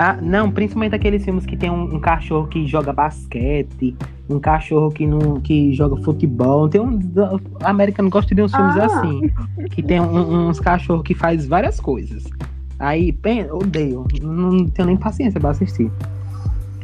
Ah, 0.00 0.16
não, 0.22 0.48
principalmente 0.48 0.94
aqueles 0.94 1.24
filmes 1.24 1.44
que 1.44 1.56
tem 1.56 1.68
um, 1.68 1.96
um 1.96 1.98
cachorro 1.98 2.46
que 2.46 2.64
joga 2.68 2.92
basquete, 2.92 3.96
um 4.30 4.38
cachorro 4.38 4.92
que 4.92 5.04
não 5.04 5.40
que 5.40 5.74
joga 5.74 6.00
futebol. 6.04 6.68
Tem 6.68 6.80
um 6.80 7.00
a 7.60 7.68
americano 7.70 8.08
gosta 8.08 8.32
de 8.32 8.40
uns 8.40 8.54
filmes 8.54 8.76
Ah. 8.76 8.84
assim, 8.86 9.22
que 9.72 9.82
tem 9.82 10.00
um- 10.00 10.48
uns 10.50 10.60
cachorros 10.60 11.02
que 11.02 11.16
faz 11.16 11.48
várias 11.48 11.80
coisas. 11.80 12.22
Aí, 12.78 13.12
pen- 13.12 13.50
odeio, 13.50 14.06
não 14.22 14.66
tenho 14.68 14.86
nem 14.86 14.96
paciência 14.96 15.40
pra 15.40 15.50
assistir. 15.50 15.90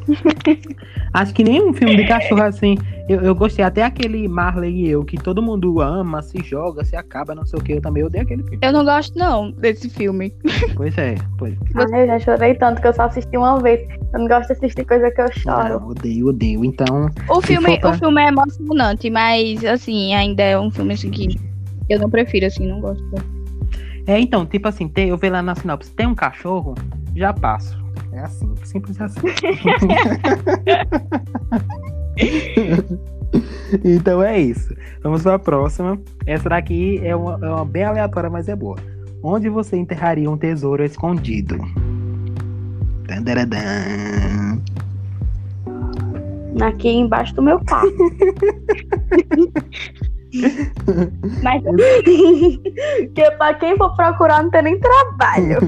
Acho 1.13 1.33
que 1.33 1.45
nem 1.45 1.63
um 1.63 1.73
filme 1.73 1.97
de 1.97 2.07
cachorro 2.07 2.43
assim. 2.43 2.77
Eu, 3.09 3.21
eu 3.21 3.35
gostei 3.35 3.65
até 3.65 3.83
aquele 3.83 4.27
Marley 4.27 4.87
e 4.87 4.89
eu, 4.89 5.05
que 5.05 5.17
todo 5.17 5.43
mundo 5.43 5.81
ama, 5.81 6.23
se 6.23 6.39
joga, 6.43 6.85
se 6.85 6.97
acaba, 6.97 7.35
não 7.35 7.45
sei 7.47 7.59
o 7.59 7.63
que. 7.63 7.73
Eu 7.73 7.81
também 7.81 8.03
odeio 8.03 8.25
aquele 8.25 8.43
filme. 8.43 8.59
Eu 8.63 8.73
não 8.73 8.85
gosto, 8.85 9.17
não, 9.19 9.51
desse 9.53 9.89
filme. 9.91 10.35
Pois 10.75 10.97
é, 10.99 11.15
pois. 11.39 11.55
Ah, 11.77 11.99
eu 11.99 12.07
já 12.07 12.19
chorei 12.19 12.55
tanto 12.55 12.81
que 12.81 12.89
eu 12.89 12.93
só 12.95 13.03
assisti 13.05 13.37
uma 13.37 13.61
vez. 13.61 13.87
Eu 14.13 14.21
não 14.21 14.29
gosto 14.29 14.47
de 14.49 14.53
assistir 14.55 14.85
coisa 14.87 15.11
que 15.11 15.21
eu 15.21 15.31
choro. 15.33 15.81
Não, 15.81 15.89
odeio, 15.89 16.29
odeio. 16.29 16.65
Então, 16.65 17.11
O 17.29 17.41
filme, 17.43 17.79
pra- 17.79 17.91
o 17.91 17.95
filme 17.95 18.23
é 18.23 18.29
emocionante, 18.29 19.11
mas 19.11 19.65
assim, 19.65 20.15
ainda 20.15 20.43
é 20.43 20.59
um 20.59 20.71
filme 20.71 20.95
assim 20.95 21.11
que 21.11 21.29
eu 21.89 21.99
não 22.01 22.09
prefiro, 22.11 22.47
assim, 22.47 22.67
não 22.67 22.81
gosto. 22.81 23.05
É, 24.07 24.19
então, 24.19 24.45
tipo 24.47 24.67
assim, 24.69 24.89
tem, 24.89 25.09
eu 25.11 25.17
vejo 25.19 25.33
lá 25.33 25.43
na 25.43 25.55
sinopse, 25.55 25.91
tem 25.91 26.07
um 26.07 26.15
cachorro, 26.15 26.75
já 27.15 27.33
passo. 27.33 27.84
É 28.15 28.21
assim, 28.21 28.55
simples 28.63 29.01
assim. 29.01 29.21
então 33.85 34.23
é 34.23 34.39
isso. 34.39 34.73
Vamos 35.03 35.25
para 35.25 35.35
a 35.35 35.39
próxima. 35.39 36.01
Essa 36.25 36.49
daqui 36.49 37.01
é 37.03 37.17
uma, 37.17 37.45
é 37.45 37.51
uma 37.51 37.65
bem 37.65 37.83
aleatória, 37.83 38.31
mas 38.31 38.49
é 38.49 38.55
boa. 38.55 38.77
Onde 39.21 39.49
você 39.49 39.77
enterraria 39.77 40.31
um 40.31 40.37
tesouro 40.37 40.85
escondido? 40.85 41.59
Tandaradã. 43.09 43.59
Aqui 46.63 46.91
embaixo 46.91 47.35
do 47.35 47.43
meu 47.43 47.59
carro. 47.65 47.91
Mas 51.43 51.63
que 53.15 53.31
pra 53.39 53.55
quem 53.55 53.77
for 53.77 53.95
procurar 53.95 54.43
não 54.43 54.51
tem 54.51 54.63
nem 54.63 54.81
trabalho. 54.81 55.59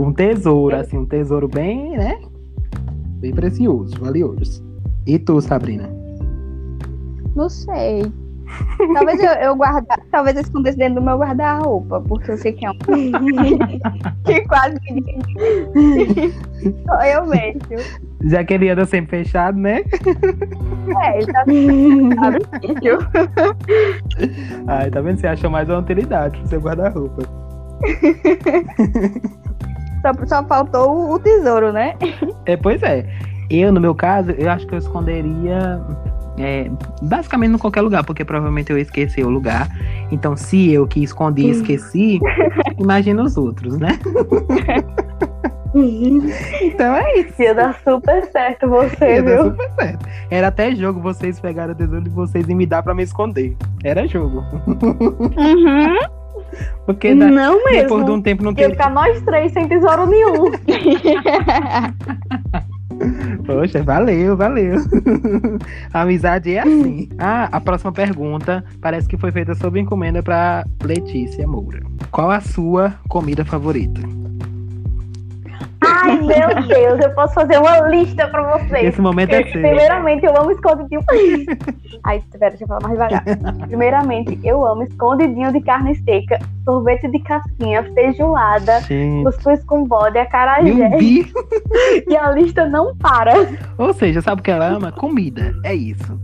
Um 0.00 0.14
tesouro, 0.14 0.76
assim, 0.76 0.96
um 0.96 1.04
tesouro 1.04 1.46
bem, 1.46 1.98
né? 1.98 2.18
Bem 3.20 3.34
precioso, 3.34 4.00
valioso. 4.00 4.64
E 5.06 5.18
tu, 5.18 5.38
Sabrina? 5.42 5.90
não 7.36 7.48
sei. 7.48 8.02
Talvez 8.94 9.22
eu, 9.22 9.30
eu 9.32 9.54
guarda, 9.54 9.96
talvez 10.10 10.34
eu 10.36 10.42
escondesse 10.42 10.76
dentro 10.76 10.96
do 10.96 11.02
meu 11.02 11.16
guarda-roupa, 11.18 12.00
porque 12.00 12.32
eu 12.32 12.36
sei 12.36 12.52
que 12.52 12.66
é 12.66 12.70
um 12.70 12.74
que 14.24 14.40
quase 14.48 14.74
só 16.84 17.00
eu 17.04 17.26
vejo. 17.26 17.60
Já 18.24 18.42
que 18.42 18.54
ele 18.54 18.70
anda 18.70 18.84
sempre 18.86 19.22
fechado, 19.22 19.56
né? 19.56 19.84
É, 21.02 21.18
ele 21.18 21.32
tá 21.32 21.44
Ai, 24.66 24.90
tá 24.90 25.00
vendo? 25.00 25.20
Você 25.20 25.28
achou 25.28 25.50
mais 25.50 25.68
uma 25.68 25.78
utilidade 25.78 26.36
pro 26.38 26.48
seu 26.48 26.60
guarda-roupa. 26.60 27.22
só, 30.02 30.26
só 30.26 30.44
faltou 30.44 31.12
o- 31.12 31.18
tesouro, 31.18 31.72
né? 31.72 31.94
É, 32.46 32.56
pois 32.56 32.82
é. 32.82 33.06
Eu, 33.50 33.72
no 33.72 33.80
meu 33.80 33.94
caso, 33.94 34.30
eu 34.32 34.48
acho 34.50 34.66
que 34.66 34.74
eu 34.74 34.78
esconderia 34.78 35.80
é, 36.38 36.70
basicamente 37.02 37.54
em 37.54 37.58
qualquer 37.58 37.80
lugar, 37.80 38.04
porque 38.04 38.24
provavelmente 38.24 38.70
eu 38.70 38.78
esqueci 38.78 39.22
o 39.22 39.28
lugar. 39.28 39.68
Então, 40.12 40.36
se 40.36 40.70
eu 40.72 40.86
que 40.86 41.02
escondi 41.02 41.42
e 41.46 41.50
esqueci, 41.50 42.20
imagina 42.78 43.22
os 43.22 43.36
outros, 43.36 43.76
né? 43.78 43.98
Então 46.62 46.94
é 46.96 47.18
isso. 47.20 47.40
Ia 47.42 47.54
dar 47.54 47.78
super 47.84 48.24
certo 48.30 48.68
você, 48.68 49.14
Ia 49.16 49.22
viu? 49.22 49.44
super 49.50 49.70
certo. 49.72 50.08
Era 50.30 50.48
até 50.48 50.74
jogo 50.74 51.00
vocês 51.00 51.38
pegaram 51.40 51.72
o 51.72 51.76
tesouro 51.76 52.02
de 52.02 52.10
vocês 52.10 52.48
e 52.48 52.54
me 52.54 52.66
dar 52.66 52.82
pra 52.82 52.94
me 52.94 53.02
esconder. 53.02 53.56
Era 53.84 54.06
jogo. 54.06 54.44
Uhum. 54.66 55.96
Porque 56.86 57.14
na- 57.14 57.28
Não 57.30 57.58
depois 57.64 57.88
de 57.88 57.94
mesmo. 57.96 58.12
um 58.12 58.22
tempo 58.22 58.42
não 58.42 58.50
Ia 58.52 58.56
teria. 58.56 58.70
ficar 58.70 58.90
nós 58.90 59.20
três 59.22 59.52
sem 59.52 59.68
tesouro 59.68 60.06
nenhum. 60.06 60.50
Poxa, 63.46 63.82
valeu, 63.82 64.36
valeu. 64.36 64.76
A 65.92 66.02
amizade 66.02 66.54
é 66.54 66.60
assim. 66.60 67.08
Ah, 67.18 67.48
a 67.50 67.60
próxima 67.60 67.92
pergunta 67.92 68.64
parece 68.80 69.08
que 69.08 69.16
foi 69.16 69.32
feita 69.32 69.54
sob 69.54 69.80
encomenda 69.80 70.22
pra 70.22 70.64
Letícia 70.84 71.46
Moura. 71.46 71.80
Qual 72.10 72.30
a 72.30 72.40
sua 72.40 72.94
comida 73.08 73.44
favorita? 73.44 74.00
Ai, 76.02 76.18
meu 76.20 76.66
Deus, 76.66 77.00
eu 77.00 77.10
posso 77.14 77.34
fazer 77.34 77.58
uma 77.58 77.88
lista 77.88 78.26
pra 78.28 78.58
vocês. 78.58 78.86
Esse 78.86 79.00
momento 79.00 79.32
é 79.34 79.42
seu. 79.42 79.52
Primeiramente, 79.52 80.24
eu 80.24 80.36
amo 80.36 80.50
escondidinho. 80.50 81.02
Ai, 82.04 82.22
pera, 82.32 82.50
deixa 82.50 82.64
eu 82.64 82.68
falar 82.68 82.80
mais 82.82 82.94
devagar. 82.94 83.24
Primeiramente, 83.66 84.38
eu 84.42 84.66
amo 84.66 84.82
escondidinho 84.82 85.52
de 85.52 85.60
carne 85.60 85.94
seca, 85.96 86.38
sorvete 86.64 87.08
de 87.08 87.18
casquinha, 87.20 87.82
feijoada, 87.94 88.80
cuscuz 89.24 89.62
com 89.64 89.84
bode, 89.84 90.18
acarajé. 90.18 90.70
E 92.08 92.16
a 92.16 92.30
lista 92.30 92.66
não 92.66 92.96
para. 92.96 93.32
Ou 93.78 93.92
seja, 93.92 94.20
sabe 94.20 94.40
o 94.40 94.44
que 94.44 94.50
ela 94.50 94.66
ama? 94.66 94.92
Comida. 94.92 95.54
É 95.64 95.74
isso. 95.74 96.18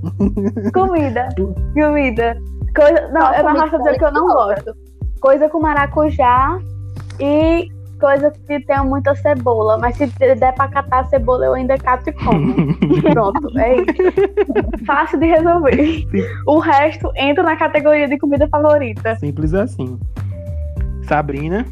Comida, 0.72 1.28
comida. 1.74 2.36
Coisa... 2.74 3.08
Não, 3.12 3.34
eu 3.34 3.42
não 3.44 3.62
acho 3.62 3.78
dizer 3.78 3.98
que 3.98 4.04
eu 4.04 4.12
não 4.12 4.26
gosto. 4.26 4.74
Coisa 5.20 5.48
com 5.48 5.60
maracujá 5.60 6.58
e 7.20 7.68
coisa 7.98 8.30
que 8.30 8.60
tenha 8.60 8.84
muita 8.84 9.14
cebola. 9.14 9.78
Mas 9.78 9.96
se 9.96 10.06
der 10.06 10.54
pra 10.54 10.68
catar 10.68 11.00
a 11.00 11.04
cebola, 11.04 11.46
eu 11.46 11.54
ainda 11.54 11.76
cato 11.78 12.10
e 12.10 12.12
como. 12.12 12.54
Pronto, 13.12 13.58
é 13.58 13.76
isso. 13.76 14.84
Fácil 14.86 15.18
de 15.18 15.26
resolver. 15.26 16.06
O 16.46 16.58
resto 16.58 17.10
entra 17.16 17.42
na 17.42 17.56
categoria 17.56 18.08
de 18.08 18.18
comida 18.18 18.48
favorita. 18.48 19.16
Simples 19.16 19.54
assim. 19.54 19.98
Sabrina. 21.06 21.64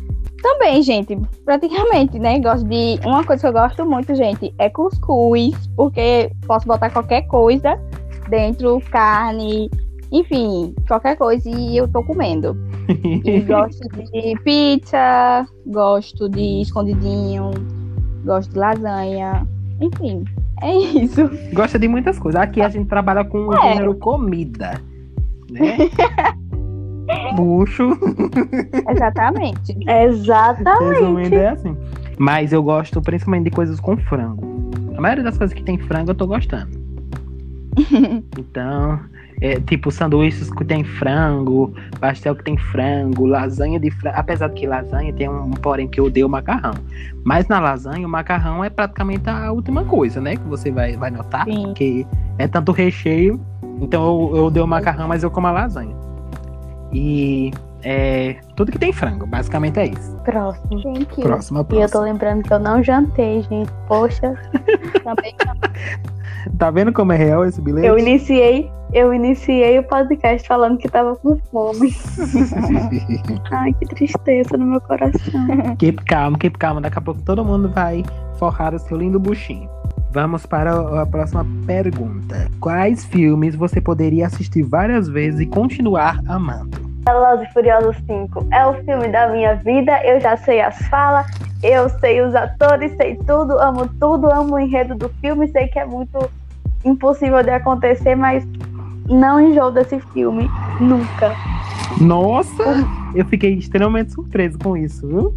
Também, 0.43 0.83
gente, 0.83 1.19
praticamente, 1.45 2.19
né? 2.19 2.39
Gosto 2.39 2.69
de. 2.69 3.01
Uma 3.05 3.25
coisa 3.25 3.41
que 3.41 3.49
eu 3.49 3.53
gosto 3.53 3.87
muito, 3.87 4.15
gente, 4.15 4.55
é 4.59 4.69
cuscuz, 4.69 5.55
porque 5.75 6.31
posso 6.47 6.67
botar 6.67 6.91
qualquer 6.91 7.23
coisa 7.23 7.81
dentro, 8.29 8.79
carne, 8.91 9.71
enfim, 10.15 10.75
qualquer 10.87 11.17
coisa 11.17 11.51
e 11.51 11.77
eu 11.77 11.89
tô 11.89 12.03
comendo. 12.05 12.57
E 13.25 13.41
gosto 13.43 13.81
de 14.13 14.39
pizza, 14.45 15.45
gosto 15.67 16.29
de 16.29 16.63
escondidinho, 16.63 17.51
gosto 18.25 18.53
de 18.53 18.59
lasanha, 18.59 19.47
enfim, 19.81 20.25
é 20.63 20.73
isso. 20.77 21.29
Gosta 21.53 21.79
de 21.79 21.89
muitas 21.89 22.19
coisas. 22.19 22.41
Aqui 22.41 22.61
a 22.63 22.69
gente 22.69 22.89
trabalha 22.89 23.25
com 23.25 23.39
o 23.49 23.55
É. 23.55 23.73
gênero 23.75 23.95
comida. 23.97 24.81
Né? 25.51 25.77
bucho. 27.37 27.91
Exatamente. 28.89 29.77
Exatamente. 29.89 31.01
Resumindo, 31.01 31.35
é 31.35 31.49
assim. 31.49 31.77
Mas 32.17 32.53
eu 32.53 32.63
gosto 32.63 33.03
principalmente 33.03 33.45
de 33.45 33.51
coisas 33.51 33.81
com 33.81 33.97
frango. 33.97 34.71
A 34.97 35.01
maioria 35.01 35.25
das 35.25 35.37
coisas 35.37 35.53
que 35.53 35.63
tem 35.65 35.77
frango 35.77 36.13
eu 36.13 36.15
tô 36.15 36.27
gostando. 36.27 36.71
Então, 38.39 39.01
é, 39.41 39.61
tipo 39.61 39.91
sanduíches 39.91 40.51
que 40.51 40.65
tem 40.65 40.85
frango, 40.85 41.75
pastel 42.01 42.35
que 42.35 42.45
tem 42.45 42.57
frango, 42.57 43.27
lasanha 43.27 43.79
de 43.79 43.91
frango. 43.91 44.17
Apesar 44.19 44.49
de 44.49 44.55
que 44.55 44.67
lasanha 44.67 45.13
tem 45.13 45.29
um 45.29 45.51
porém 45.51 45.89
que 45.89 46.01
eu 46.01 46.05
odeio 46.05 46.27
o 46.27 46.31
macarrão. 46.31 46.75
Mas 47.25 47.49
na 47.49 47.59
lasanha, 47.61 48.07
o 48.07 48.11
macarrão 48.11 48.65
é 48.65 48.71
praticamente 48.71 49.29
a 49.29 49.51
última 49.53 49.85
coisa, 49.85 50.21
né? 50.21 50.37
Que 50.37 50.47
você 50.49 50.71
vai, 50.71 50.97
vai 50.97 51.11
notar. 51.11 51.45
Sim. 51.45 51.65
Porque 51.65 52.07
é 52.39 52.47
tanto 52.47 52.73
recheio. 52.73 53.41
Então 53.81 54.03
eu, 54.03 54.37
eu 54.37 54.45
odeio 54.47 54.65
o 54.65 54.69
macarrão, 54.69 55.09
mas 55.09 55.23
eu 55.23 55.31
como 55.31 55.47
a 55.47 55.53
lasanha. 55.53 55.95
E 56.93 57.51
é, 57.85 58.37
tudo 58.57 58.73
que 58.73 58.79
tem 58.79 58.93
frango, 58.93 59.27
basicamente 59.27 59.79
é 59.79 59.87
isso. 59.87 60.17
Próximo. 60.25 60.79
Gente, 60.79 61.21
Próxima, 61.21 61.61
E 61.61 61.63
eu 61.63 61.67
tô 61.67 61.77
próxima. 61.77 62.01
lembrando 62.03 62.43
que 62.43 62.53
eu 62.53 62.59
não 62.59 62.83
jantei, 62.83 63.43
gente. 63.43 63.71
Poxa, 63.87 64.35
também 65.05 65.35
Tá 66.59 66.71
vendo 66.71 66.93
como 66.93 67.13
é 67.13 67.17
real 67.17 67.45
esse 67.45 67.61
bilhete? 67.61 67.87
eu 67.87 67.99
iniciei, 67.99 68.71
eu 68.93 69.15
iniciei 69.15 69.79
o 69.79 69.83
podcast 69.83 70.47
falando 70.47 70.77
que 70.79 70.89
tava 70.89 71.17
com 71.17 71.39
fome. 71.51 71.95
Ai, 73.51 73.73
que 73.73 73.87
tristeza 73.87 74.57
no 74.57 74.67
meu 74.67 74.81
coração. 74.81 75.47
Keep 75.79 76.05
calmo, 76.05 76.39
keep 76.39 76.59
calmo. 76.59 76.81
Daqui 76.81 76.99
a 76.99 77.03
pouco 77.03 77.23
todo 77.23 77.45
mundo 77.45 77.69
vai 77.71 78.05
forrar 78.39 78.75
o 78.75 78.79
seu 78.79 78.97
lindo 78.97 79.19
buchinho. 79.19 79.69
Vamos 80.13 80.47
para 80.47 81.03
a 81.03 81.07
próxima 81.07 81.45
pergunta. 81.67 82.49
Quais 82.61 83.05
filmes 83.05 83.57
você 83.57 83.81
poderia 83.81 84.27
assistir 84.27 84.63
várias 84.63 85.09
vezes 85.09 85.41
e 85.41 85.47
continuar 85.47 86.21
amando? 86.29 86.94
Velozes 87.05 87.49
e 87.49 87.53
Furiosos 87.53 87.97
5 88.07 88.47
é 88.53 88.67
o 88.67 88.75
filme 88.85 89.09
da 89.09 89.29
minha 89.29 89.55
vida. 89.57 89.93
Eu 90.05 90.21
já 90.21 90.37
sei 90.39 90.61
as 90.61 90.79
falas, 90.89 91.27
eu 91.63 91.89
sei 92.01 92.23
os 92.23 92.35
atores, 92.35 92.97
sei 92.97 93.17
tudo, 93.17 93.59
amo 93.59 93.89
tudo, 94.01 94.31
amo 94.31 94.55
o 94.55 94.59
enredo 94.59 94.95
do 94.95 95.09
filme. 95.21 95.47
Sei 95.49 95.69
que 95.69 95.79
é 95.79 95.85
muito 95.85 96.31
impossível 96.85 97.43
de 97.43 97.51
acontecer, 97.51 98.15
mas 98.15 98.47
não 99.09 99.39
enjoo 99.39 99.71
desse 99.71 100.01
filme 100.13 100.49
nunca. 100.81 101.35
Nossa! 102.01 102.65
Eu 103.15 103.25
fiquei 103.27 103.55
extremamente 103.55 104.13
surpreso 104.13 104.59
com 104.59 104.77
isso, 104.77 105.07
viu? 105.07 105.35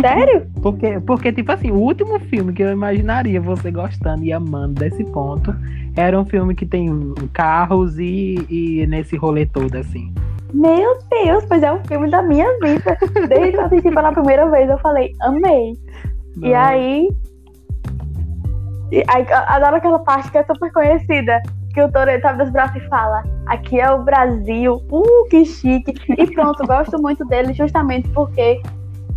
Sério? 0.00 0.46
Porque, 0.62 1.00
porque, 1.00 1.32
tipo 1.32 1.52
assim, 1.52 1.70
o 1.70 1.76
último 1.76 2.18
filme 2.18 2.52
que 2.52 2.62
eu 2.62 2.72
imaginaria 2.72 3.40
você 3.40 3.70
gostando 3.70 4.24
e 4.24 4.32
amando 4.32 4.80
desse 4.80 5.04
ponto 5.04 5.54
era 5.96 6.18
um 6.18 6.24
filme 6.24 6.54
que 6.54 6.66
tem 6.66 6.88
carros 7.32 7.98
e, 7.98 8.46
e 8.48 8.86
nesse 8.86 9.16
rolê 9.16 9.46
todo, 9.46 9.74
assim. 9.76 10.12
Meu 10.52 10.98
Deus, 11.10 11.44
pois 11.46 11.62
é 11.62 11.72
um 11.72 11.82
filme 11.84 12.10
da 12.10 12.22
minha 12.22 12.46
vida. 12.60 12.98
Desde 13.28 13.52
que 13.52 13.56
eu 13.56 13.64
assisti 13.64 13.90
pela 13.90 14.12
primeira 14.12 14.50
vez, 14.50 14.68
eu 14.68 14.78
falei, 14.78 15.12
amei. 15.20 15.74
E 16.42 16.54
aí. 16.54 17.08
E 18.90 19.04
aí, 19.08 19.26
adoro 19.46 19.76
aquela 19.76 20.00
parte 20.00 20.30
que 20.30 20.38
é 20.38 20.44
super 20.44 20.72
conhecida. 20.72 21.40
Que 21.72 21.80
o 21.80 21.90
Toreto 21.90 22.26
abre 22.26 22.44
os 22.44 22.50
braços 22.50 22.82
e 22.82 22.88
fala: 22.88 23.22
Aqui 23.46 23.78
é 23.78 23.88
o 23.90 24.02
Brasil, 24.02 24.82
uh, 24.90 25.28
que 25.30 25.44
chique. 25.44 25.94
E 26.18 26.26
pronto, 26.32 26.66
gosto 26.66 27.00
muito 27.00 27.24
dele 27.26 27.52
justamente 27.52 28.08
porque 28.08 28.60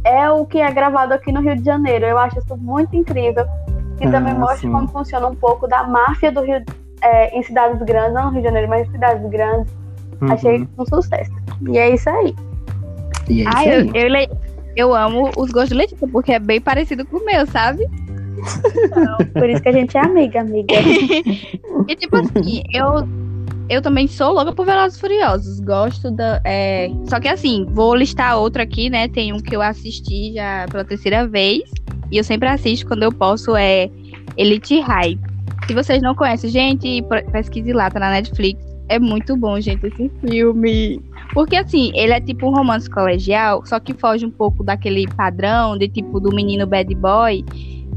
é 0.05 0.29
o 0.29 0.45
que 0.45 0.59
é 0.59 0.71
gravado 0.71 1.13
aqui 1.13 1.31
no 1.31 1.41
Rio 1.41 1.55
de 1.55 1.63
Janeiro. 1.63 2.05
Eu 2.05 2.17
acho 2.19 2.37
isso 2.37 2.55
muito 2.57 2.95
incrível. 2.95 3.45
E 4.01 4.09
também 4.09 4.33
Ah, 4.33 4.39
mostra 4.39 4.57
sim. 4.57 4.71
como 4.71 4.87
funciona 4.87 5.27
um 5.27 5.35
pouco 5.35 5.67
da 5.67 5.83
máfia 5.83 6.31
do 6.31 6.41
Rio 6.41 6.63
é, 7.01 7.37
em 7.37 7.43
cidades 7.43 7.81
grandes, 7.83 8.13
não 8.13 8.25
no 8.25 8.31
Rio 8.31 8.41
de 8.41 8.47
Janeiro, 8.47 8.67
mas 8.69 8.87
em 8.87 8.91
cidades 8.91 9.29
grandes. 9.29 9.73
Uhum. 10.21 10.31
Achei 10.31 10.67
um 10.77 10.85
sucesso. 10.85 11.31
E 11.69 11.77
é 11.77 11.93
isso 11.93 12.09
aí. 12.09 12.33
E 13.29 13.41
é 13.41 13.43
isso 13.43 13.51
Ai, 13.57 13.67
eu, 13.67 13.79
aí. 13.81 13.91
eu, 13.93 14.07
le- 14.09 14.29
eu 14.75 14.95
amo 14.95 15.29
os 15.37 15.51
gostos 15.51 15.69
de 15.69 15.75
Letícia, 15.75 16.07
porque 16.07 16.31
é 16.33 16.39
bem 16.39 16.59
parecido 16.61 17.05
com 17.05 17.17
o 17.17 17.25
meu, 17.25 17.45
sabe? 17.47 17.85
Por 19.33 19.49
isso 19.49 19.61
que 19.61 19.69
a 19.69 19.71
gente 19.71 19.97
é 19.97 20.01
amiga, 20.01 20.41
amiga. 20.41 20.73
E 21.87 21.95
tipo 21.95 22.15
assim, 22.15 22.63
eu, 22.73 23.07
eu 23.69 23.81
também 23.81 24.07
sou 24.07 24.31
louca 24.31 24.53
por 24.53 24.65
Velozes 24.65 24.97
e 24.97 25.01
Furiosos. 25.01 25.59
Gosto 25.59 26.09
da. 26.11 26.39
é, 26.45 26.89
Só 27.05 27.19
que 27.19 27.27
assim, 27.27 27.65
vou 27.69 27.93
listar 27.95 28.37
outro 28.37 28.61
aqui, 28.61 28.89
né? 28.89 29.07
Tem 29.09 29.33
um 29.33 29.37
que 29.39 29.53
eu 29.55 29.61
assisti 29.61 30.33
já 30.33 30.65
pela 30.71 30.85
terceira 30.85 31.27
vez. 31.27 31.63
E 32.13 32.17
eu 32.17 32.23
sempre 32.23 32.47
assisto 32.47 32.85
quando 32.85 33.01
eu 33.01 33.11
posso, 33.11 33.55
é 33.55 33.89
Elite 34.37 34.79
High. 34.79 35.17
Se 35.65 35.73
vocês 35.73 35.99
não 35.99 36.13
conhecem, 36.13 36.47
gente, 36.49 37.03
pesquise 37.31 37.73
lá, 37.73 37.89
tá 37.89 37.99
na 37.99 38.11
Netflix. 38.11 38.63
É 38.87 38.99
muito 38.99 39.35
bom, 39.35 39.59
gente, 39.59 39.87
esse 39.87 40.11
filme. 40.21 41.01
Porque 41.33 41.55
assim, 41.55 41.91
ele 41.95 42.13
é 42.13 42.21
tipo 42.21 42.47
um 42.47 42.53
romance 42.53 42.87
colegial, 42.87 43.65
só 43.65 43.79
que 43.79 43.95
foge 43.95 44.27
um 44.27 44.29
pouco 44.29 44.63
daquele 44.63 45.07
padrão 45.07 45.75
de 45.75 45.87
tipo 45.87 46.19
do 46.19 46.29
menino 46.35 46.67
bad 46.67 46.93
boy 46.93 47.43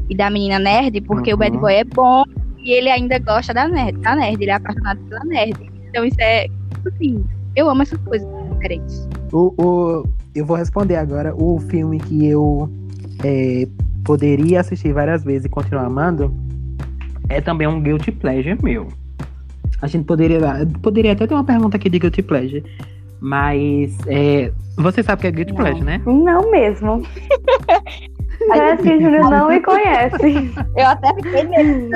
e 0.09 0.15
da 0.17 0.31
menina 0.31 0.57
nerd, 0.57 0.99
porque 1.01 1.31
o 1.31 1.37
bad 1.37 1.53
Uhum. 1.55 1.61
boy 1.61 1.73
é 1.75 1.83
bom 1.83 2.23
e 2.57 2.71
ele 2.71 2.89
ainda 2.89 3.19
gosta 3.19 3.53
da 3.53 3.67
nerd, 3.67 3.99
da 3.99 4.15
nerd, 4.15 4.41
ele 4.41 4.49
é 4.49 4.55
apaixonado 4.55 4.99
pela 5.01 5.23
nerd. 5.25 5.55
Então 5.89 6.03
isso 6.05 6.19
é, 6.19 6.47
assim, 6.87 7.23
eu 7.55 7.69
amo 7.69 7.83
essas 7.83 7.99
coisas 7.99 8.27
diferentes. 8.53 9.07
O, 9.31 9.53
o- 9.61 10.03
eu 10.33 10.43
vou 10.43 10.57
responder 10.57 10.95
agora. 10.95 11.35
O 11.35 11.59
filme 11.59 11.99
que 11.99 12.25
eu 12.25 12.67
é, 13.23 13.67
poderia 14.07 14.61
assistir 14.61 14.93
várias 14.93 15.21
vezes 15.25 15.43
e 15.45 15.49
continuar 15.49 15.83
amando 15.83 16.33
é 17.27 17.41
também 17.41 17.67
um 17.67 17.81
guilty 17.81 18.09
pleasure 18.09 18.57
meu. 18.63 18.87
A 19.81 19.87
gente 19.87 20.05
poderia 20.05 20.39
poderia 20.81 21.11
até 21.11 21.27
ter 21.27 21.33
uma 21.33 21.43
pergunta 21.43 21.75
aqui 21.75 21.89
de 21.89 21.99
guilty 21.99 22.21
pleasure, 22.23 22.63
mas 23.19 23.97
é, 24.07 24.53
você 24.77 25.03
sabe 25.03 25.19
o 25.19 25.21
que 25.21 25.27
é 25.27 25.31
guilty 25.31 25.51
Não. 25.51 25.57
pleasure, 25.57 25.83
né? 25.83 26.01
Não 26.05 26.49
mesmo. 26.49 27.03
Parece 28.47 28.83
que 28.83 28.93
o 28.95 29.01
Júlio 29.01 29.29
não 29.29 29.49
me 29.49 29.59
conhece. 29.59 30.51
Eu 30.77 30.87
até 30.87 31.13
fiquei 31.15 31.43
mesmo. 31.43 31.89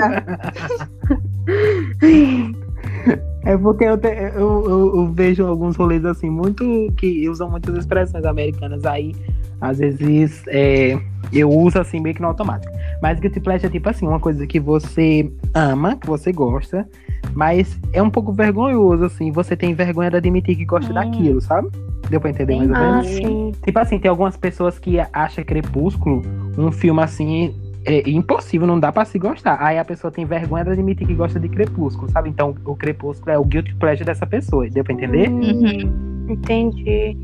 É 3.43 3.57
porque 3.57 3.83
eu, 3.85 3.97
te- 3.97 4.07
eu, 4.07 4.69
eu- 4.69 4.95
eu 4.97 5.11
vejo 5.13 5.43
alguns 5.47 5.75
rolês 5.75 6.05
assim, 6.05 6.29
muito. 6.29 6.63
que 6.95 7.27
usam 7.27 7.49
muitas 7.49 7.75
expressões 7.75 8.23
americanas 8.23 8.85
aí. 8.85 9.15
Às 9.59 9.79
vezes 9.79 10.43
é, 10.47 10.99
eu 11.33 11.49
uso 11.49 11.79
assim 11.79 11.99
meio 11.99 12.13
que 12.13 12.21
no 12.21 12.27
automático. 12.27 12.71
Mas 13.01 13.19
guilty 13.19 13.39
pleasure 13.39 13.65
é 13.65 13.69
tipo 13.71 13.89
assim, 13.89 14.07
uma 14.07 14.19
coisa 14.19 14.45
que 14.45 14.59
você 14.59 15.31
ama, 15.55 15.95
que 15.95 16.05
você 16.05 16.31
gosta, 16.31 16.87
mas 17.33 17.79
é 17.93 18.01
um 18.01 18.11
pouco 18.11 18.31
vergonhoso, 18.31 19.05
assim. 19.05 19.31
Você 19.31 19.55
tem 19.55 19.73
vergonha 19.73 20.11
de 20.11 20.17
admitir 20.17 20.55
que 20.55 20.63
gosta 20.65 20.91
Hum. 20.91 20.93
daquilo, 20.95 21.41
sabe? 21.41 21.67
Deu 22.11 22.21
pra 22.21 22.29
entender 22.29 22.55
mais 22.55 22.69
ou 22.69 22.75
Ah, 22.75 22.79
menos? 22.79 23.07
sim. 23.07 23.51
Tipo 23.63 23.79
assim, 23.79 23.97
tem 23.97 24.09
algumas 24.09 24.37
pessoas 24.37 24.77
que 24.77 24.97
acham 25.13 25.43
Crepúsculo 25.43 26.21
um 26.57 26.71
filme 26.71 27.01
assim. 27.01 27.55
É 27.83 28.09
impossível, 28.09 28.67
não 28.67 28.79
dá 28.79 28.91
pra 28.91 29.05
se 29.05 29.17
gostar. 29.17 29.57
Aí 29.59 29.79
a 29.79 29.85
pessoa 29.85 30.11
tem 30.11 30.25
vergonha 30.25 30.63
de 30.63 30.71
admitir 30.71 31.07
que 31.07 31.15
gosta 31.15 31.39
de 31.39 31.49
Crepúsculo, 31.49 32.11
sabe? 32.11 32.29
Então 32.29 32.55
o 32.63 32.75
Crepúsculo 32.75 33.31
é 33.31 33.37
o 33.37 33.43
guilty 33.43 33.73
pleasure 33.75 34.05
dessa 34.05 34.27
pessoa. 34.27 34.69
Deu 34.69 34.83
pra 34.83 34.93
entender? 34.93 35.29
Uhum. 35.29 36.27
Entendi. 36.29 37.17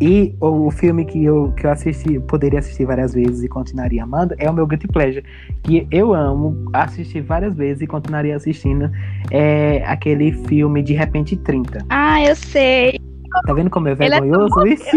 E 0.00 0.34
o, 0.40 0.66
o 0.66 0.70
filme 0.70 1.04
que 1.04 1.24
eu, 1.24 1.52
que 1.52 1.66
eu 1.66 1.70
assisti, 1.70 2.20
poderia 2.20 2.58
assistir 2.58 2.84
várias 2.84 3.14
vezes 3.14 3.42
e 3.42 3.48
continuaria 3.48 4.02
amando, 4.02 4.34
é 4.38 4.48
o 4.48 4.52
meu 4.52 4.66
guilty 4.66 4.86
pleasure. 4.86 5.24
Que 5.62 5.86
eu 5.90 6.14
amo 6.14 6.70
assistir 6.72 7.22
várias 7.22 7.56
vezes 7.56 7.82
e 7.82 7.86
continuaria 7.86 8.36
assistindo. 8.36 8.90
É 9.30 9.82
aquele 9.86 10.32
filme 10.46 10.82
De 10.82 10.92
Repente 10.92 11.36
30. 11.36 11.84
Ah, 11.88 12.22
eu 12.22 12.36
sei. 12.36 13.00
Tá 13.44 13.52
vendo 13.52 13.68
como 13.68 13.88
é 13.88 13.92
Ele 13.92 14.04
é 14.04 14.20
vergonhoso 14.20 14.66
isso? 14.66 14.96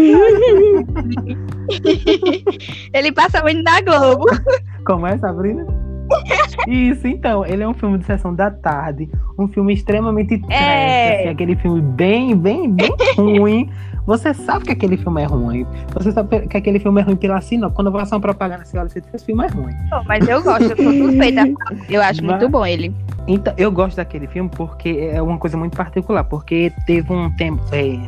Ele 2.94 3.12
passa 3.12 3.42
muito 3.42 3.62
na 3.62 3.80
Globo. 3.80 4.24
Como 4.84 5.06
é, 5.06 5.16
Sabrina? 5.18 5.66
Isso, 6.66 7.06
então, 7.06 7.46
ele 7.46 7.62
é 7.62 7.68
um 7.68 7.72
filme 7.74 7.96
de 7.98 8.04
sessão 8.04 8.34
da 8.34 8.50
tarde, 8.50 9.08
um 9.38 9.46
filme 9.46 9.72
extremamente 9.72 10.38
trash, 10.38 10.50
É. 10.60 11.20
assim, 11.20 11.28
aquele 11.28 11.54
filme 11.56 11.80
bem, 11.80 12.36
bem, 12.36 12.70
bem 12.72 12.90
ruim. 13.16 13.70
Você 14.06 14.34
sabe 14.34 14.64
que 14.64 14.72
aquele 14.72 14.96
filme 14.96 15.22
é 15.22 15.26
ruim. 15.26 15.64
Você 15.94 16.10
sabe 16.10 16.48
que 16.48 16.56
aquele 16.56 16.80
filme 16.80 17.00
é 17.00 17.04
ruim 17.04 17.14
pela 17.16 17.40
sinopse. 17.40 17.76
Quando 17.76 17.92
vai 17.92 18.00
passar 18.00 18.16
uma 18.16 18.22
propaganda, 18.22 18.64
você 18.64 18.76
olha 18.76 18.88
e 18.94 19.16
esse 19.16 19.24
filme 19.24 19.44
é 19.44 19.48
ruim. 19.48 19.72
Pô, 19.88 20.02
Mas 20.08 20.26
eu 20.26 20.42
gosto, 20.42 20.62
eu 20.64 20.76
sou 20.76 20.92
suspeita. 21.06 21.42
Eu 21.88 22.02
acho 22.02 22.24
Mas- 22.24 22.30
muito 22.40 22.48
bom 22.48 22.66
ele. 22.66 22.92
Então, 23.28 23.52
eu 23.56 23.70
gosto 23.70 23.98
daquele 23.98 24.26
filme 24.26 24.50
porque 24.56 25.10
é 25.12 25.22
uma 25.22 25.38
coisa 25.38 25.56
muito 25.56 25.76
particular. 25.76 26.24
Porque 26.24 26.72
teve 26.86 27.12
um 27.12 27.30
tempo. 27.36 27.62
é, 27.72 28.00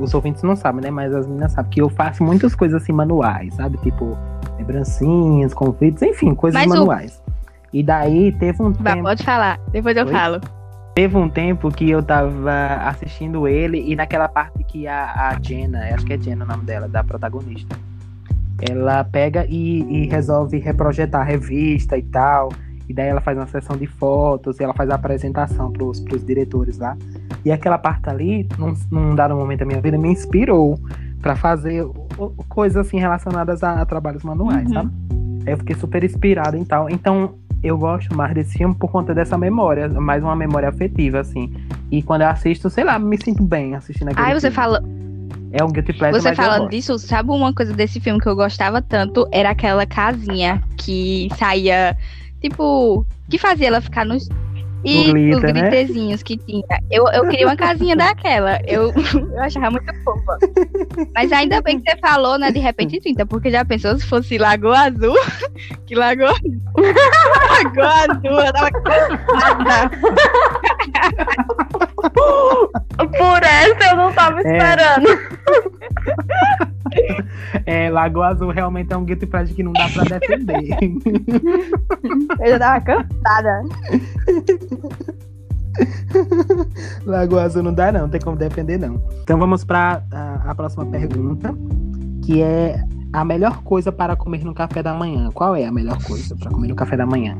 os 0.00 0.14
ouvintes 0.14 0.42
não 0.42 0.56
sabem, 0.56 0.80
né? 0.82 0.90
Mas 0.90 1.14
as 1.14 1.26
meninas 1.26 1.52
sabem 1.52 1.70
que 1.70 1.80
eu 1.82 1.88
faço 1.88 2.22
muitas 2.24 2.54
coisas 2.54 2.82
assim 2.82 2.92
manuais, 2.92 3.54
sabe? 3.54 3.78
Tipo, 3.78 4.16
lembrancinhas, 4.58 5.52
convites, 5.54 6.02
enfim, 6.02 6.34
coisas 6.34 6.60
Mas 6.60 6.70
o- 6.70 6.74
manuais. 6.78 7.22
E 7.72 7.82
daí 7.82 8.32
teve 8.32 8.62
um 8.62 8.72
tempo. 8.72 9.02
pode 9.02 9.22
falar. 9.22 9.58
Depois 9.70 9.96
eu 9.96 10.06
Oi? 10.06 10.12
falo. 10.12 10.40
Teve 10.94 11.16
um 11.16 11.28
tempo 11.28 11.70
que 11.70 11.88
eu 11.88 12.02
tava 12.02 12.52
assistindo 12.84 13.46
ele 13.46 13.78
e 13.80 13.94
naquela 13.94 14.28
parte 14.28 14.64
que 14.64 14.88
a, 14.88 15.28
a 15.30 15.38
Jenna, 15.40 15.78
acho 15.94 16.04
que 16.04 16.12
é 16.14 16.18
Jenna 16.18 16.44
o 16.44 16.48
nome 16.48 16.64
dela, 16.64 16.88
da 16.88 17.04
protagonista, 17.04 17.76
ela 18.68 19.04
pega 19.04 19.46
e, 19.48 19.82
e 19.82 20.08
resolve 20.08 20.58
reprojetar 20.58 21.20
a 21.20 21.24
revista 21.24 21.96
e 21.96 22.02
tal. 22.02 22.50
E 22.88 22.92
daí 22.92 23.06
ela 23.06 23.20
faz 23.20 23.38
uma 23.38 23.46
sessão 23.46 23.76
de 23.76 23.86
fotos 23.86 24.58
e 24.58 24.64
ela 24.64 24.74
faz 24.74 24.90
a 24.90 24.96
apresentação 24.96 25.70
pros, 25.72 26.00
pros 26.00 26.24
diretores 26.26 26.76
lá. 26.78 26.96
E 27.44 27.50
aquela 27.52 27.78
parte 27.78 28.08
ali, 28.08 28.46
num, 28.58 28.74
num 28.90 29.14
dado 29.14 29.34
momento 29.34 29.60
da 29.60 29.66
minha 29.66 29.80
vida, 29.80 29.96
me 29.96 30.10
inspirou 30.10 30.78
pra 31.22 31.34
fazer 31.36 31.84
coisas 32.48 32.86
assim 32.86 32.98
relacionadas 32.98 33.62
a, 33.62 33.80
a 33.80 33.86
trabalhos 33.86 34.22
manuais, 34.22 34.66
Uhum. 34.68 34.74
sabe? 34.74 34.90
Eu 35.46 35.56
fiquei 35.58 35.74
super 35.76 36.04
inspirado 36.04 36.56
e 36.56 36.64
tal. 36.64 36.88
Então, 36.90 37.34
eu 37.62 37.76
gosto 37.78 38.14
mais 38.14 38.34
desse 38.34 38.58
filme 38.58 38.74
por 38.74 38.90
conta 38.90 39.14
dessa 39.14 39.36
memória, 39.38 39.88
mais 39.88 40.22
uma 40.22 40.36
memória 40.36 40.68
afetiva, 40.68 41.20
assim. 41.20 41.52
E 41.90 42.02
quando 42.02 42.22
eu 42.22 42.28
assisto, 42.28 42.68
sei 42.70 42.84
lá, 42.84 42.98
me 42.98 43.16
sinto 43.22 43.42
bem 43.42 43.74
assistindo 43.74 44.08
aquele 44.08 44.26
Aí 44.26 44.34
você 44.34 44.50
filme. 44.50 44.54
fala, 44.56 44.82
É 45.52 45.64
um 45.64 45.68
guilty 45.68 45.92
pleasure, 45.94 46.22
você 46.22 46.34
gosto. 46.34 46.68
disso, 46.70 46.98
sabe 46.98 47.30
uma 47.30 47.52
coisa 47.54 47.72
desse 47.74 47.98
filme 48.00 48.20
que 48.20 48.28
eu 48.28 48.36
gostava 48.36 48.80
tanto? 48.82 49.26
Era 49.32 49.50
aquela 49.50 49.84
casinha 49.86 50.62
que 50.76 51.28
saía, 51.38 51.96
tipo, 52.40 53.04
que 53.28 53.38
fazia 53.38 53.66
ela 53.68 53.80
ficar 53.80 54.04
nos. 54.04 54.28
E 54.84 55.06
os 55.06 55.12
glitter, 55.12 55.54
né? 55.54 55.70
que 56.24 56.36
tinha. 56.38 56.64
Eu, 56.90 57.06
eu 57.08 57.28
queria 57.28 57.46
uma 57.46 57.56
casinha 57.56 57.94
daquela. 57.94 58.58
Eu, 58.66 58.92
eu 59.14 59.42
achava 59.42 59.70
muito 59.70 59.92
fofa. 60.02 60.38
Mas 61.14 61.30
ainda 61.32 61.60
bem 61.60 61.78
que 61.80 61.90
você 61.90 61.96
falou, 61.98 62.38
né, 62.38 62.50
de 62.50 62.58
repente 62.58 62.98
30, 63.00 63.26
porque 63.26 63.50
já 63.50 63.64
pensou 63.64 63.98
se 63.98 64.06
fosse 64.06 64.38
Lagoa 64.38 64.86
Azul? 64.86 65.16
Que 65.86 65.94
Lagoa 65.96 66.32
Lagoa 66.76 67.88
Azul, 67.88 68.40
eu 68.40 68.52
tava 68.52 68.70
cansada. 68.70 69.90
Por 73.18 73.42
essa 73.42 73.90
eu 73.90 73.96
não 73.96 74.12
tava 74.12 74.40
É. 74.40 74.56
esperando. 74.56 75.08
É, 77.66 77.90
Lagoa 77.90 78.28
Azul 78.28 78.50
realmente 78.50 78.92
é 78.92 78.96
um 78.96 79.04
guilty 79.04 79.26
pleasure 79.26 79.54
que 79.54 79.62
não 79.62 79.72
dá 79.72 79.88
pra 79.88 80.04
defender. 80.04 80.62
Eu 82.40 82.48
já 82.50 82.58
tava 82.58 82.80
cansada. 82.80 83.62
Lagoa 87.06 87.44
Azul 87.44 87.62
não 87.62 87.72
dá 87.72 87.92
não, 87.92 88.02
não 88.02 88.08
tem 88.08 88.20
como 88.20 88.36
defender 88.36 88.78
não. 88.78 89.00
Então 89.22 89.38
vamos 89.38 89.64
pra 89.64 90.02
a, 90.12 90.50
a 90.50 90.54
próxima 90.54 90.84
pergunta, 90.86 91.54
que 92.24 92.42
é 92.42 92.82
a 93.12 93.24
melhor 93.24 93.62
coisa 93.62 93.90
para 93.90 94.14
comer 94.16 94.44
no 94.44 94.54
café 94.54 94.82
da 94.82 94.94
manhã. 94.94 95.30
Qual 95.32 95.54
é 95.56 95.66
a 95.66 95.72
melhor 95.72 96.02
coisa 96.04 96.36
para 96.36 96.50
comer 96.50 96.68
no 96.68 96.74
café 96.74 96.96
da 96.96 97.06
manhã? 97.06 97.36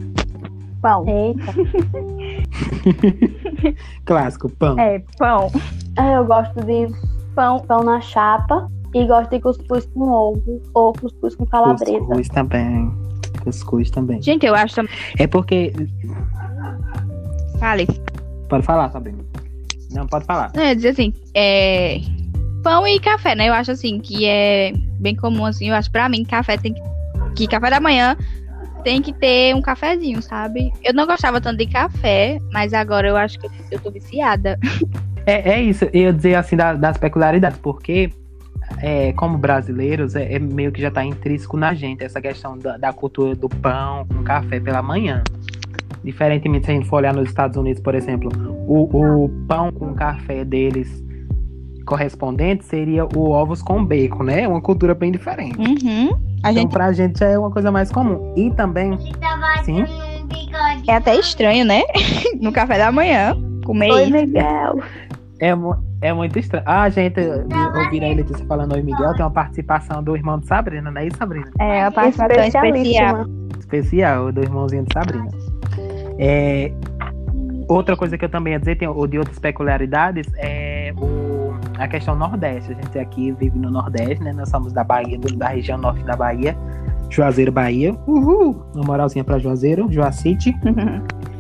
Pão. 0.82 1.05
Eita. 1.07 1.53
Clássico, 4.05 4.49
pão. 4.49 4.78
É, 4.78 5.03
pão. 5.18 5.51
Ah, 5.97 6.12
Eu 6.12 6.24
gosto 6.24 6.61
de 6.64 6.88
pão, 7.34 7.61
pão 7.61 7.84
na 7.84 8.01
chapa 8.01 8.66
e 8.95 9.07
gosto 9.07 9.30
de 9.30 9.41
cuscuz 9.41 9.86
com 9.95 10.09
ovo 10.09 10.61
ou 10.74 10.93
cuscuz 10.95 11.36
com 11.36 11.47
calabresa. 11.47 11.99
Cuscuz 11.99 12.28
também. 12.28 12.93
Cuscuz 13.45 13.91
também. 13.91 14.20
Gente, 14.22 14.47
eu 14.47 14.55
acho 14.55 14.74
também. 14.74 14.93
É 15.18 15.26
porque. 15.26 15.72
Fale. 17.59 17.86
Pode 18.51 18.67
falar, 18.67 18.91
Sabrina. 18.91 19.19
Não, 19.93 20.07
pode 20.07 20.25
falar. 20.27 20.53
Não, 20.55 20.63
eu 20.63 20.69
ia 20.69 20.77
dizer 20.77 20.89
assim, 20.91 21.15
é. 21.35 22.01
Pão 22.63 22.87
e 22.87 23.01
café, 23.01 23.35
né? 23.35 23.49
Eu 23.49 23.55
acho 23.55 23.71
assim 23.71 23.99
que 24.01 24.27
é 24.27 24.73
bem 24.99 25.17
comum, 25.17 25.47
assim. 25.47 25.69
Eu 25.71 25.75
acho 25.75 25.91
pra 25.91 26.09
mim, 26.09 26.25
café 26.25 26.59
tem 26.59 26.75
que. 26.75 26.81
Que 27.37 27.47
café 27.47 27.71
da 27.71 27.81
manhã 27.81 28.17
tem 28.85 29.01
que 29.01 29.13
ter 29.13 29.55
um 29.55 29.63
cafezinho, 29.63 30.21
sabe? 30.21 30.71
Eu 30.83 30.93
não 30.93 31.07
gostava 31.07 31.41
tanto 31.41 31.59
de 31.59 31.67
café, 31.67 32.39
mas 32.53 32.75
agora 32.75 33.09
eu 33.09 33.17
acho 33.17 33.39
que 33.39 33.49
eu 33.71 33.79
tô 33.81 33.91
viciada. 33.91 34.59
É, 35.27 35.51
é 35.51 35.63
isso, 35.63 35.85
eu 35.93 36.01
ia 36.05 36.13
dizer 36.15 36.35
assim 36.35 36.57
da- 36.57 36.73
das 36.73 36.97
peculiaridades, 36.97 37.59
porque 37.59 38.11
é, 38.79 39.13
como 39.13 39.37
brasileiros, 39.37 40.17
é, 40.17 40.33
é 40.33 40.39
meio 40.39 40.73
que 40.73 40.81
já 40.81 40.91
tá 40.91 41.05
intrínseco 41.05 41.59
na 41.59 41.75
gente 41.75 42.03
essa 42.03 42.23
questão 42.23 42.57
da, 42.59 42.79
da 42.79 42.91
cultura 42.93 43.37
do 43.37 43.47
pão 43.47 44.07
com 44.09 44.25
café 44.25 44.59
pela 44.59 44.81
manhã. 44.83 45.23
Diferentemente, 46.03 46.67
se 46.67 46.73
a 46.73 46.75
gente 46.75 46.89
for 46.89 46.97
olhar 46.97 47.15
nos 47.15 47.29
Estados 47.29 47.57
Unidos, 47.57 47.83
por 47.83 47.95
exemplo, 47.95 48.31
o, 48.67 49.25
o 49.25 49.29
pão 49.47 49.71
com 49.71 49.95
café 49.95 50.45
deles 50.45 51.05
correspondente 51.85 52.65
seria 52.65 53.05
o 53.05 53.31
ovos 53.31 53.63
com 53.63 53.85
bacon, 53.85 54.23
né? 54.23 54.47
Uma 54.47 54.61
cultura 54.61 54.95
bem 54.95 55.11
diferente. 55.11 55.59
Uhum. 55.59 56.11
A 56.43 56.51
Então, 56.51 56.63
gente 56.63 56.73
pra 56.73 56.93
gente 56.93 57.19
já 57.19 57.27
é 57.27 57.39
uma 57.39 57.51
coisa 57.51 57.71
mais 57.73 57.91
comum. 57.91 58.33
E 58.37 58.51
também, 58.53 58.97
sim, 59.65 59.85
é 60.87 60.95
até 60.95 61.17
estranho, 61.17 61.65
né? 61.65 61.83
no 62.41 62.53
café 62.53 62.79
da 62.79 62.93
manhã. 62.93 63.37
Comer 63.65 63.91
Oi. 63.91 64.11
Miguel. 64.11 64.81
É, 65.41 65.51
é 66.03 66.13
muito 66.13 66.39
estranho. 66.39 66.65
Ah, 66.67 66.89
gente, 66.89 67.21
ouvir 67.21 68.05
a 68.05 68.09
Letícia 68.09 68.45
falando 68.47 68.73
Oi 68.75 68.83
Miguel, 68.83 69.13
tem 69.15 69.25
uma 69.25 69.31
participação 69.31 70.03
do 70.03 70.17
irmão 70.17 70.39
de 70.39 70.47
Sabrina, 70.47 70.91
não 70.91 71.01
é 71.01 71.07
isso, 71.07 71.17
Sabrina? 71.17 71.51
É 71.59 71.85
a 71.85 71.91
participação 71.91 72.45
especial. 72.45 72.65
Especialíssima. 72.67 73.31
Especial, 73.59 74.33
do 74.33 74.43
irmãozinho 74.43 74.85
de 74.85 74.93
Sabrina. 74.93 75.29
É, 76.23 76.71
outra 77.66 77.97
coisa 77.97 78.18
que 78.18 78.25
eu 78.25 78.29
também 78.29 78.53
ia 78.53 78.59
dizer, 78.59 78.77
tem, 78.77 78.87
ou 78.87 79.07
de 79.07 79.18
outras 79.18 79.39
peculiaridades, 79.39 80.27
é 80.37 80.93
o- 81.01 81.55
a 81.79 81.89
questão 81.89 82.14
Nordeste. 82.14 82.73
A 82.73 82.75
gente 82.75 82.99
aqui 82.99 83.33
vive 83.33 83.59
no 83.59 83.71
Nordeste, 83.71 84.23
né? 84.23 84.33
Nós 84.35 84.51
somos 84.51 84.71
da 84.73 84.85
Bahia, 84.85 85.18
da 85.37 85.49
região 85.49 85.79
norte 85.79 86.03
da 86.05 86.14
Bahia, 86.14 86.55
Juazeiro, 87.09 87.51
Bahia. 87.51 87.95
Uhul! 88.07 88.62
Uma 88.75 88.85
moralzinha 88.85 89.25
pra 89.25 89.39
Juazeiro, 89.39 89.91
Juacite. 89.91 90.55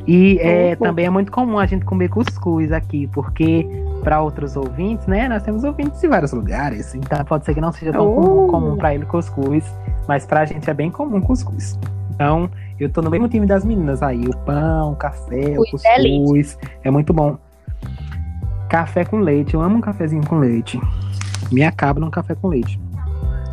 E 0.06 0.38
é, 0.40 0.74
também 0.76 1.04
é 1.04 1.10
muito 1.10 1.30
comum 1.30 1.58
a 1.58 1.66
gente 1.66 1.84
comer 1.84 2.08
cuscuz 2.08 2.72
aqui, 2.72 3.06
porque 3.08 3.66
para 4.02 4.20
outros 4.22 4.56
ouvintes, 4.56 5.06
né, 5.06 5.28
nós 5.28 5.42
temos 5.42 5.62
ouvintes 5.62 6.00
de 6.00 6.08
vários 6.08 6.32
lugares, 6.32 6.94
então 6.94 7.22
pode 7.24 7.44
ser 7.44 7.52
que 7.54 7.60
não 7.60 7.70
seja 7.70 7.92
tão 7.92 8.14
comum, 8.14 8.44
Uh. 8.46 8.48
comum 8.48 8.76
para 8.76 8.94
ele 8.94 9.04
cuscuz, 9.04 9.62
mas 10.08 10.24
pra 10.24 10.46
gente 10.46 10.68
é 10.68 10.74
bem 10.74 10.90
comum 10.90 11.20
cuscuz. 11.20 11.78
Então, 12.20 12.50
eu 12.78 12.90
tô 12.90 13.00
no 13.00 13.08
mesmo 13.08 13.26
time 13.30 13.46
das 13.46 13.64
meninas 13.64 14.02
aí, 14.02 14.20
o 14.26 14.36
pão, 14.44 14.92
o 14.92 14.96
café, 14.96 15.58
o 15.58 15.64
Cuscuz 15.70 16.58
é 16.84 16.88
é 16.88 16.90
muito 16.90 17.14
bom. 17.14 17.38
Café 18.68 19.06
com 19.06 19.20
leite, 19.20 19.54
eu 19.54 19.62
amo 19.62 19.78
um 19.78 19.80
cafezinho 19.80 20.22
com 20.26 20.38
leite. 20.38 20.78
Me 21.50 21.62
acabo 21.64 21.98
num 21.98 22.10
café 22.10 22.34
com 22.34 22.48
leite. 22.48 22.78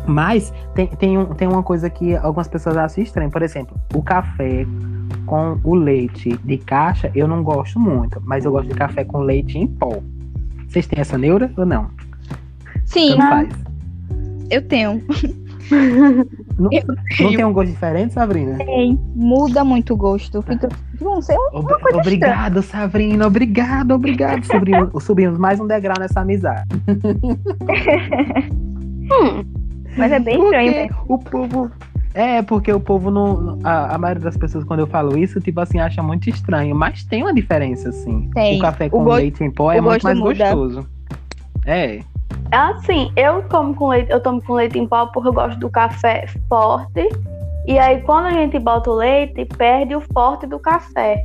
Mas 0.06 0.52
tem, 0.74 0.86
tem, 0.86 1.16
um- 1.16 1.32
tem 1.34 1.48
uma 1.48 1.62
coisa 1.62 1.88
que 1.88 2.14
algumas 2.16 2.46
pessoas 2.46 2.76
acham 2.76 3.02
estranho. 3.02 3.30
Por 3.30 3.40
exemplo, 3.40 3.74
o 3.94 4.02
café 4.02 4.66
com 5.24 5.58
o 5.64 5.74
leite 5.74 6.36
de 6.44 6.58
caixa 6.58 7.10
eu 7.14 7.26
não 7.26 7.42
gosto 7.42 7.80
muito. 7.80 8.20
Mas 8.26 8.44
eu 8.44 8.52
gosto 8.52 8.68
de 8.68 8.74
café 8.74 9.02
com 9.02 9.20
leite 9.20 9.56
em 9.56 9.66
pó. 9.66 9.98
Vocês 10.68 10.86
têm 10.86 11.00
essa 11.00 11.16
neura 11.16 11.50
ou 11.56 11.64
não? 11.64 11.88
Sim, 12.84 13.16
Tanto 13.16 13.28
faz. 13.30 13.48
eu 14.50 14.68
tenho. 14.68 15.02
Não, 15.70 16.70
não 17.20 17.32
tem 17.36 17.44
um 17.44 17.52
gosto 17.52 17.70
diferente, 17.70 18.14
Sabrina? 18.14 18.56
Tem. 18.58 18.98
Muda 19.14 19.64
muito 19.64 19.94
o 19.94 19.96
gosto. 19.96 20.40
Fica. 20.42 20.68
Não 21.00 21.20
sei, 21.22 21.36
Ob- 21.52 21.70
obrigado, 21.94 22.62
Sabrina. 22.62 23.26
Obrigado, 23.26 23.92
obrigado. 23.92 24.44
Subimos, 24.44 24.90
subimos 25.04 25.38
mais 25.38 25.60
um 25.60 25.66
degrau 25.66 25.96
nessa 25.98 26.20
amizade. 26.20 26.64
mas 29.96 30.12
é 30.12 30.18
bem 30.20 30.42
estranho. 30.42 30.88
Porque 31.06 31.12
o 31.12 31.18
povo. 31.18 31.70
É, 32.14 32.42
porque 32.42 32.72
o 32.72 32.80
povo 32.80 33.10
não. 33.10 33.58
A, 33.62 33.94
a 33.94 33.98
maioria 33.98 34.24
das 34.24 34.36
pessoas, 34.36 34.64
quando 34.64 34.80
eu 34.80 34.86
falo 34.86 35.16
isso, 35.16 35.40
tipo 35.40 35.60
assim, 35.60 35.78
acha 35.78 36.02
muito 36.02 36.28
estranho. 36.28 36.74
Mas 36.74 37.04
tem 37.04 37.22
uma 37.22 37.32
diferença, 37.34 37.90
assim. 37.90 38.28
Tem. 38.34 38.58
O 38.58 38.60
café 38.62 38.86
O 38.86 38.90
com 38.90 39.04
gosto- 39.04 39.18
leite 39.18 39.44
em 39.44 39.50
pó 39.50 39.70
é 39.72 39.80
o 39.80 39.82
muito 39.84 40.02
mais 40.02 40.18
muda. 40.18 40.54
gostoso. 40.54 40.88
É. 41.64 42.00
Assim, 42.50 43.12
eu 43.16 43.42
como 43.44 43.74
com 43.74 43.88
leite, 43.88 44.10
eu 44.10 44.20
tomo 44.20 44.42
com 44.42 44.54
leite 44.54 44.78
em 44.78 44.86
pó 44.86 45.06
porque 45.06 45.28
eu 45.28 45.32
gosto 45.32 45.58
do 45.58 45.70
café 45.70 46.26
forte. 46.48 47.08
E 47.66 47.78
aí, 47.78 48.00
quando 48.02 48.26
a 48.26 48.30
gente 48.32 48.58
bota 48.58 48.90
o 48.90 48.94
leite, 48.94 49.44
perde 49.56 49.94
o 49.94 50.00
forte 50.12 50.46
do 50.46 50.58
café. 50.58 51.24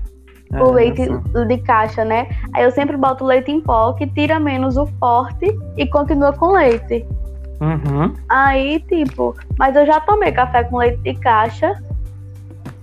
O 0.53 0.69
Ah, 0.69 0.71
leite 0.71 1.01
de 1.47 1.57
caixa, 1.59 2.03
né? 2.05 2.27
Aí 2.53 2.63
eu 2.63 2.71
sempre 2.71 2.95
boto 2.97 3.23
o 3.23 3.27
leite 3.27 3.49
em 3.51 3.59
pó, 3.61 3.93
que 3.93 4.05
tira 4.05 4.39
menos 4.39 4.77
o 4.77 4.85
forte 4.99 5.47
e 5.77 5.87
continua 5.87 6.33
com 6.33 6.51
leite. 6.51 7.05
Uhum. 7.61 8.13
Aí, 8.29 8.79
tipo, 8.81 9.35
mas 9.57 9.75
eu 9.75 9.85
já 9.85 9.99
tomei 10.01 10.31
café 10.31 10.63
com 10.65 10.77
leite 10.77 11.01
de 11.01 11.15
caixa 11.15 11.73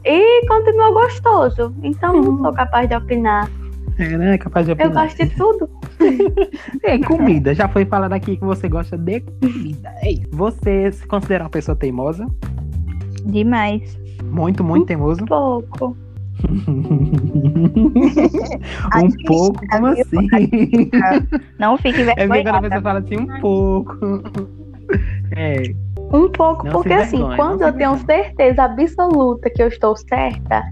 e 0.05 0.47
continua 0.49 0.91
gostoso. 0.93 1.75
Então, 1.83 2.15
não 2.15 2.39
sou 2.39 2.53
capaz 2.55 2.89
de 2.89 2.97
opinar. 2.97 3.49
É, 3.99 4.17
né? 4.17 4.39
Capaz 4.39 4.65
de 4.67 4.73
Eu 4.73 4.75
opinar. 4.75 5.05
gosto 5.05 5.17
de 5.25 5.37
tudo. 5.37 5.69
É, 6.83 6.99
comida. 6.99 7.55
Já 7.55 7.69
foi 7.69 7.85
falado 7.85 8.13
aqui 8.13 8.37
que 8.37 8.45
você 8.45 8.69
gosta 8.69 8.97
de 8.97 9.21
comida. 9.21 9.93
Isso. 10.03 10.23
Você 10.33 10.91
se 10.93 11.07
considera 11.07 11.45
uma 11.45 11.51
pessoa 11.51 11.77
teimosa? 11.77 12.27
Demais. 13.27 13.99
Muito, 14.25 14.65
muito 14.65 14.87
teimoso? 14.87 15.23
Um 15.23 15.27
pouco. 15.27 15.97
um 18.97 19.11
pouco? 19.27 19.67
Como 19.69 19.87
assim? 19.89 20.29
Não 21.59 21.77
fique 21.77 22.01
É 22.01 22.05
porque 22.05 22.27
quando 22.27 22.33
a 22.33 22.61
vergonhada. 22.61 22.61
pessoa 22.63 22.83
fala 22.83 22.99
assim, 23.01 23.17
um 23.19 23.41
pouco. 23.41 23.97
É. 25.37 25.63
Um 26.13 26.29
pouco, 26.29 26.65
Não 26.67 26.73
porque 26.73 26.89
se 26.89 26.95
assim, 26.95 27.37
quando 27.37 27.63
eu 27.63 27.71
se 27.71 27.79
tenho 27.79 27.97
certeza 27.99 28.65
absoluta 28.65 29.49
que 29.49 29.63
eu 29.63 29.69
estou 29.69 29.97
certa, 29.97 30.65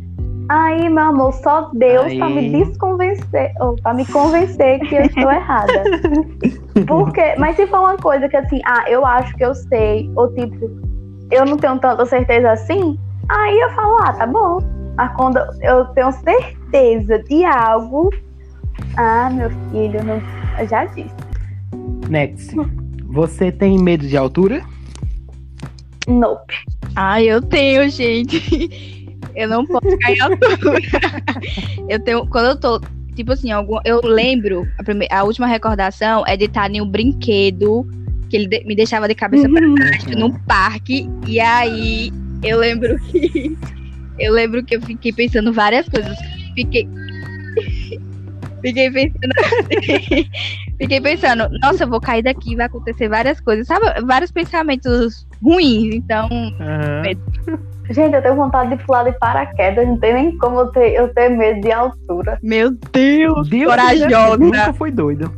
aí, 0.49 0.89
meu 0.89 1.05
amor, 1.05 1.33
só 1.35 1.71
Deus 1.75 2.15
pra 2.15 2.29
me 2.29 2.39
Aí. 2.39 2.65
desconvencer, 2.65 3.53
ou 3.61 3.77
pra 3.77 3.95
me 3.95 4.05
convencer 4.07 4.81
que 4.81 4.95
eu 4.95 5.03
estou 5.03 5.31
errada. 5.31 5.85
Porque, 6.87 7.35
mas 7.39 7.57
se 7.57 7.67
for 7.67 7.81
uma 7.81 7.97
coisa 7.97 8.29
que 8.29 8.37
assim, 8.37 8.61
ah, 8.65 8.85
eu 8.89 9.05
acho 9.05 9.35
que 9.37 9.45
eu 9.45 9.55
sei, 9.55 10.11
ou 10.17 10.33
tipo, 10.35 10.71
eu 11.31 11.45
não 11.45 11.57
tenho 11.57 11.79
tanta 11.79 12.05
certeza 12.07 12.53
assim, 12.53 12.99
aí 13.29 13.61
eu 13.61 13.71
falo, 13.71 13.97
ah, 14.03 14.13
tá 14.13 14.27
bom. 14.27 14.59
Mas 14.97 15.13
quando 15.17 15.39
eu 15.63 15.85
tenho 15.87 16.11
certeza 16.13 17.19
de 17.25 17.45
algo, 17.45 18.11
Ah, 18.97 19.29
meu 19.31 19.51
filho, 19.71 20.03
não... 20.05 20.21
eu 20.59 20.67
já 20.69 20.85
disse. 20.87 21.11
Next. 22.09 22.55
Você 23.11 23.51
tem 23.51 23.79
medo 23.79 24.07
de 24.07 24.17
altura? 24.17 24.63
Nope. 26.07 26.55
Ah, 26.97 27.23
eu 27.23 27.41
tenho, 27.43 27.89
gente. 27.91 28.98
Eu 29.35 29.49
não 29.49 29.65
posso 29.67 29.87
em 30.09 30.21
altura. 30.21 30.81
eu 31.89 32.01
tenho. 32.01 32.27
Quando 32.29 32.47
eu 32.47 32.57
tô. 32.57 32.81
Tipo 33.15 33.33
assim, 33.33 33.51
algum, 33.51 33.79
eu 33.85 34.01
lembro, 34.03 34.65
a, 34.79 34.85
prime- 34.85 35.09
a 35.11 35.25
última 35.25 35.47
recordação 35.47 36.25
é 36.27 36.37
de 36.37 36.45
estar 36.45 36.71
em 36.71 36.81
um 36.81 36.89
brinquedo 36.89 37.85
que 38.31 38.37
ele 38.37 38.47
de- 38.47 38.65
me 38.65 38.77
deixava 38.77 39.09
de 39.09 39.15
cabeça 39.15 39.49
pra 39.49 39.61
baixo 39.61 40.11
num 40.11 40.33
parque. 40.45 41.09
E 41.27 41.41
aí 41.41 42.13
eu 42.43 42.59
lembro 42.59 42.97
que. 43.07 43.57
Eu 44.19 44.33
lembro 44.33 44.65
que 44.65 44.77
eu 44.77 44.83
fiquei 44.83 45.13
pensando 45.13 45.53
várias 45.53 45.89
coisas. 45.89 46.17
Fiquei. 46.55 46.89
Fiquei 48.63 48.91
pensando 48.91 49.33
assim. 49.39 50.31
Fiquei 50.79 51.01
pensando, 51.01 51.49
nossa, 51.61 51.85
eu 51.85 51.89
vou 51.89 52.01
cair 52.01 52.23
daqui, 52.23 52.55
vai 52.55 52.67
acontecer 52.67 53.09
várias 53.09 53.41
coisas. 53.41 53.67
Sabe, 53.67 54.01
vários 54.05 54.31
pensamentos 54.31 55.27
ruins. 55.43 55.95
Então, 55.95 56.29
Aham. 56.61 57.03
Gente, 57.91 58.15
eu 58.15 58.23
tenho 58.23 58.37
vontade 58.37 58.77
de 58.77 58.85
pular 58.85 59.05
de 59.05 59.13
paraquedas, 59.19 59.87
não 59.89 59.99
tem 59.99 60.13
nem 60.13 60.37
como 60.39 60.61
eu 60.61 60.67
ter, 60.73 60.93
eu 60.95 61.09
ter 61.15 61.31
medo 61.31 61.63
de 61.63 61.73
altura. 61.73 62.39
meu 62.43 62.71
Deus, 62.93 63.49
Deus 63.49 63.65
corajosa. 63.65 64.37
Nunca 64.37 64.73
fui 64.75 64.91
doido. 64.91 65.33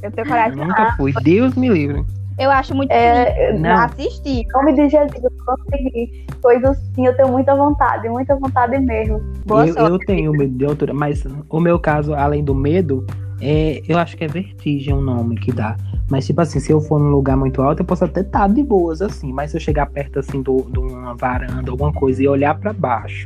Eu 0.00 0.12
tenho 0.12 0.26
coragem. 0.26 0.56
Nunca 0.56 0.94
fui. 0.96 1.12
Deus 1.22 1.56
me 1.56 1.68
livre. 1.68 2.04
Eu 2.38 2.50
acho 2.50 2.74
muito 2.74 2.90
É, 2.92 3.52
bonito 3.52 3.62
Não. 3.62 3.76
assistir. 3.76 4.42
Em 4.42 4.48
nome 4.52 4.74
de 4.74 4.88
Jesus, 4.88 5.22
eu 5.22 5.30
consegui. 5.44 6.26
Coisas 6.42 6.70
assim, 6.70 7.06
eu 7.06 7.16
tenho 7.16 7.28
muita 7.28 7.54
vontade, 7.56 8.08
muita 8.08 8.36
vontade 8.36 8.78
mesmo. 8.78 9.20
Boa 9.46 9.66
eu, 9.66 9.74
sorte. 9.74 9.90
eu 9.90 9.98
tenho 10.00 10.32
medo 10.32 10.56
de 10.56 10.64
altura, 10.64 10.92
mas 10.92 11.24
o 11.48 11.60
meu 11.60 11.78
caso, 11.78 12.12
além 12.14 12.44
do 12.44 12.54
medo, 12.54 13.06
é, 13.44 13.82
eu 13.88 13.98
acho 13.98 14.16
que 14.16 14.24
é 14.24 14.28
vertigem 14.28 14.94
o 14.94 15.00
nome 15.00 15.36
que 15.36 15.52
dá. 15.52 15.76
Mas, 16.10 16.26
tipo 16.26 16.40
assim, 16.40 16.60
se 16.60 16.70
eu 16.72 16.80
for 16.80 16.98
num 16.98 17.10
lugar 17.10 17.36
muito 17.36 17.60
alto, 17.62 17.80
eu 17.80 17.84
posso 17.86 18.04
até 18.04 18.20
estar 18.20 18.48
de 18.48 18.62
boas, 18.62 19.00
assim. 19.02 19.32
Mas 19.32 19.50
se 19.50 19.56
eu 19.56 19.60
chegar 19.60 19.86
perto, 19.86 20.18
assim, 20.18 20.42
do- 20.42 20.66
de 20.70 20.78
uma 20.78 21.14
varanda, 21.14 21.70
alguma 21.70 21.92
coisa, 21.92 22.22
e 22.22 22.28
olhar 22.28 22.58
pra 22.58 22.72
baixo, 22.72 23.24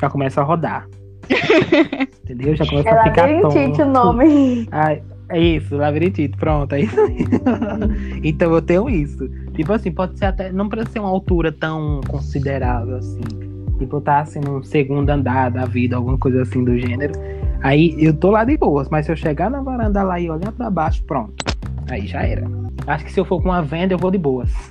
já 0.00 0.08
começa 0.10 0.40
a 0.40 0.44
rodar. 0.44 0.88
Entendeu? 2.24 2.54
Já 2.56 2.66
começa 2.66 2.88
É 2.88 2.98
a 2.98 3.02
ficar 3.04 3.22
labirintite 3.30 3.82
o 3.82 3.84
tonto. 3.84 3.92
nome. 3.92 4.68
Ah, 4.70 4.96
é 5.30 5.40
isso, 5.40 5.76
labirintite, 5.76 6.36
pronto, 6.36 6.74
é 6.74 6.80
isso 6.82 7.00
aí. 7.00 7.18
então 8.24 8.52
eu 8.52 8.62
tenho 8.62 8.88
isso. 8.88 9.28
Tipo 9.54 9.72
assim, 9.72 9.90
pode 9.90 10.18
ser 10.18 10.26
até. 10.26 10.50
Não 10.52 10.68
precisa 10.68 10.92
ser 10.92 10.98
uma 11.00 11.08
altura 11.08 11.52
tão 11.52 12.00
considerável 12.08 12.96
assim. 12.96 13.20
Tipo, 13.78 14.00
tá 14.00 14.20
assim 14.20 14.40
num 14.40 14.62
segundo 14.62 15.08
andar 15.10 15.50
da 15.50 15.64
vida, 15.64 15.96
alguma 15.96 16.18
coisa 16.18 16.42
assim 16.42 16.64
do 16.64 16.76
gênero. 16.78 17.12
Aí 17.62 17.94
eu 17.98 18.14
tô 18.14 18.30
lá 18.30 18.44
de 18.44 18.56
boas, 18.56 18.88
mas 18.88 19.06
se 19.06 19.12
eu 19.12 19.16
chegar 19.16 19.50
na 19.50 19.60
varanda 19.60 20.02
lá 20.02 20.18
e 20.20 20.30
olhar 20.30 20.52
pra 20.52 20.70
baixo, 20.70 21.02
pronto. 21.04 21.34
Aí 21.90 22.06
já 22.06 22.22
era. 22.22 22.46
Acho 22.86 23.04
que 23.04 23.12
se 23.12 23.18
eu 23.20 23.24
for 23.24 23.42
com 23.42 23.48
uma 23.48 23.62
venda, 23.62 23.94
eu 23.94 23.98
vou 23.98 24.10
de 24.10 24.18
boas. 24.18 24.50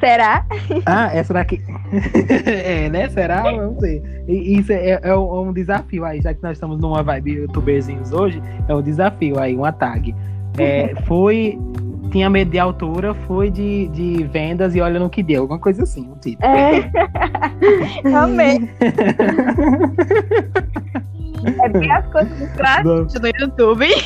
Será? 0.00 0.46
Ah, 0.84 1.10
essa 1.14 1.32
daqui. 1.32 1.62
é, 2.46 2.90
né? 2.90 3.08
Será? 3.08 3.42
Vamos 3.42 3.80
ver. 3.80 4.24
E 4.28 4.58
isso 4.58 4.70
é, 4.72 5.00
é 5.02 5.16
um, 5.16 5.48
um 5.48 5.52
desafio 5.52 6.04
aí, 6.04 6.20
já 6.20 6.34
que 6.34 6.42
nós 6.42 6.52
estamos 6.52 6.78
numa 6.78 7.02
vibe 7.02 7.32
youtuberzinhos 7.32 8.12
hoje, 8.12 8.42
é 8.68 8.74
um 8.74 8.82
desafio 8.82 9.38
aí, 9.38 9.56
uma 9.56 9.72
tag. 9.72 10.14
É, 10.58 10.94
foi. 11.06 11.58
Tinha 12.14 12.30
medo 12.30 12.52
de 12.52 12.60
altura, 12.60 13.12
foi 13.12 13.50
de, 13.50 13.88
de 13.88 14.22
vendas 14.22 14.76
e 14.76 14.80
olha 14.80 15.00
no 15.00 15.10
que 15.10 15.20
deu, 15.20 15.42
alguma 15.42 15.58
coisa 15.58 15.82
assim, 15.82 16.08
um 16.08 16.14
título. 16.14 16.48
É, 16.48 16.88
Amei. 18.16 18.70
é 21.60 21.68
bem 21.70 21.90
as 21.90 22.06
coisas 22.12 22.38
do 22.38 22.46
craft 22.56 22.84
no 23.20 23.28
YouTube. 23.40 23.86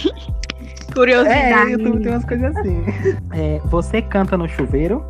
É, 0.88 0.94
Curiosidade. 0.94 1.70
YouTube 1.72 2.02
tem 2.02 2.12
umas 2.12 2.24
coisas 2.24 2.56
assim. 2.56 2.82
É, 3.34 3.60
você 3.66 4.00
canta 4.00 4.38
no 4.38 4.48
chuveiro? 4.48 5.04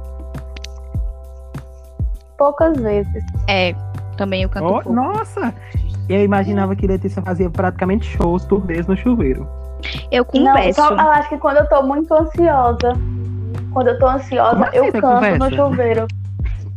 poucas 2.36 2.76
vezes. 2.78 3.24
É, 3.49 3.74
também 4.16 4.42
eu 4.42 4.49
canto 4.49 4.66
Oh, 4.66 4.72
pouco. 4.72 4.92
nossa! 4.92 5.55
Eu 6.09 6.22
imaginava 6.24 6.74
que 6.76 6.86
Letícia 6.86 7.22
fazia 7.22 7.49
praticamente 7.49 8.07
shows 8.07 8.44
por 8.44 8.66
vez 8.66 8.86
no 8.88 8.96
chuveiro. 8.96 9.49
Eu 10.11 10.26
Não, 10.35 10.45
converso. 10.53 10.81
só, 10.81 10.91
eu 10.93 10.99
acho 11.12 11.29
que 11.29 11.39
quando 11.39 11.59
eu 11.59 11.68
tô 11.68 11.83
muito 11.83 12.12
ansiosa. 12.14 12.93
Quando 13.72 13.89
eu 13.89 13.99
tô 13.99 14.07
ansiosa, 14.09 14.51
Como 14.53 14.64
assim 14.64 14.76
eu 14.79 14.85
você 14.87 15.01
canto 15.01 15.14
conversa? 15.14 15.39
no 15.39 15.57
chuveiro. 15.57 16.07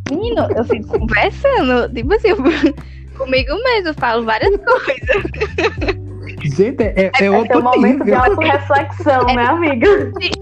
Menino, 0.09 0.47
eu 0.55 0.63
fico 0.65 0.99
conversando. 0.99 1.93
Tipo 1.93 2.13
assim, 2.13 2.29
comigo 3.17 3.53
mesmo, 3.63 3.93
falo 3.95 4.25
várias 4.25 4.55
coisas. 4.57 6.01
Gente, 6.43 6.81
é, 6.83 7.11
é, 7.19 7.25
É 7.25 7.31
outro 7.31 7.53
seu 7.53 7.63
momento 7.63 8.03
de 8.03 8.13
auto-reflexão, 8.13 9.25
né, 9.25 9.43
amiga? 9.45 9.87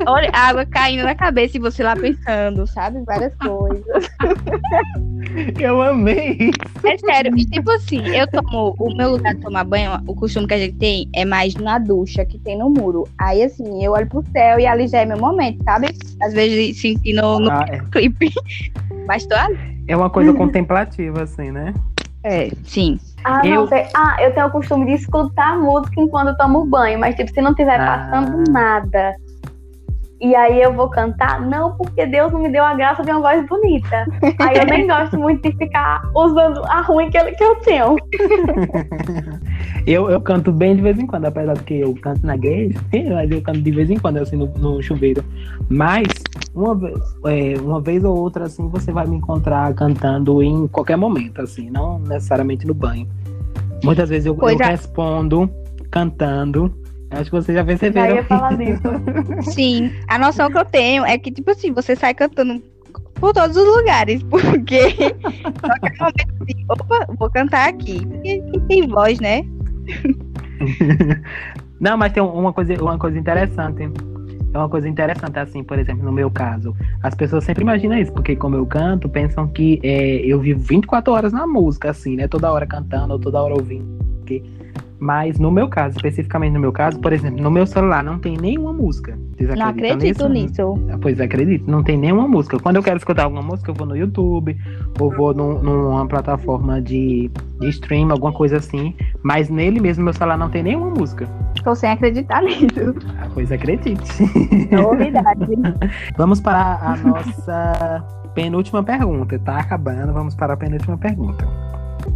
Olha, 0.07 0.29
água 0.33 0.65
caindo 0.65 1.03
na 1.03 1.15
cabeça 1.15 1.57
e 1.57 1.59
você 1.59 1.83
lá 1.83 1.95
pensando, 1.95 2.65
sabe? 2.67 3.03
Várias 3.05 3.33
coisas. 3.35 4.09
Eu 5.59 5.81
amei. 5.81 6.51
É 6.83 6.97
sério. 6.97 7.37
E 7.37 7.45
tipo 7.45 7.69
assim, 7.71 8.01
eu 8.15 8.25
tomo. 8.27 8.73
O 8.79 8.95
meu 8.95 9.11
lugar 9.11 9.35
de 9.35 9.41
tomar 9.41 9.63
banho, 9.63 9.91
o 10.07 10.15
costume 10.15 10.47
que 10.47 10.53
a 10.53 10.57
gente 10.57 10.77
tem 10.77 11.07
é 11.13 11.23
mais 11.23 11.53
na 11.55 11.77
ducha 11.77 12.25
que 12.25 12.39
tem 12.39 12.57
no 12.57 12.69
muro. 12.69 13.07
Aí 13.19 13.43
assim, 13.43 13.83
eu 13.83 13.91
olho 13.91 14.07
pro 14.07 14.23
céu 14.31 14.59
e 14.59 14.65
ali 14.65 14.87
já 14.87 14.99
é 14.99 15.05
meu 15.05 15.17
momento, 15.19 15.61
sabe? 15.63 15.89
Às 16.21 16.33
vezes 16.33 16.79
sentindo 16.81 17.39
no 17.39 17.51
Ah, 17.51 17.65
é. 17.69 17.79
clipe. 17.91 18.31
Mas 19.07 19.25
tô 19.25 19.35
ali. 19.35 19.57
É 19.87 19.95
uma 19.95 20.09
coisa 20.09 20.33
contemplativa, 20.33 21.23
assim, 21.23 21.51
né? 21.51 21.73
É, 22.23 22.49
sim. 22.63 22.99
Ah, 23.24 23.41
Eu- 23.45 23.55
não 23.61 23.67
sei. 23.67 23.86
Ah, 23.95 24.17
eu 24.22 24.34
tenho 24.34 24.47
o 24.47 24.51
costume 24.51 24.86
de 24.86 24.93
escutar 24.93 25.57
música 25.57 25.99
enquanto 26.01 26.30
eu 26.30 26.38
tomo 26.38 26.65
banho, 26.65 26.99
mas 26.99 27.15
tipo, 27.15 27.32
se 27.32 27.41
não 27.41 27.53
tiver 27.53 27.80
Ah. 27.80 28.09
passando 28.11 28.49
nada. 28.51 29.15
E 30.22 30.36
aí 30.36 30.61
eu 30.61 30.74
vou 30.74 30.89
cantar, 30.89 31.39
não, 31.41 31.76
porque 31.78 32.05
Deus 32.05 32.32
não 32.34 32.41
me 32.41 32.49
deu 32.49 32.63
a 32.63 32.74
graça 32.74 33.03
de 33.03 33.09
uma 33.11 33.22
voz 33.22 33.47
bonita. 33.47 34.05
Aí 34.39 34.57
eu 34.57 34.65
nem 34.65 34.86
gosto 34.86 35.17
muito 35.17 35.41
de 35.49 35.55
ficar 35.57 36.01
usando 36.13 36.61
a 36.65 36.82
ruim 36.82 37.09
que, 37.09 37.17
ele- 37.17 37.32
que 37.32 37.43
eu 37.43 37.55
tenho. 37.61 37.95
Eu, 39.88 40.09
eu 40.09 40.22
canto 40.22 40.51
bem 40.51 40.76
de 40.76 40.82
vez 40.82 40.99
em 40.99 41.07
quando, 41.07 41.26
apesar 41.26 41.53
de 41.53 41.63
que 41.63 41.80
eu 41.80 41.95
canto 41.95 42.26
na 42.26 42.36
igreja, 42.36 42.78
mas 43.11 43.32
eu 43.32 43.41
canto 43.41 43.61
de 43.61 43.72
vez 43.72 43.89
em 43.89 43.97
quando, 43.97 44.17
assim, 44.17 44.36
no, 44.36 44.45
no 44.57 44.82
chuveiro. 44.84 45.24
Mas, 45.67 46.05
uma, 46.53 46.76
ve- 46.76 46.93
é, 47.26 47.59
uma 47.59 47.80
vez 47.82 48.03
ou 48.03 48.15
outra, 48.15 48.45
assim, 48.45 48.67
você 48.70 48.91
vai 48.91 49.07
me 49.07 49.15
encontrar 49.15 49.74
cantando 49.74 50.43
em 50.43 50.67
qualquer 50.67 50.95
momento, 50.97 51.41
assim, 51.41 51.70
não 51.72 51.97
necessariamente 51.99 52.67
no 52.67 52.74
banho. 52.74 53.07
Muitas 53.84 54.09
vezes 54.09 54.26
eu, 54.28 54.38
eu 54.39 54.49
é. 54.61 54.65
respondo 54.65 55.49
cantando. 55.89 56.72
Acho 57.12 57.26
que 57.26 57.32
vocês 57.32 57.55
já 57.55 57.62
Já 57.62 57.66
perceberam. 57.66 58.16
ia 58.16 58.24
falar 58.24 58.55
disso. 58.57 58.82
Sim. 59.51 59.91
A 60.07 60.18
noção 60.20 60.49
que 60.51 60.57
eu 60.57 60.66
tenho 60.66 61.03
é 61.05 61.18
que, 61.18 61.32
tipo 61.32 61.51
assim, 61.51 61.72
você 61.72 61.95
sai 61.95 62.14
cantando 62.14 62.62
por 63.16 63.34
todos 63.34 63.57
os 63.57 63.66
lugares. 63.78 64.22
Porque 64.30 64.80
assim, 65.99 66.66
opa, 66.70 67.07
vou 67.18 67.30
cantar 67.32 67.70
aqui. 67.70 68.05
Porque 68.05 68.41
tem 68.68 68.88
voz, 68.88 69.20
né? 69.20 69.41
Não, 71.80 71.97
mas 71.97 72.12
tem 72.14 72.22
uma 72.22 72.51
coisa, 72.53 72.74
uma 72.82 72.97
coisa 72.97 73.18
interessante. 73.18 73.89
É 74.53 74.57
uma 74.57 74.68
coisa 74.70 74.89
interessante, 74.89 75.38
assim, 75.38 75.64
por 75.64 75.78
exemplo, 75.78 76.03
no 76.03 76.12
meu 76.12 76.30
caso. 76.30 76.76
As 77.03 77.14
pessoas 77.16 77.43
sempre 77.43 77.64
imaginam 77.64 77.97
isso, 77.97 78.12
porque 78.12 78.36
como 78.36 78.55
eu 78.55 78.66
canto, 78.66 79.07
pensam 79.07 79.47
que 79.47 79.80
é, 79.84 80.18
eu 80.26 80.39
vivo 80.39 80.60
24 80.60 81.14
horas 81.14 81.32
na 81.32 81.45
música, 81.45 81.91
assim, 81.91 82.16
né? 82.16 82.28
Toda 82.28 82.51
hora 82.51 82.66
cantando, 82.66 83.14
ou 83.14 83.20
toda 83.20 83.41
hora 83.41 83.53
ouvindo. 83.53 83.86
ok? 84.22 84.43
Mas 84.99 85.39
no 85.39 85.49
meu 85.49 85.69
caso, 85.69 85.95
especificamente 85.95 86.51
no 86.53 86.59
meu 86.59 86.71
caso, 86.73 86.99
por 86.99 87.13
exemplo, 87.13 87.41
no 87.41 87.49
meu 87.49 87.65
celular 87.65 88.03
não 88.03 88.19
tem 88.19 88.37
nenhuma 88.37 88.73
música. 88.73 89.17
Vocês 89.37 89.57
Não 89.57 89.67
acredito 89.67 90.27
nisso? 90.27 90.73
nisso. 90.77 90.97
Pois 91.01 91.21
acredito, 91.21 91.69
não 91.71 91.81
tem 91.81 91.97
nenhuma 91.97 92.27
música. 92.27 92.59
Quando 92.59 92.75
eu 92.75 92.83
quero 92.83 92.97
escutar 92.97 93.23
alguma 93.23 93.41
música, 93.41 93.71
eu 93.71 93.75
vou 93.75 93.87
no 93.87 93.95
YouTube, 93.95 94.57
ou 94.99 95.09
vou 95.09 95.33
num- 95.33 95.61
numa 95.61 96.05
plataforma 96.05 96.81
de, 96.81 97.31
de 97.61 97.69
stream, 97.69 98.11
alguma 98.11 98.33
coisa 98.33 98.57
assim. 98.57 98.93
Mas 99.23 99.49
nele 99.49 99.79
mesmo, 99.79 100.03
meu 100.03 100.13
celular 100.13 100.37
não 100.37 100.49
tem 100.49 100.63
nenhuma 100.63 100.89
música. 100.89 101.25
Tô 101.63 101.73
sem 101.75 101.89
acreditar 101.91 102.41
nisso. 102.43 102.93
Ah, 103.17 103.27
Pois 103.33 103.51
acredite. 103.51 104.01
Novidade. 104.71 105.47
Vamos 106.17 106.41
para 106.41 106.77
a 106.81 106.97
nossa 106.97 108.05
penúltima 108.35 108.83
pergunta. 108.83 109.39
Tá 109.39 109.59
acabando, 109.59 110.13
vamos 110.13 110.35
para 110.35 110.53
a 110.53 110.57
penúltima 110.57 110.97
pergunta. 110.97 111.47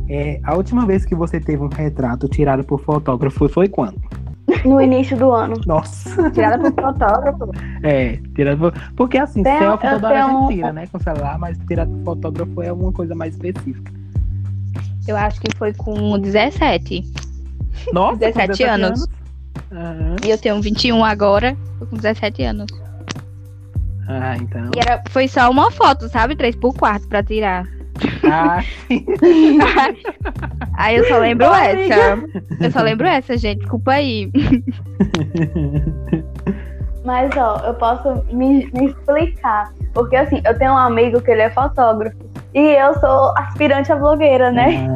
É, 0.10 0.40
a 0.44 0.56
última 0.56 0.86
vez 0.86 1.06
que 1.06 1.16
você 1.16 1.40
teve 1.40 1.64
um 1.64 1.68
retrato 1.70 2.28
tirado 2.28 2.64
por 2.64 2.80
fotógrafo 2.82 3.48
foi 3.48 3.68
quando? 3.68 4.02
No 4.66 4.82
início 4.82 5.16
do 5.18 5.32
ano. 5.32 5.56
Nossa. 5.66 6.30
Tirada 6.32 6.72
por 6.72 6.84
fotógrafo. 6.94 7.52
É, 7.84 8.18
tirado 8.34 8.60
por... 8.60 8.74
Porque 8.96 9.18
assim, 9.18 9.44
Tem- 9.44 9.60
selfie 9.60 9.90
toda 9.90 10.08
hora 10.08 10.24
a 10.26 10.28
gente 10.30 10.36
um- 10.38 10.48
tira, 10.48 10.72
né? 10.74 10.88
Com 10.88 11.00
celular, 11.00 11.38
mas 11.38 11.58
tirado 11.68 11.92
por 11.92 12.04
fotógrafo 12.16 12.62
é 12.62 12.72
uma 12.72 12.92
coisa 12.94 13.14
mais 13.14 13.34
específica. 13.34 13.92
Eu 15.06 15.18
acho 15.18 15.42
que 15.42 15.54
foi 15.58 15.74
com 15.74 16.18
17. 16.18 17.04
Nossa, 17.92 18.14
com 18.14 18.18
17 18.20 18.64
anos. 18.64 19.06
Aham. 19.72 20.16
E 20.26 20.30
eu 20.30 20.38
tenho 20.38 20.62
21 20.62 21.04
agora. 21.04 21.58
Tô 21.80 21.86
com 21.88 21.98
17 21.98 22.44
anos. 22.44 22.68
Ah, 24.08 24.38
então. 24.38 24.70
E 24.76 24.80
era, 24.80 25.02
foi 25.10 25.28
só 25.28 25.50
uma 25.50 25.70
foto, 25.72 26.08
sabe? 26.10 26.36
3 26.36 26.56
por 26.56 26.74
quarto 26.74 27.08
pra 27.08 27.22
tirar. 27.24 27.68
Ah, 28.24 28.60
Aí 30.78 30.96
eu 30.98 31.06
só 31.08 31.18
lembro 31.20 31.46
essa. 31.54 32.18
Eu 32.60 32.72
só 32.72 32.82
lembro 32.82 33.08
essa, 33.08 33.38
gente. 33.38 33.60
Desculpa 33.60 33.92
aí. 33.92 34.32
Mas, 37.06 37.36
ó, 37.36 37.58
eu 37.66 37.74
posso 37.74 38.24
me, 38.32 38.70
me 38.74 38.88
explicar. 38.88 39.72
Porque, 39.94 40.16
assim, 40.16 40.42
eu 40.46 40.58
tenho 40.58 40.72
um 40.72 40.78
amigo 40.78 41.22
que 41.22 41.32
ele 41.32 41.42
é 41.42 41.50
fotógrafo. 41.50 42.16
E 42.54 42.60
eu 42.60 42.94
sou 43.00 43.38
aspirante 43.38 43.92
a 43.92 43.96
blogueira, 43.96 44.52
né? 44.52 44.88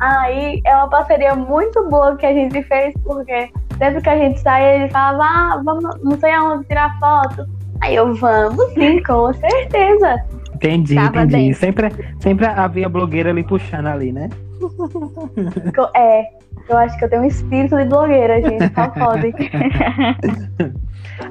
ah, 0.00 0.20
Aí 0.22 0.60
é 0.64 0.76
uma 0.76 0.88
parceria 0.88 1.34
muito 1.34 1.88
boa 1.88 2.16
que 2.16 2.26
a 2.26 2.32
gente 2.32 2.62
fez, 2.64 2.94
porque 3.02 3.50
sempre 3.78 4.00
que 4.00 4.08
a 4.08 4.16
gente 4.16 4.38
sai, 4.40 4.82
ele 4.82 4.90
falava, 4.90 5.24
ah, 5.24 5.62
vamos 5.64 5.84
não 6.02 6.18
sei 6.18 6.30
aonde 6.32 6.66
tirar 6.66 6.96
foto. 7.00 7.46
Aí 7.80 7.96
eu, 7.96 8.14
vamos 8.14 8.72
sim, 8.74 9.02
com 9.02 9.32
certeza. 9.34 10.22
Entendi, 10.66 10.94
Tava 10.94 11.22
entendi. 11.22 11.36
dentro. 11.36 11.60
Sempre, 11.60 11.88
sempre 12.20 12.46
havia 12.46 12.88
blogueira 12.88 13.30
ali 13.30 13.42
puxando 13.44 13.86
ali, 13.86 14.12
né? 14.12 14.28
É, 15.94 16.22
eu 16.68 16.76
acho 16.76 16.98
que 16.98 17.04
eu 17.04 17.10
tenho 17.10 17.22
um 17.22 17.26
espírito 17.26 17.76
de 17.76 17.84
blogueira, 17.86 18.40
gente. 18.42 18.72
Só 18.74 18.88
pode. 18.88 19.32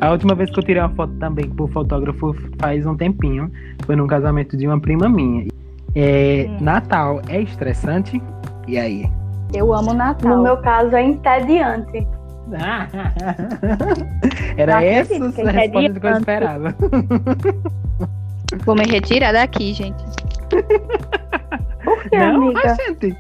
A 0.02 0.12
última 0.12 0.36
vez 0.36 0.50
que 0.52 0.60
eu 0.60 0.64
tirei 0.64 0.82
uma 0.82 0.90
foto 0.90 1.14
também 1.14 1.50
por 1.50 1.70
fotógrafo 1.72 2.36
faz 2.60 2.86
um 2.86 2.96
tempinho. 2.96 3.50
Foi 3.86 3.96
num 3.96 4.08
casamento 4.08 4.58
de 4.58 4.68
uma 4.68 4.80
prima 4.80 5.08
minha. 5.08 5.48
É, 5.96 6.46
Hum. 6.50 6.58
Natal 6.62 7.22
é 7.30 7.42
estressante? 7.42 8.22
E 8.68 8.78
aí? 8.78 9.10
Eu 9.54 9.74
amo 9.74 9.94
Natal. 9.94 10.36
No 10.38 10.44
meu 10.44 10.58
caso, 10.58 10.96
é 10.96 11.04
entediante. 11.04 12.06
Era 14.58 14.84
essa 14.84 15.32
que 15.32 15.42
a 15.42 15.50
é 15.50 15.52
resposta 15.52 16.00
que 16.00 16.08
eu 16.08 16.18
esperava. 16.18 16.76
Vou 18.66 18.76
me 18.76 18.86
retirar 18.86 19.34
daqui, 19.34 19.74
gente. 19.74 20.04
Por 21.84 22.04
que, 22.10 22.18
Não, 22.18 22.36
amiga? 22.36 22.62
mas, 22.64 22.78
gente. 22.78 23.18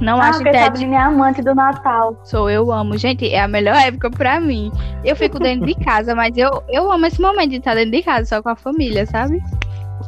Não 0.00 0.18
Ah, 0.18 0.30
acho 0.30 0.42
que 0.42 0.48
é 0.48 0.96
amante 0.96 1.42
do 1.42 1.54
Natal. 1.54 2.18
Sou 2.24 2.48
eu 2.48 2.72
amo. 2.72 2.96
Gente, 2.96 3.28
é 3.28 3.40
a 3.40 3.48
melhor 3.48 3.76
época 3.76 4.10
pra 4.10 4.40
mim. 4.40 4.72
Eu 5.04 5.14
fico 5.14 5.38
dentro 5.38 5.66
de 5.66 5.74
casa, 5.74 6.14
mas 6.14 6.36
eu, 6.36 6.62
eu 6.70 6.90
amo 6.90 7.04
esse 7.06 7.20
momento 7.20 7.50
de 7.50 7.56
estar 7.56 7.74
dentro 7.74 7.90
de 7.90 8.02
casa, 8.02 8.24
só 8.24 8.42
com 8.42 8.48
a 8.48 8.56
família, 8.56 9.04
sabe? 9.06 9.42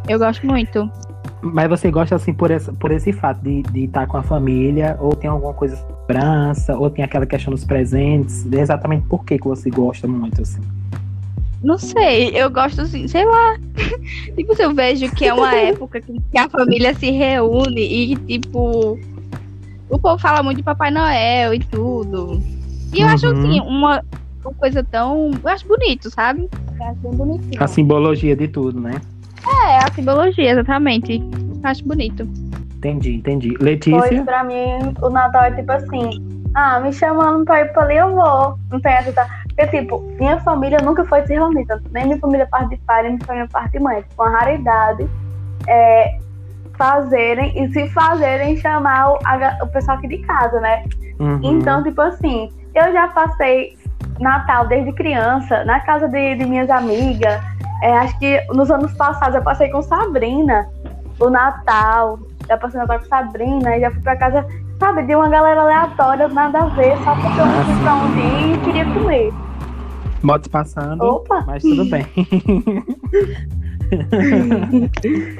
Eu 0.08 0.18
gosto 0.18 0.46
muito. 0.46 0.90
Mas 1.42 1.68
você 1.68 1.90
gosta 1.90 2.14
assim 2.16 2.32
por 2.32 2.50
esse, 2.50 2.72
por 2.72 2.90
esse 2.90 3.12
fato 3.12 3.40
de 3.42 3.62
de 3.64 3.84
estar 3.84 4.06
com 4.06 4.16
a 4.16 4.22
família, 4.22 4.96
ou 5.00 5.14
tem 5.14 5.28
alguma 5.28 5.52
coisa 5.52 5.76
de 5.76 5.82
lembrança, 5.82 6.76
ou 6.76 6.88
tem 6.88 7.04
aquela 7.04 7.26
questão 7.26 7.52
dos 7.52 7.64
presentes? 7.64 8.46
Exatamente 8.50 9.06
por 9.06 9.24
que, 9.24 9.38
que 9.38 9.46
você 9.46 9.68
gosta 9.68 10.06
muito, 10.08 10.40
assim? 10.40 10.60
Não 11.62 11.78
sei, 11.78 12.30
eu 12.34 12.50
gosto 12.50 12.80
assim, 12.82 13.06
sei 13.06 13.24
lá. 13.24 13.56
tipo, 14.36 14.54
se 14.54 14.62
eu 14.64 14.74
vejo 14.74 15.10
que 15.14 15.26
é 15.26 15.32
uma 15.34 15.54
época 15.54 16.00
que 16.00 16.38
a 16.38 16.48
família 16.48 16.92
se 16.94 17.10
reúne 17.10 17.80
e, 17.80 18.16
tipo, 18.16 18.98
o 19.88 19.98
povo 19.98 20.18
fala 20.18 20.42
muito 20.42 20.56
de 20.58 20.62
Papai 20.64 20.90
Noel 20.90 21.54
e 21.54 21.60
tudo. 21.60 22.40
E 22.92 23.00
eu 23.00 23.08
acho 23.08 23.26
Uhum. 23.28 23.38
assim, 23.38 23.60
uma, 23.60 24.02
uma 24.44 24.54
coisa 24.54 24.82
tão. 24.84 25.30
Eu 25.42 25.48
acho 25.50 25.66
bonito, 25.68 26.10
sabe? 26.10 26.48
Eu 26.80 26.86
acho 26.86 26.98
bem 27.00 27.12
bonitinho. 27.12 27.62
A 27.62 27.66
simbologia 27.66 28.34
de 28.36 28.48
tudo, 28.48 28.80
né? 28.80 29.00
É, 29.46 29.76
a 29.78 29.94
simbologia, 29.94 30.50
exatamente. 30.50 31.14
Eu 31.20 31.60
acho 31.62 31.84
bonito. 31.84 32.28
Entendi, 32.76 33.14
entendi. 33.14 33.50
Pois 33.54 33.62
Letícia? 33.62 34.24
pra 34.24 34.42
mim, 34.44 34.94
o 35.00 35.08
Natal 35.10 35.44
é 35.44 35.52
tipo 35.52 35.70
assim. 35.70 36.32
Ah, 36.54 36.80
me 36.80 36.92
chamando 36.92 37.44
pra 37.44 37.60
ir 37.62 37.72
pra 37.72 37.84
ali, 37.84 37.96
eu 37.96 38.12
vou. 38.14 38.56
Não 38.70 38.80
tem 38.80 38.92
essa. 38.92 39.26
Porque, 39.56 39.66
tipo, 39.78 40.00
minha 40.18 40.40
família 40.40 40.78
nunca 40.82 41.04
foi 41.04 41.26
se 41.26 41.34
reunir. 41.34 41.66
Tanto 41.66 41.84
nem 41.92 42.04
minha 42.06 42.18
família 42.18 42.46
parte 42.46 42.70
de 42.70 42.76
pai, 42.78 43.02
nem 43.02 43.12
minha 43.12 43.26
família 43.26 43.48
parte 43.50 43.72
de 43.72 43.80
mãe. 43.80 44.04
Com 44.16 44.22
a 44.22 44.30
raridade 44.30 45.08
é, 45.68 46.18
fazerem 46.76 47.62
e 47.62 47.72
se 47.72 47.88
fazerem 47.90 48.56
chamar 48.56 49.12
o, 49.12 49.18
a 49.24 49.58
o 49.62 49.68
pessoal 49.68 49.98
aqui 49.98 50.08
de 50.08 50.18
casa, 50.18 50.60
né? 50.60 50.84
Uhum. 51.18 51.40
Então, 51.42 51.82
tipo 51.82 52.00
assim, 52.00 52.50
eu 52.74 52.92
já 52.92 53.08
passei 53.08 53.76
Natal 54.18 54.66
desde 54.66 54.92
criança 54.92 55.64
na 55.64 55.80
casa 55.80 56.08
de, 56.08 56.36
de 56.36 56.46
minhas 56.46 56.70
amigas. 56.70 57.40
É, 57.82 57.96
acho 57.98 58.18
que 58.18 58.40
nos 58.52 58.70
anos 58.70 58.92
passados 58.94 59.34
eu 59.34 59.42
passei 59.42 59.68
com 59.70 59.82
Sabrina 59.82 60.68
o 61.18 61.30
Natal. 61.30 62.18
Já 62.48 62.56
passei 62.56 62.80
Natal 62.80 62.98
com 62.98 63.06
Sabrina 63.06 63.76
e 63.76 63.80
já 63.80 63.90
fui 63.90 64.00
pra 64.00 64.16
casa, 64.16 64.46
sabe, 64.78 65.02
de 65.04 65.14
uma 65.14 65.28
galera 65.28 65.62
aleatória, 65.62 66.28
nada 66.28 66.60
a 66.60 66.66
ver, 66.66 66.96
só 67.04 67.14
porque 67.14 67.40
eu 67.40 67.46
não 67.46 67.64
fui 67.64 67.82
pra 67.82 67.94
onde 67.94 68.20
ir 68.20 68.54
e 68.54 68.58
queria 68.58 68.84
comer. 68.84 69.32
Motos 70.22 70.48
passando, 70.48 71.02
Opa! 71.02 71.44
mas 71.46 71.62
tudo 71.62 71.84
bem. 71.86 72.06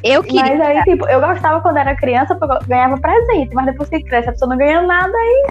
Eu 0.03 0.22
queria. 0.22 0.43
Mas 0.43 0.61
aí, 0.61 0.83
tipo, 0.83 1.09
eu 1.09 1.20
gostava 1.20 1.61
quando 1.61 1.78
era 1.78 1.97
criança 1.97 2.35
porque 2.35 2.55
eu 2.55 2.68
ganhava 2.68 2.99
presente, 2.99 3.55
mas 3.55 3.66
depois 3.66 3.89
que 3.89 4.03
cresce 4.03 4.28
a 4.28 4.33
pessoa 4.33 4.51
não 4.51 4.59
ganha 4.59 4.83
nada 4.83 5.12
aí. 5.16 5.47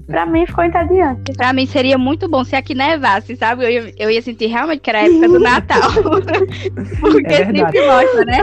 pra 0.06 0.24
mim 0.24 0.46
ficou 0.46 0.64
entediante. 0.64 1.32
Pra 1.36 1.52
mim 1.52 1.66
seria 1.66 1.98
muito 1.98 2.28
bom 2.28 2.44
se 2.44 2.56
aqui 2.56 2.74
nevasse, 2.74 3.36
sabe? 3.36 3.64
Eu 3.64 3.70
ia, 3.70 3.94
eu 3.98 4.10
ia 4.10 4.22
sentir 4.22 4.46
realmente 4.46 4.80
que 4.80 4.88
era 4.90 5.00
a 5.00 5.02
época 5.02 5.28
do 5.28 5.38
Natal. 5.40 5.90
Porque 7.00 7.26
É 7.26 7.44
verdade. 7.44 7.76
sempre 7.76 7.86
mostra, 7.86 8.24
né? 8.24 8.38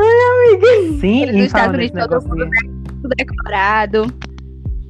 Sim, 0.99 1.25
Nos 1.25 1.45
Estados 1.45 1.75
Unidos 1.75 2.07
todo 2.07 2.27
mundo 2.27 2.49
Tudo 3.07 3.15
decorado. 3.15 4.05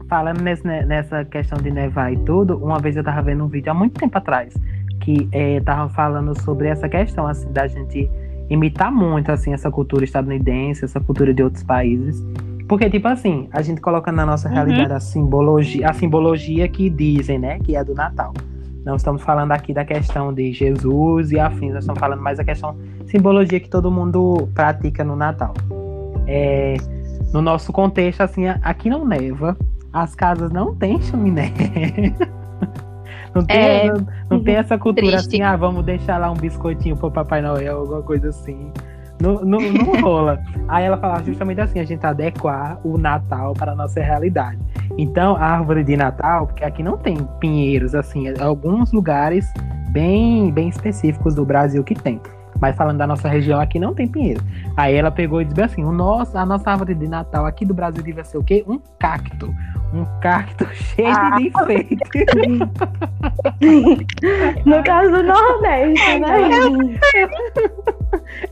falando 0.10 0.42
nesse- 0.42 0.66
ne- 0.66 0.86
nessa 0.86 1.26
questão 1.26 1.58
de 1.60 1.70
nevar 1.70 2.14
e 2.14 2.18
tudo, 2.18 2.58
uma 2.64 2.80
vez 2.80 2.96
eu 2.96 3.04
tava 3.04 3.22
vendo 3.22 3.44
um 3.44 3.48
vídeo 3.48 3.70
há 3.70 3.74
muito 3.76 4.00
tempo 4.00 4.18
atrás 4.18 4.54
que 5.02 5.28
eh, 5.34 5.60
tava 5.60 5.90
falando 5.90 6.34
sobre 6.42 6.68
essa 6.70 6.88
questão 6.88 7.28
assim 7.28 7.52
da 7.52 7.68
gente 7.68 8.10
imitar 8.50 8.90
muito 8.92 9.32
assim 9.34 9.54
essa 9.54 9.70
cultura 9.70 10.06
estadunidense, 10.06 10.86
essa 10.86 11.00
cultura 11.02 11.34
de 11.34 11.44
outros 11.44 11.62
países. 11.64 12.26
Porque 12.70 12.90
tipo 12.90 13.06
assim, 13.08 13.50
a 13.52 13.62
gente 13.62 13.82
coloca 13.82 14.10
na 14.12 14.26
nossa 14.26 14.48
Uhum. 14.48 14.56
realidade 14.56 14.94
a 14.94 15.00
simbologia, 15.02 15.90
a 15.90 15.94
simbologia 15.94 16.68
que 16.70 16.90
dizem, 16.90 17.38
né, 17.38 17.60
que 17.60 17.76
é 17.76 17.84
do 17.84 17.94
Natal. 17.94 18.34
Não 18.86 18.96
estamos 18.96 19.22
falando 19.22 19.52
aqui 19.52 19.74
da 19.74 19.84
questão 19.84 20.34
de 20.34 20.54
Jesus 20.54 21.32
e 21.34 21.40
afins, 21.40 21.74
nós 21.74 21.84
estamos 21.84 22.00
falando 22.00 22.22
mais 22.22 22.38
da 22.38 22.46
questão 22.46 22.78
simbologia 23.08 23.60
que 23.60 23.70
todo 23.70 23.92
mundo 23.92 24.48
pratica 24.56 25.04
no 25.04 25.16
Natal. 25.18 25.54
É, 26.26 26.76
no 27.34 27.42
nosso 27.42 27.72
contexto, 27.74 28.22
assim, 28.22 28.48
aqui 28.48 28.90
não 28.90 29.06
neva, 29.06 29.58
as 29.94 30.16
casas 30.16 30.52
não 30.52 30.76
têm 30.76 31.02
chaminé. 31.02 31.52
Não 33.36 33.46
tem, 33.46 33.56
É, 33.56 33.88
não, 33.92 34.08
não 34.32 34.44
tem 34.44 34.56
essa 34.56 34.80
cultura 34.80 35.12
triste. 35.12 35.28
assim, 35.28 35.42
ah, 35.44 35.56
vamos 35.56 35.86
deixar 35.86 36.18
lá 36.18 36.32
um 36.32 36.36
biscoitinho 36.36 36.98
pro 36.98 37.12
Papai 37.12 37.40
Noel, 37.40 37.80
alguma 37.82 38.02
coisa 38.02 38.30
assim. 38.30 38.72
Não, 39.22 39.42
não, 39.46 39.60
não 39.60 39.94
rola. 40.02 40.40
Aí 40.68 40.86
ela 40.86 40.98
fala 40.98 41.22
justamente 41.24 41.62
assim, 41.62 41.80
a 41.80 41.84
gente 41.84 42.04
adequar 42.04 42.80
o 42.84 42.98
Natal 42.98 43.54
para 43.54 43.74
a 43.74 43.76
nossa 43.76 44.00
realidade. 44.00 44.58
Então, 44.98 45.36
a 45.36 45.44
árvore 45.46 45.84
de 45.84 45.96
Natal, 45.96 46.48
porque 46.48 46.64
aqui 46.64 46.82
não 46.82 46.98
tem 46.98 47.16
pinheiros, 47.40 47.94
assim, 47.94 48.26
alguns 48.40 48.92
lugares 48.92 49.52
bem, 49.90 50.52
bem 50.52 50.70
específicos 50.70 51.36
do 51.36 51.46
Brasil 51.46 51.84
que 51.84 51.94
tem. 51.94 52.20
Mas 52.62 52.76
falando 52.76 52.98
da 52.98 53.08
nossa 53.08 53.28
região, 53.30 53.60
aqui 53.60 53.80
não 53.80 53.94
tem 53.94 54.08
pinheiro. 54.08 54.42
Aí 54.76 54.96
ela 54.96 55.12
pegou 55.12 55.42
e 55.42 55.46
disse 55.46 55.62
assim: 55.62 55.84
o 55.84 55.92
nosso, 55.92 56.38
a 56.38 56.46
nossa 56.46 56.72
árvore 56.72 56.94
de 56.96 57.08
Natal 57.08 57.46
aqui 57.46 57.66
do 57.66 57.74
Brasil 57.74 58.04
devia 58.04 58.24
ser 58.24 58.38
o 58.38 58.44
quê? 58.44 58.64
Um 58.68 58.80
cacto. 59.00 59.54
Um 59.94 60.04
cacto 60.22 60.66
cheio 60.74 61.08
Ah. 61.16 61.36
de 61.38 61.48
enfeite. 61.48 61.98
No 64.66 64.84
caso 64.84 65.12
do 65.12 65.24
Nordeste, 65.24 66.20
né? 66.20 67.00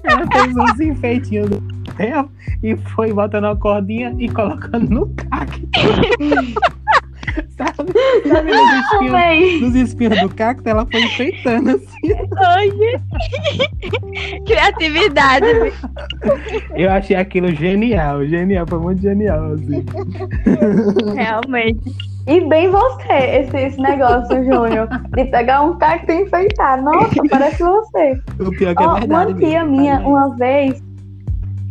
Ela 0.03 0.25
fez 0.31 0.55
uns 0.55 0.79
enfeitinhos 0.79 1.49
papel 1.95 2.29
e 2.61 2.75
foi 2.75 3.13
botando 3.13 3.45
a 3.45 3.55
cordinha 3.55 4.13
e 4.19 4.27
colocando 4.29 4.89
no 4.89 5.09
cacto. 5.15 5.61
sabe? 7.57 7.91
Sabe 8.27 8.51
nos 8.51 9.73
espinhos, 9.73 9.75
espinhos 9.75 10.21
do 10.21 10.29
cacto, 10.29 10.67
ela 10.67 10.85
foi 10.85 11.01
enfeitando 11.01 11.71
assim. 11.71 12.13
Ai, 12.37 12.69
Criatividade. 14.45 15.45
Eu 16.75 16.91
achei 16.91 17.15
aquilo 17.15 17.53
genial, 17.53 18.25
genial, 18.25 18.65
foi 18.67 18.79
muito 18.79 19.01
genial, 19.01 19.53
assim. 19.53 19.85
Realmente. 21.15 22.15
E 22.27 22.41
bem 22.41 22.71
você, 22.71 23.13
esse, 23.13 23.55
esse 23.55 23.79
negócio, 23.79 24.43
Júnior, 24.43 24.87
de 25.15 25.25
pegar 25.25 25.61
um 25.61 25.77
cacto 25.77 26.11
e 26.11 26.23
enfeitar. 26.23 26.81
Nossa, 26.81 27.21
parece 27.29 27.61
você. 27.61 28.19
O 28.39 28.49
pior 28.49 28.75
que 28.75 28.83
é 28.83 28.87
verdade. 28.87 29.05
uma 29.05 29.25
tia 29.35 29.63
mesmo. 29.63 29.77
minha, 29.77 29.99
uma 29.99 30.35
vez, 30.35 30.83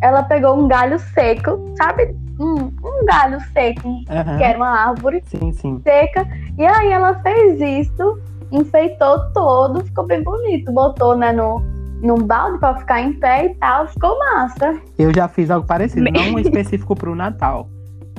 ela 0.01 0.23
pegou 0.23 0.63
um 0.63 0.69
galho 0.69 0.97
seco, 0.99 1.59
sabe? 1.77 2.15
Um, 2.39 2.73
um 2.83 3.05
galho 3.07 3.39
seco, 3.53 4.03
aham, 4.11 4.39
que 4.39 4.45
era 4.45 4.59
uma 4.59 4.89
árvore 4.89 5.23
Sim, 5.27 5.53
sim. 5.53 5.81
seca. 5.83 6.27
E 6.59 6.67
aí 6.67 6.91
ela 6.91 7.15
fez 7.21 7.61
isso, 7.61 8.19
enfeitou 8.51 9.31
todo, 9.33 9.85
ficou 9.85 10.07
bem 10.07 10.23
bonito. 10.23 10.73
Botou, 10.73 11.17
né, 11.17 11.33
no, 11.33 11.61
num 12.03 12.19
balde 12.19 12.59
pra 12.59 12.77
ficar 12.77 13.01
em 13.01 13.13
pé 13.15 13.47
e 13.47 13.55
tal, 13.55 13.87
ficou 13.87 14.19
massa. 14.19 14.81
Eu 14.99 15.15
já 15.15 15.29
fiz 15.29 15.51
algo 15.51 15.67
parecido, 15.67 16.11
não 16.11 16.35
um 16.35 16.39
específico 16.41 16.95
pro 16.95 17.15
Natal. 17.15 17.69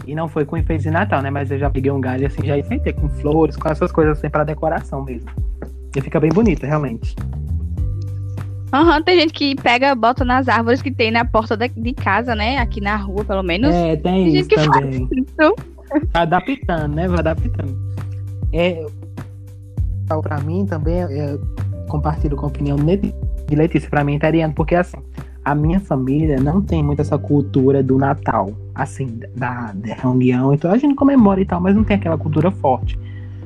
E 0.06 0.14
não 0.14 0.28
foi 0.28 0.46
com 0.46 0.58
enfeite 0.58 0.84
de 0.84 0.92
Natal, 0.92 1.22
né? 1.22 1.30
Mas 1.30 1.50
eu 1.50 1.58
já 1.58 1.70
peguei 1.70 1.92
um 1.92 2.00
galho 2.00 2.28
assim, 2.28 2.46
já 2.46 2.58
enfeitei 2.58 2.94
com 2.94 3.10
flores, 3.10 3.56
com 3.56 3.68
essas 3.70 3.92
coisas 3.92 4.18
assim 4.18 4.30
pra 4.30 4.44
decoração 4.44 5.04
mesmo. 5.04 5.30
E 5.96 6.02
fica 6.02 6.20
bem 6.20 6.30
bonito, 6.30 6.66
realmente. 6.66 7.16
Aham, 8.76 9.02
tem 9.02 9.22
gente 9.22 9.32
que 9.34 9.56
pega, 9.56 9.96
bota 9.96 10.26
nas 10.26 10.50
árvores 10.50 10.82
que 10.82 10.92
tem 10.92 11.10
na 11.10 11.24
porta 11.24 11.56
da- 11.56 11.68
de 11.68 11.94
casa, 11.94 12.36
né? 12.36 12.58
Aqui 12.58 12.82
na 12.82 12.98
rua, 12.98 13.24
pelo 13.24 13.42
menos. 13.42 13.74
É, 13.74 13.96
tem 13.96 14.02
tem 14.02 14.26
gente 14.32 14.40
isso 14.40 14.50
que 14.50 14.56
faz 14.56 14.70
também. 14.70 15.10
isso. 15.14 15.56
Tá 16.12 16.22
adaptando, 16.24 16.94
né? 16.94 17.08
Vai 17.08 17.20
adaptando. 17.20 17.78
É, 18.52 18.86
então, 20.04 20.20
pra 20.20 20.40
mim 20.42 20.66
também, 20.66 21.00
eu 21.00 21.40
compartilho 21.88 22.36
com 22.36 22.48
a 22.48 22.50
opinião 22.50 22.76
de 22.76 23.56
Letícia, 23.56 23.90
pra 23.90 24.04
mim, 24.04 24.16
italiano, 24.16 24.54
porque 24.54 24.76
assim, 24.76 24.98
a 25.46 25.56
minha 25.56 25.80
família 25.80 26.38
não 26.42 26.62
tem 26.62 26.84
muito 26.84 27.00
essa 27.02 27.18
cultura 27.18 27.82
do 27.82 27.98
Natal, 27.98 28.52
assim, 28.74 29.20
da, 29.38 29.72
da 29.74 29.94
reunião, 29.94 30.54
então 30.54 30.70
a 30.70 30.78
gente 30.78 30.96
comemora 30.96 31.40
e 31.40 31.46
tal, 31.46 31.62
mas 31.62 31.76
não 31.76 31.84
tem 31.84 31.96
aquela 31.96 32.18
cultura 32.18 32.52
forte. 32.52 33.00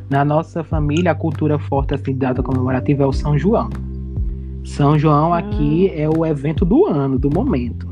Na 0.09 0.25
nossa 0.25 0.63
família, 0.63 1.11
a 1.11 1.15
cultura 1.15 1.59
forte, 1.59 1.93
assim, 1.93 2.15
data 2.15 2.41
comemorativa 2.41 3.03
é 3.03 3.05
o 3.05 3.13
São 3.13 3.37
João. 3.37 3.69
São 4.63 4.97
João 4.97 5.33
aqui 5.33 5.91
é 5.95 6.07
o 6.09 6.25
evento 6.25 6.65
do 6.65 6.85
ano, 6.85 7.17
do 7.17 7.29
momento. 7.29 7.87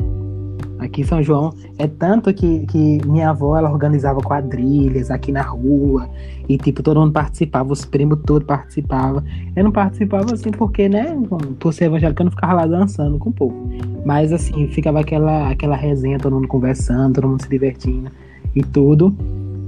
Aqui 0.80 1.02
em 1.02 1.04
São 1.04 1.24
João 1.24 1.54
é 1.80 1.88
tanto 1.88 2.32
que, 2.34 2.66
que 2.68 3.00
minha 3.08 3.32
avó 3.32 3.58
ela 3.58 3.72
organizava 3.72 4.22
quadrilhas 4.22 5.10
aqui 5.10 5.32
na 5.32 5.42
rua 5.42 6.08
e 6.48 6.56
tipo 6.58 6.84
todo 6.84 7.00
mundo 7.00 7.12
participava, 7.12 7.74
os 7.74 7.84
primos 7.84 8.20
todos 8.26 8.46
participavam. 8.46 9.24
Eu 9.56 9.64
não 9.64 9.72
participava 9.72 10.34
assim 10.34 10.52
porque, 10.52 10.88
né, 10.88 11.18
por 11.60 11.74
ser 11.74 11.86
evangélico 11.86 12.22
eu 12.22 12.26
não 12.26 12.32
ficava 12.32 12.54
lá 12.54 12.68
dançando 12.68 13.18
com 13.18 13.30
o 13.30 13.34
povo. 13.34 13.70
Mas 14.06 14.32
assim, 14.32 14.68
ficava 14.68 15.00
aquela 15.00 15.50
aquela 15.50 15.76
resenha, 15.76 16.20
todo 16.20 16.36
mundo 16.36 16.48
conversando, 16.48 17.16
todo 17.16 17.28
mundo 17.28 17.42
se 17.42 17.50
divertindo 17.50 18.12
e 18.56 18.62
tudo. 18.62 19.16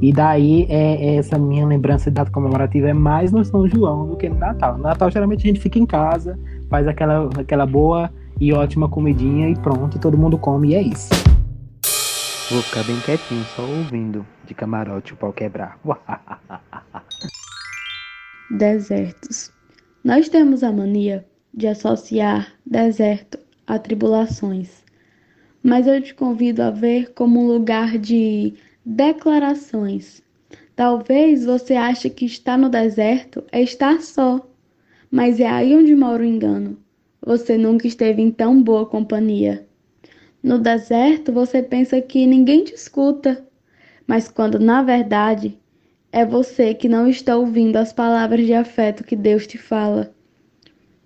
E 0.01 0.13
daí 0.13 0.65
é, 0.69 0.95
é 0.95 1.15
essa 1.15 1.37
minha 1.37 1.65
lembrança 1.65 2.09
de 2.09 2.15
data 2.15 2.31
comemorativa 2.31 2.87
é 2.87 2.93
mais 2.93 3.31
no 3.31 3.43
São 3.43 3.67
João 3.67 4.07
do 4.07 4.15
que 4.15 4.29
no 4.29 4.35
Natal. 4.35 4.77
No 4.77 4.83
Natal 4.83 5.11
geralmente 5.11 5.43
a 5.43 5.47
gente 5.47 5.59
fica 5.59 5.77
em 5.77 5.85
casa, 5.85 6.39
faz 6.69 6.87
aquela 6.87 7.29
aquela 7.37 7.65
boa 7.65 8.09
e 8.39 8.53
ótima 8.53 8.87
comidinha 8.87 9.49
e 9.49 9.59
pronto, 9.59 9.99
todo 9.99 10.17
mundo 10.17 10.37
come 10.37 10.69
e 10.69 10.75
é 10.75 10.81
isso. 10.81 11.09
Vou 12.49 12.61
ficar 12.63 12.83
bem 12.83 12.99
quietinho, 13.01 13.43
só 13.55 13.61
ouvindo 13.61 14.25
de 14.45 14.55
camarote 14.55 15.13
o 15.13 15.17
pau 15.17 15.33
quebrar. 15.33 15.77
Desertos. 18.49 19.51
Nós 20.03 20.29
temos 20.29 20.63
a 20.63 20.71
mania 20.71 21.25
de 21.53 21.67
associar 21.67 22.53
deserto 22.65 23.37
a 23.67 23.77
tribulações, 23.77 24.83
mas 25.61 25.85
eu 25.85 26.01
te 26.01 26.15
convido 26.15 26.63
a 26.63 26.71
ver 26.71 27.13
como 27.13 27.43
um 27.43 27.47
lugar 27.47 27.97
de 27.97 28.55
declarações. 28.89 30.19
Talvez 30.75 31.45
você 31.45 31.75
ache 31.75 32.09
que 32.09 32.25
estar 32.25 32.57
no 32.57 32.69
deserto 32.69 33.43
é 33.51 33.61
estar 33.61 34.01
só, 34.01 34.49
mas 35.11 35.39
é 35.39 35.47
aí 35.47 35.75
onde 35.75 35.95
mora 35.95 36.23
o 36.23 36.25
engano. 36.25 36.75
Você 37.23 37.55
nunca 37.55 37.85
esteve 37.85 38.19
em 38.19 38.31
tão 38.31 38.63
boa 38.63 38.87
companhia. 38.87 39.67
No 40.41 40.57
deserto, 40.57 41.31
você 41.31 41.61
pensa 41.61 42.01
que 42.01 42.25
ninguém 42.25 42.63
te 42.63 42.73
escuta, 42.73 43.45
mas 44.07 44.27
quando 44.27 44.57
na 44.57 44.81
verdade 44.81 45.55
é 46.11 46.25
você 46.25 46.73
que 46.73 46.89
não 46.89 47.07
está 47.07 47.37
ouvindo 47.37 47.75
as 47.75 47.93
palavras 47.93 48.43
de 48.43 48.55
afeto 48.55 49.03
que 49.03 49.15
Deus 49.15 49.45
te 49.45 49.59
fala. 49.59 50.11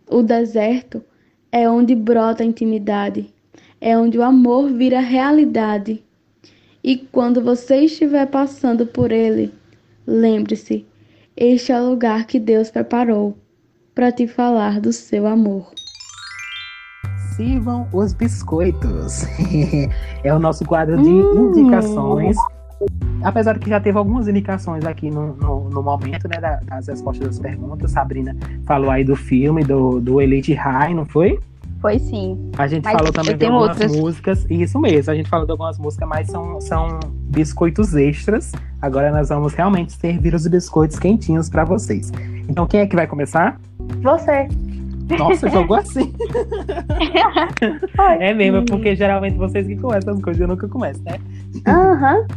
O 0.10 0.22
deserto 0.22 1.04
é 1.52 1.70
onde 1.70 1.94
brota 1.96 2.44
a 2.44 2.46
intimidade, 2.46 3.34
é 3.82 3.98
onde 3.98 4.18
o 4.18 4.24
amor 4.24 4.72
vira 4.72 5.02
realidade. 5.02 6.02
E 6.84 6.98
quando 6.98 7.42
você 7.42 7.86
estiver 7.86 8.26
passando 8.28 8.86
por 8.86 9.12
ele, 9.12 9.54
lembre-se: 10.06 10.86
este 11.38 11.72
é 11.72 11.80
o 11.80 11.90
lugar 11.92 12.26
que 12.26 12.40
Deus 12.40 12.70
preparou 12.70 13.38
para 13.96 14.12
te 14.12 14.28
falar 14.28 14.82
do 14.82 14.92
seu 14.92 15.26
amor. 15.26 15.72
Sirvam 17.36 17.88
os 17.94 18.14
biscoitos. 18.14 19.24
é 20.24 20.34
o 20.34 20.40
nosso 20.40 20.66
quadro 20.66 21.02
de 21.02 21.10
indicações. 21.10 22.36
Apesar 23.24 23.58
que 23.58 23.70
já 23.70 23.80
teve 23.80 23.98
algumas 23.98 24.28
indicações 24.28 24.84
aqui 24.84 25.10
no, 25.10 25.36
no, 25.38 25.70
no 25.70 25.82
momento, 25.82 26.28
né, 26.28 26.40
da- 26.42 26.60
das 26.68 26.88
respostas 26.88 27.28
das 27.28 27.40
perguntas. 27.40 27.92
Sabrina 27.92 28.36
falou 28.66 28.92
aí 28.92 29.06
do 29.06 29.16
filme, 29.16 29.64
do, 29.64 30.02
do 30.02 30.22
Elite 30.22 30.54
High, 30.54 30.94
não 30.94 31.06
foi? 31.06 31.40
Foi 31.84 32.00
sim. 32.00 32.50
A 32.58 32.66
gente 32.66 32.86
Mas 32.86 32.94
falou 32.94 33.12
também 33.12 33.36
de 33.36 33.46
algumas 33.46 33.72
outras. 33.72 33.94
músicas. 33.94 34.46
Isso 34.50 34.80
mesmo, 34.80 35.12
a 35.12 35.16
gente 35.16 35.30
falou 35.30 35.46
de 35.46 35.52
algumas 35.52 35.78
músicas, 35.78 36.08
mas 36.08 36.28
são, 36.28 36.62
são 36.62 36.98
biscoitos 37.26 37.94
extras. 37.94 38.54
Agora 38.82 39.12
nós 39.12 39.28
vamos 39.28 39.54
realmente 39.54 39.92
servir 39.92 40.34
os 40.34 40.48
biscoitos 40.48 40.98
quentinhos 40.98 41.50
pra 41.50 41.66
vocês. 41.66 42.10
Então 42.48 42.66
quem 42.66 42.80
é 42.80 42.88
que 42.88 42.96
vai 42.96 43.06
começar? 43.06 43.60
Você. 44.02 44.48
Nossa, 45.20 45.50
jogou 45.50 45.76
assim. 45.76 46.14
é 48.22 48.34
mesmo, 48.34 48.66
porque 48.66 48.96
geralmente 48.96 49.36
vocês 49.38 49.68
que 49.68 49.76
começam 49.76 50.14
as 50.14 50.22
coisas, 50.22 50.40
eu 50.42 50.48
nunca 50.48 50.70
começo, 50.70 51.04
né? 51.04 51.20
Aham. 51.68 52.26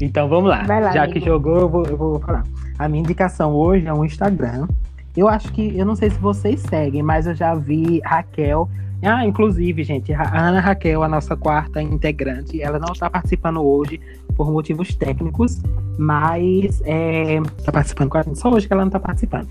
Então 0.00 0.28
vamos 0.28 0.48
lá. 0.48 0.64
Lá, 0.64 0.92
Já 0.92 1.02
amigo. 1.02 1.18
que 1.18 1.24
jogou, 1.24 1.58
eu 1.58 1.68
vou, 1.68 1.84
eu 1.84 1.96
vou 1.96 2.20
falar. 2.20 2.44
A 2.78 2.88
minha 2.88 3.00
indicação 3.00 3.52
hoje 3.52 3.84
é 3.84 3.92
um 3.92 4.04
Instagram. 4.04 4.68
Eu 5.16 5.26
acho 5.26 5.52
que, 5.52 5.76
eu 5.76 5.84
não 5.84 5.96
sei 5.96 6.08
se 6.08 6.18
vocês 6.20 6.60
seguem, 6.60 7.02
mas 7.02 7.26
eu 7.26 7.34
já 7.34 7.52
vi 7.52 8.00
Raquel. 8.04 8.68
Ah, 9.02 9.24
inclusive, 9.24 9.84
gente, 9.84 10.12
a 10.12 10.48
Ana 10.48 10.60
Raquel, 10.60 11.02
a 11.02 11.08
nossa 11.08 11.36
quarta 11.36 11.80
integrante, 11.80 12.60
ela 12.60 12.78
não 12.78 12.92
está 12.92 13.08
participando 13.08 13.62
hoje 13.62 14.00
por 14.36 14.50
motivos 14.50 14.94
técnicos, 14.94 15.60
mas 15.98 16.82
é, 16.84 17.40
tá 17.64 17.72
participando 17.72 18.08
com 18.08 18.18
a 18.18 18.22
gente. 18.22 18.38
Só 18.38 18.50
hoje 18.50 18.66
que 18.66 18.72
ela 18.72 18.84
não 18.84 18.90
tá 18.90 19.00
participando. 19.00 19.48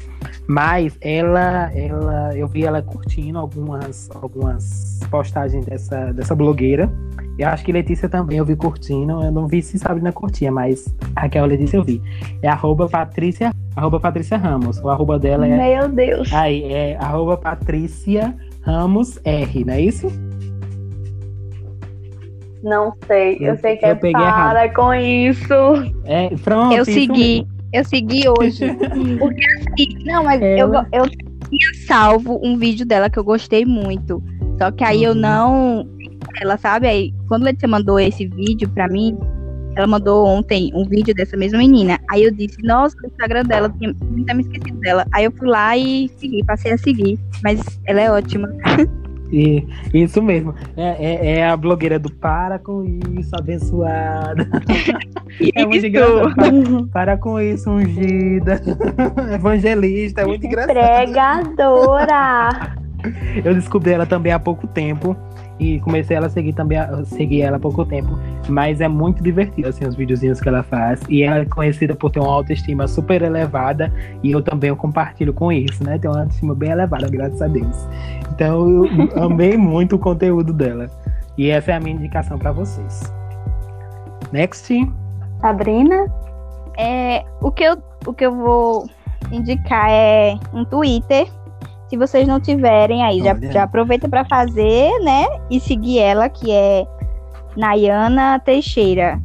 Mas 0.47 0.97
ela, 1.01 1.71
ela, 1.73 2.37
eu 2.37 2.47
vi 2.47 2.65
ela 2.65 2.81
curtindo 2.81 3.37
algumas, 3.37 4.09
algumas 4.15 4.99
postagens 5.09 5.65
dessa, 5.65 6.13
dessa 6.13 6.35
blogueira. 6.35 6.91
Eu 7.37 7.49
acho 7.49 7.63
que 7.63 7.71
Letícia 7.71 8.09
também 8.09 8.39
eu 8.39 8.45
vi 8.45 8.55
curtindo. 8.55 9.23
Eu 9.23 9.31
não 9.31 9.47
vi 9.47 9.61
se 9.61 9.77
Sabrina 9.77 10.11
curtia, 10.11 10.51
mas 10.51 10.93
Raquel 11.15 11.45
Letícia 11.45 11.77
eu 11.77 11.83
vi. 11.83 12.01
É 12.41 12.47
arroba 12.47 12.87
Patrícia, 12.89 13.51
arroba 13.75 13.99
Patrícia 13.99 14.37
Ramos. 14.37 14.79
O 14.79 14.89
arroba 14.89 15.19
dela 15.19 15.47
é. 15.47 15.77
Meu 15.77 15.87
Deus. 15.89 16.33
Aí, 16.33 16.63
é 16.63 16.97
arroba 16.97 17.37
Patrícia 17.37 18.35
Ramos 18.67 19.17
R, 19.23 19.63
não 19.65 19.73
é 19.73 19.81
isso? 19.81 20.07
Não 22.61 22.93
sei. 23.07 23.37
Eu, 23.39 23.53
Eu- 23.53 23.57
sei 23.59 23.77
que 23.77 23.85
eu 23.85 23.89
é 23.89 23.95
peguei 23.95 24.13
para 24.21 24.73
com 24.73 24.93
isso. 24.93 25.53
É, 26.03 26.29
pronto. 26.43 26.75
eu 26.75 26.83
segui. 26.83 27.47
Eu 27.71 27.83
segui 27.85 28.23
hoje. 28.27 28.65
Porque 29.19 29.45
assim, 29.45 30.03
não, 30.05 30.23
mas 30.23 30.41
eu, 30.41 30.47
Ela- 30.47 30.81
go- 30.83 30.87
eu 30.91 31.03
tinha 31.09 31.85
salvo 31.87 32.39
um 32.43 32.57
vídeo 32.57 32.85
dela 32.85 33.09
que 33.09 33.17
eu 33.17 33.23
gostei 33.23 33.65
muito. 33.65 34.21
Só 34.57 34.69
que 34.71 34.83
aí 34.83 35.03
eu 35.03 35.13
Uhum. 35.13 35.17
não. 35.19 35.87
Ela 36.41 36.57
sabe, 36.57 36.87
aí, 36.87 37.13
quando 37.27 37.43
Letícia 37.43 37.67
mandou 37.67 37.99
esse 37.99 38.27
vídeo 38.27 38.67
pra 38.69 38.87
mim, 38.89 39.17
ela 39.77 39.85
mandou 39.85 40.25
ontem 40.25 40.71
um 40.73 40.83
vídeo 40.83 41.13
dessa 41.13 41.37
mesma 41.37 41.59
menina. 41.59 41.99
Aí 42.09 42.23
eu 42.23 42.31
disse, 42.31 42.57
nossa, 42.63 42.97
o 43.03 43.05
Instagram 43.05 43.43
dela, 43.43 43.69
tinha, 43.77 43.93
tinha 43.93 44.35
me 44.35 44.41
esquecido 44.41 44.79
dela. 44.79 45.05
Aí 45.13 45.25
eu 45.25 45.31
fui 45.31 45.47
lá 45.47 45.77
e 45.77 46.09
segui, 46.17 46.43
passei 46.43 46.73
a 46.73 46.77
seguir. 46.79 47.19
Mas 47.43 47.61
ela 47.85 48.01
é 48.01 48.11
ótima. 48.11 48.49
E, 49.29 49.67
isso 49.93 50.21
mesmo. 50.21 50.55
É, 50.77 51.05
é, 51.05 51.39
é 51.39 51.49
a 51.49 51.57
blogueira 51.57 51.99
do 51.99 52.09
Para 52.09 52.57
com 52.57 52.85
isso, 53.19 53.35
abençoada. 53.37 54.47
É 55.53 55.65
muito 55.65 55.85
engraçado. 55.85 56.33
Para, 56.33 56.87
para 56.93 57.17
com 57.17 57.37
isso, 57.37 57.69
ungida. 57.69 58.61
Evangelista, 59.35 60.21
é 60.21 60.25
muito 60.25 60.47
engraçado. 60.47 60.73
Pregadora. 60.73 62.49
Eu 63.43 63.53
descobri 63.53 63.91
ela 63.91 64.05
também 64.05 64.31
há 64.31 64.39
pouco 64.39 64.65
tempo. 64.65 65.15
E 65.59 65.79
comecei 65.79 66.15
ela 66.15 66.27
a 66.27 66.29
seguir 66.29 66.53
também 66.53 66.77
a 66.77 67.03
seguir 67.05 67.41
ela 67.41 67.57
há 67.57 67.59
pouco 67.59 67.83
tempo. 67.85 68.17
Mas 68.47 68.79
é 68.79 68.87
muito 68.87 69.23
divertido, 69.23 69.67
assim, 69.67 69.85
os 69.85 69.95
videozinhos 69.95 70.39
que 70.39 70.47
ela 70.47 70.61
faz. 70.61 71.01
E 71.09 71.23
ela 71.23 71.39
é 71.39 71.45
conhecida 71.45 71.95
por 71.95 72.11
ter 72.11 72.19
uma 72.19 72.31
autoestima 72.31 72.87
super 72.87 73.21
elevada. 73.21 73.91
E 74.21 74.31
eu 74.31 74.41
também 74.41 74.69
eu 74.69 74.75
compartilho 74.75 75.33
com 75.33 75.51
isso, 75.51 75.83
né? 75.83 75.97
Tem 75.97 76.09
uma 76.09 76.21
autoestima 76.21 76.53
bem 76.53 76.69
elevada, 76.69 77.09
graças 77.09 77.41
a 77.41 77.47
Deus. 77.47 77.87
Então 78.31 78.85
eu 78.85 78.89
amei 79.23 79.57
muito 79.57 79.95
o 79.95 79.99
conteúdo 79.99 80.53
dela. 80.53 80.89
E 81.37 81.49
essa 81.49 81.71
é 81.71 81.75
a 81.75 81.79
minha 81.79 81.95
indicação 81.95 82.37
pra 82.37 82.51
vocês. 82.51 83.01
Next. 84.31 84.73
Sabrina? 85.39 86.11
É, 86.77 87.23
o, 87.41 87.51
que 87.51 87.63
eu, 87.63 87.77
o 88.05 88.13
que 88.13 88.25
eu 88.25 88.35
vou 88.35 88.87
indicar 89.31 89.89
é 89.89 90.37
um 90.53 90.65
Twitter. 90.65 91.27
Se 91.89 91.95
vocês 91.97 92.27
não 92.27 92.39
tiverem 92.39 93.03
aí, 93.03 93.19
já, 93.21 93.33
já 93.51 93.63
aproveita 93.63 94.09
para 94.09 94.25
fazer, 94.25 94.91
né? 95.03 95.25
E 95.49 95.59
seguir 95.59 95.99
ela, 95.99 96.27
que 96.27 96.51
é 96.51 96.85
Nayana 97.55 98.39
Teixeira. 98.39 99.21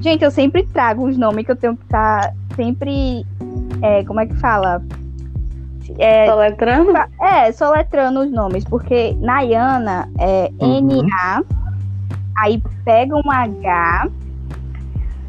Gente, 0.00 0.22
eu 0.22 0.30
sempre 0.30 0.62
trago 0.64 1.06
os 1.06 1.16
nomes 1.16 1.44
que 1.46 1.52
eu 1.52 1.56
tenho 1.56 1.76
que 1.76 1.84
estar 1.84 2.34
sempre. 2.54 3.24
é, 3.82 4.04
como 4.04 4.20
é 4.20 4.26
que 4.26 4.34
fala? 4.36 4.82
É, 5.98 6.26
Soletrando? 6.26 6.92
é, 7.20 7.52
soletrando 7.52 8.20
os 8.20 8.30
nomes, 8.30 8.64
porque 8.64 9.16
Nayana 9.20 10.08
é 10.18 10.50
Uhum. 10.60 11.02
N-A, 11.02 11.42
aí 12.38 12.60
pega 12.84 13.14
um 13.16 13.30
H 13.30 14.08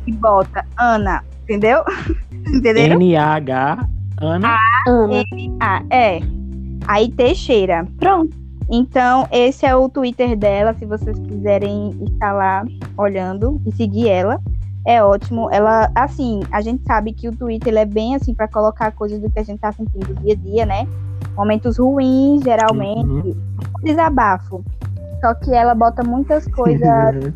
e 0.08 0.12
bota 0.14 0.66
Ana, 0.78 1.24
entendeu? 1.44 1.84
Entenderam? 2.48 2.96
N-A-H. 3.00 3.88
Ana. 4.20 4.58
Ana. 4.88 5.24
É. 5.92 6.20
Aí 6.88 7.12
Teixeira. 7.12 7.86
Pronto. 8.00 8.36
Então, 8.70 9.28
esse 9.32 9.66
é 9.66 9.76
o 9.76 9.88
Twitter 9.88 10.36
dela, 10.38 10.74
se 10.74 10.86
vocês 10.86 11.18
quiserem 11.20 11.96
estar 12.04 12.34
lá 12.34 12.66
olhando 12.98 13.62
e 13.66 13.72
seguir 13.72 14.10
ela. 14.10 14.42
É 14.86 15.04
ótimo. 15.04 15.50
Ela, 15.52 15.92
assim, 15.96 16.42
a 16.52 16.62
gente 16.62 16.84
sabe 16.86 17.14
que 17.14 17.28
o 17.28 17.36
Twitter 17.36 17.76
é 17.76 17.86
bem 17.86 18.16
assim 18.16 18.34
para 18.34 18.48
colocar 18.48 18.92
coisas 18.92 19.20
do 19.22 19.30
que 19.30 19.40
a 19.40 19.44
gente 19.44 19.60
tá 19.60 19.72
sentindo 19.72 20.14
dia 20.22 20.34
a 20.34 20.36
dia, 20.38 20.66
né? 20.66 20.88
Momentos 21.36 21.78
ruins, 21.78 22.42
geralmente, 22.44 23.06
Uhum. 23.28 23.36
desabafo. 23.84 24.64
Só 25.22 25.34
que 25.34 25.54
ela 25.54 25.76
bota 25.76 26.04
muitas 26.04 26.48
coisas 26.52 27.34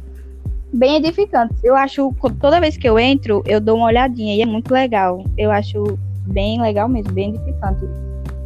bem 0.74 0.96
edificantes. 0.96 1.62
Eu 1.64 1.76
acho, 1.76 2.14
toda 2.40 2.60
vez 2.62 2.78
que 2.78 2.88
eu 2.88 2.98
entro, 2.98 3.44
eu 3.46 3.60
dou 3.60 3.78
uma 3.78 3.88
olhadinha 3.88 4.36
e 4.36 4.42
é 4.42 4.46
muito 4.46 4.74
legal. 4.74 5.24
Eu 5.38 5.52
acho 5.52 5.98
bem 6.28 6.62
legal 6.62 6.88
mesmo, 6.88 7.12
bem 7.12 7.30
edificante. 7.36 7.86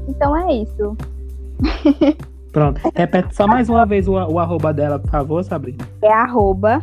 Então 0.08 0.36
é 0.49 0.53
isso. 0.62 0.95
Pronto. 2.51 2.80
Repete 2.95 3.36
só 3.36 3.47
mais 3.47 3.68
uma 3.70 3.86
vez 3.86 4.08
o, 4.08 4.14
o 4.14 4.39
arroba 4.39 4.74
dela, 4.74 4.97
por 4.99 5.10
favor, 5.12 5.43
Sabrina. 5.43 5.86
É 6.01 6.12
arroba 6.14 6.82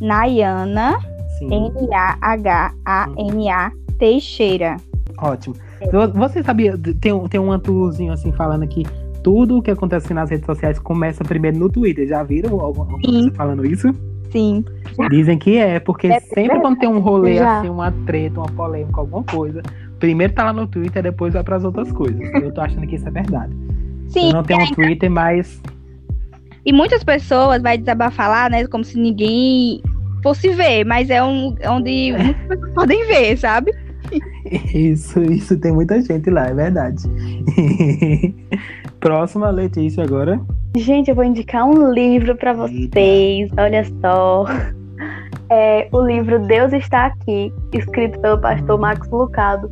Nayana. 0.00 0.98
N-A-H-A-N-A 2.44 3.70
Teixeira. 3.98 4.76
Ótimo. 5.18 5.54
Vo- 5.92 6.12
Você 6.14 6.42
sabia, 6.42 6.76
tem, 7.00 7.12
um- 7.12 7.28
tem 7.28 7.40
um 7.40 7.50
antuzinho 7.52 8.12
assim 8.12 8.32
falando 8.32 8.66
que 8.66 8.84
tudo 9.22 9.58
o 9.58 9.62
que 9.62 9.70
acontece 9.70 10.12
nas 10.12 10.30
redes 10.30 10.46
sociais 10.46 10.78
começa 10.78 11.24
primeiro 11.24 11.58
no 11.58 11.68
Twitter. 11.70 12.06
Já 12.06 12.22
viram 12.22 12.60
algum, 12.60 12.82
alguma 12.82 13.00
coisa 13.00 13.30
falando 13.32 13.64
isso? 13.66 13.90
Sim. 14.30 14.64
Dizem 15.10 15.38
que 15.38 15.56
é, 15.58 15.78
porque 15.78 16.08
É 16.08 16.18
sempre 16.20 16.60
quando 16.60 16.78
tem 16.78 16.88
um 16.88 16.98
rolê 16.98 17.36
Já. 17.36 17.58
assim, 17.60 17.68
uma 17.68 17.92
treta, 18.04 18.40
uma 18.40 18.48
polêmica, 18.48 19.00
alguma 19.00 19.22
coisa, 19.22 19.62
primeiro 19.98 20.32
tá 20.32 20.44
lá 20.44 20.52
no 20.52 20.66
Twitter, 20.66 21.02
depois 21.02 21.34
vai 21.34 21.42
pras 21.42 21.64
outras 21.64 21.90
coisas. 21.92 22.20
Eu 22.34 22.52
tô 22.52 22.60
achando 22.60 22.86
que 22.86 22.96
isso 22.96 23.08
é 23.08 23.10
verdade. 23.10 23.52
Sim, 24.08 24.28
Eu 24.28 24.34
não 24.34 24.42
tenho 24.42 24.62
um 24.62 24.72
Twitter, 24.72 25.10
mas 25.10 25.60
E 26.64 26.72
muitas 26.72 27.02
pessoas 27.02 27.62
vai 27.62 27.78
desabafar 27.78 28.28
lá, 28.28 28.48
né? 28.48 28.66
Como 28.66 28.84
se 28.84 28.98
ninguém 28.98 29.82
fosse 30.22 30.48
ver, 30.50 30.84
mas 30.84 31.10
é 31.10 31.22
um 31.22 31.54
onde 31.68 32.14
muitas 32.16 32.46
pessoas 32.46 32.74
podem 32.74 33.06
ver, 33.06 33.36
sabe? 33.36 33.72
isso, 34.74 35.22
isso 35.22 35.58
tem 35.58 35.72
muita 35.72 36.00
gente 36.00 36.30
lá, 36.30 36.48
é 36.48 36.54
verdade. 36.54 37.02
Próxima, 39.00 39.50
Letícia, 39.50 40.02
agora. 40.02 40.40
Gente, 40.76 41.10
eu 41.10 41.14
vou 41.14 41.24
indicar 41.24 41.66
um 41.66 41.92
livro 41.92 42.34
pra 42.36 42.52
vocês. 42.52 43.50
Olha 43.56 43.84
só. 44.00 44.46
É 45.50 45.88
o 45.92 46.00
livro 46.00 46.38
Deus 46.46 46.72
está 46.72 47.06
aqui, 47.06 47.52
escrito 47.72 48.18
pelo 48.20 48.40
pastor 48.40 48.78
Max 48.80 49.08
Lucado. 49.10 49.70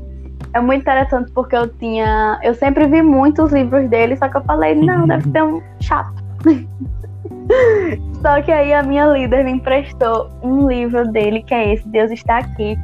É 0.55 0.61
muito 0.61 0.83
interessante 0.83 1.31
porque 1.33 1.57
eu 1.57 1.67
tinha, 1.67 2.39
eu 2.43 2.55
sempre 2.55 2.87
vi 2.87 3.01
muitos 3.01 3.53
livros 3.53 3.89
dele, 3.89 4.17
só 4.17 4.29
que 4.29 4.37
eu 4.37 4.43
falei, 4.43 4.75
não, 4.75 5.07
deve 5.09 5.31
ser 5.31 5.43
um 5.43 5.63
chato. 5.81 6.23
só 8.21 8.43
que 8.43 8.53
aí 8.53 8.73
a 8.73 8.83
minha 8.83 9.07
líder 9.07 9.45
me 9.45 9.53
emprestou 9.53 10.29
um 10.43 10.69
livro 10.69 11.11
dele, 11.11 11.43
que 11.43 11.55
é 11.55 11.73
esse, 11.73 11.89
Deus 11.89 12.11
está 12.11 12.39
aqui. 12.39 12.77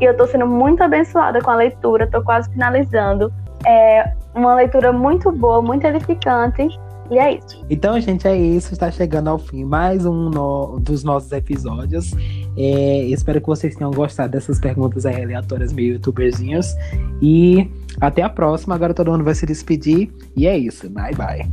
E 0.00 0.04
eu 0.04 0.16
tô 0.16 0.26
sendo 0.26 0.46
muito 0.46 0.82
abençoada 0.82 1.40
com 1.40 1.50
a 1.50 1.56
leitura, 1.56 2.06
tô 2.06 2.22
quase 2.22 2.50
finalizando. 2.50 3.32
É 3.66 4.12
uma 4.34 4.54
leitura 4.54 4.92
muito 4.92 5.30
boa, 5.30 5.62
muito 5.62 5.86
edificante. 5.86 6.68
E 7.12 7.18
é 7.18 7.34
isso. 7.34 7.64
Então, 7.68 8.00
gente, 8.00 8.26
é 8.26 8.34
isso. 8.34 8.72
Está 8.72 8.90
chegando 8.90 9.28
ao 9.28 9.38
fim 9.38 9.64
mais 9.64 10.06
um 10.06 10.30
no- 10.30 10.80
dos 10.80 11.04
nossos 11.04 11.30
episódios. 11.30 12.12
É, 12.56 13.04
espero 13.04 13.38
que 13.40 13.46
vocês 13.46 13.74
tenham 13.76 13.90
gostado 13.90 14.32
dessas 14.32 14.58
perguntas 14.58 15.04
aleatórias, 15.04 15.72
meio 15.74 15.94
youtuberzinhos. 15.94 16.74
E 17.20 17.70
até 18.00 18.22
a 18.22 18.30
próxima. 18.30 18.74
Agora 18.74 18.94
todo 18.94 19.10
mundo 19.10 19.24
vai 19.24 19.34
se 19.34 19.44
despedir. 19.44 20.10
E 20.34 20.46
é 20.46 20.56
isso. 20.56 20.88
Bye, 20.88 21.14
bye. 21.14 21.50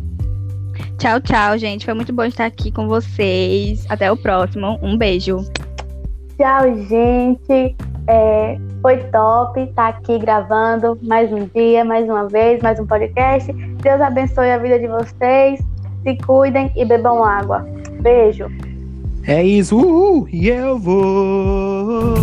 Tchau, 0.98 1.20
tchau, 1.20 1.58
gente. 1.58 1.84
Foi 1.84 1.94
muito 1.94 2.14
bom 2.14 2.24
estar 2.24 2.46
aqui 2.46 2.72
com 2.72 2.88
vocês. 2.88 3.86
Até 3.90 4.10
o 4.10 4.16
próximo. 4.16 4.80
Um 4.82 4.98
beijo. 4.98 5.38
Tchau, 6.38 6.74
gente. 6.88 7.76
É, 8.08 8.58
foi 8.82 8.98
top 9.12 9.60
estar 9.60 9.90
aqui 9.90 10.18
gravando 10.18 10.98
mais 11.04 11.32
um 11.32 11.46
dia, 11.54 11.84
mais 11.84 12.06
uma 12.08 12.28
vez, 12.28 12.62
mais 12.62 12.80
um 12.80 12.86
podcast. 12.88 13.52
Deus 13.82 14.02
abençoe 14.02 14.52
a 14.52 14.58
vida 14.58 14.78
de 14.80 14.88
vocês. 14.88 15.62
Se 16.04 16.18
cuidem 16.26 16.72
e 16.76 16.86
bebam 16.86 17.24
água. 17.24 17.66
Beijo. 18.02 18.48
É 19.28 19.44
isso. 19.44 19.78
Uhul. 19.78 20.28
E 20.32 20.50
eu 20.50 20.78
vou. 20.78 22.14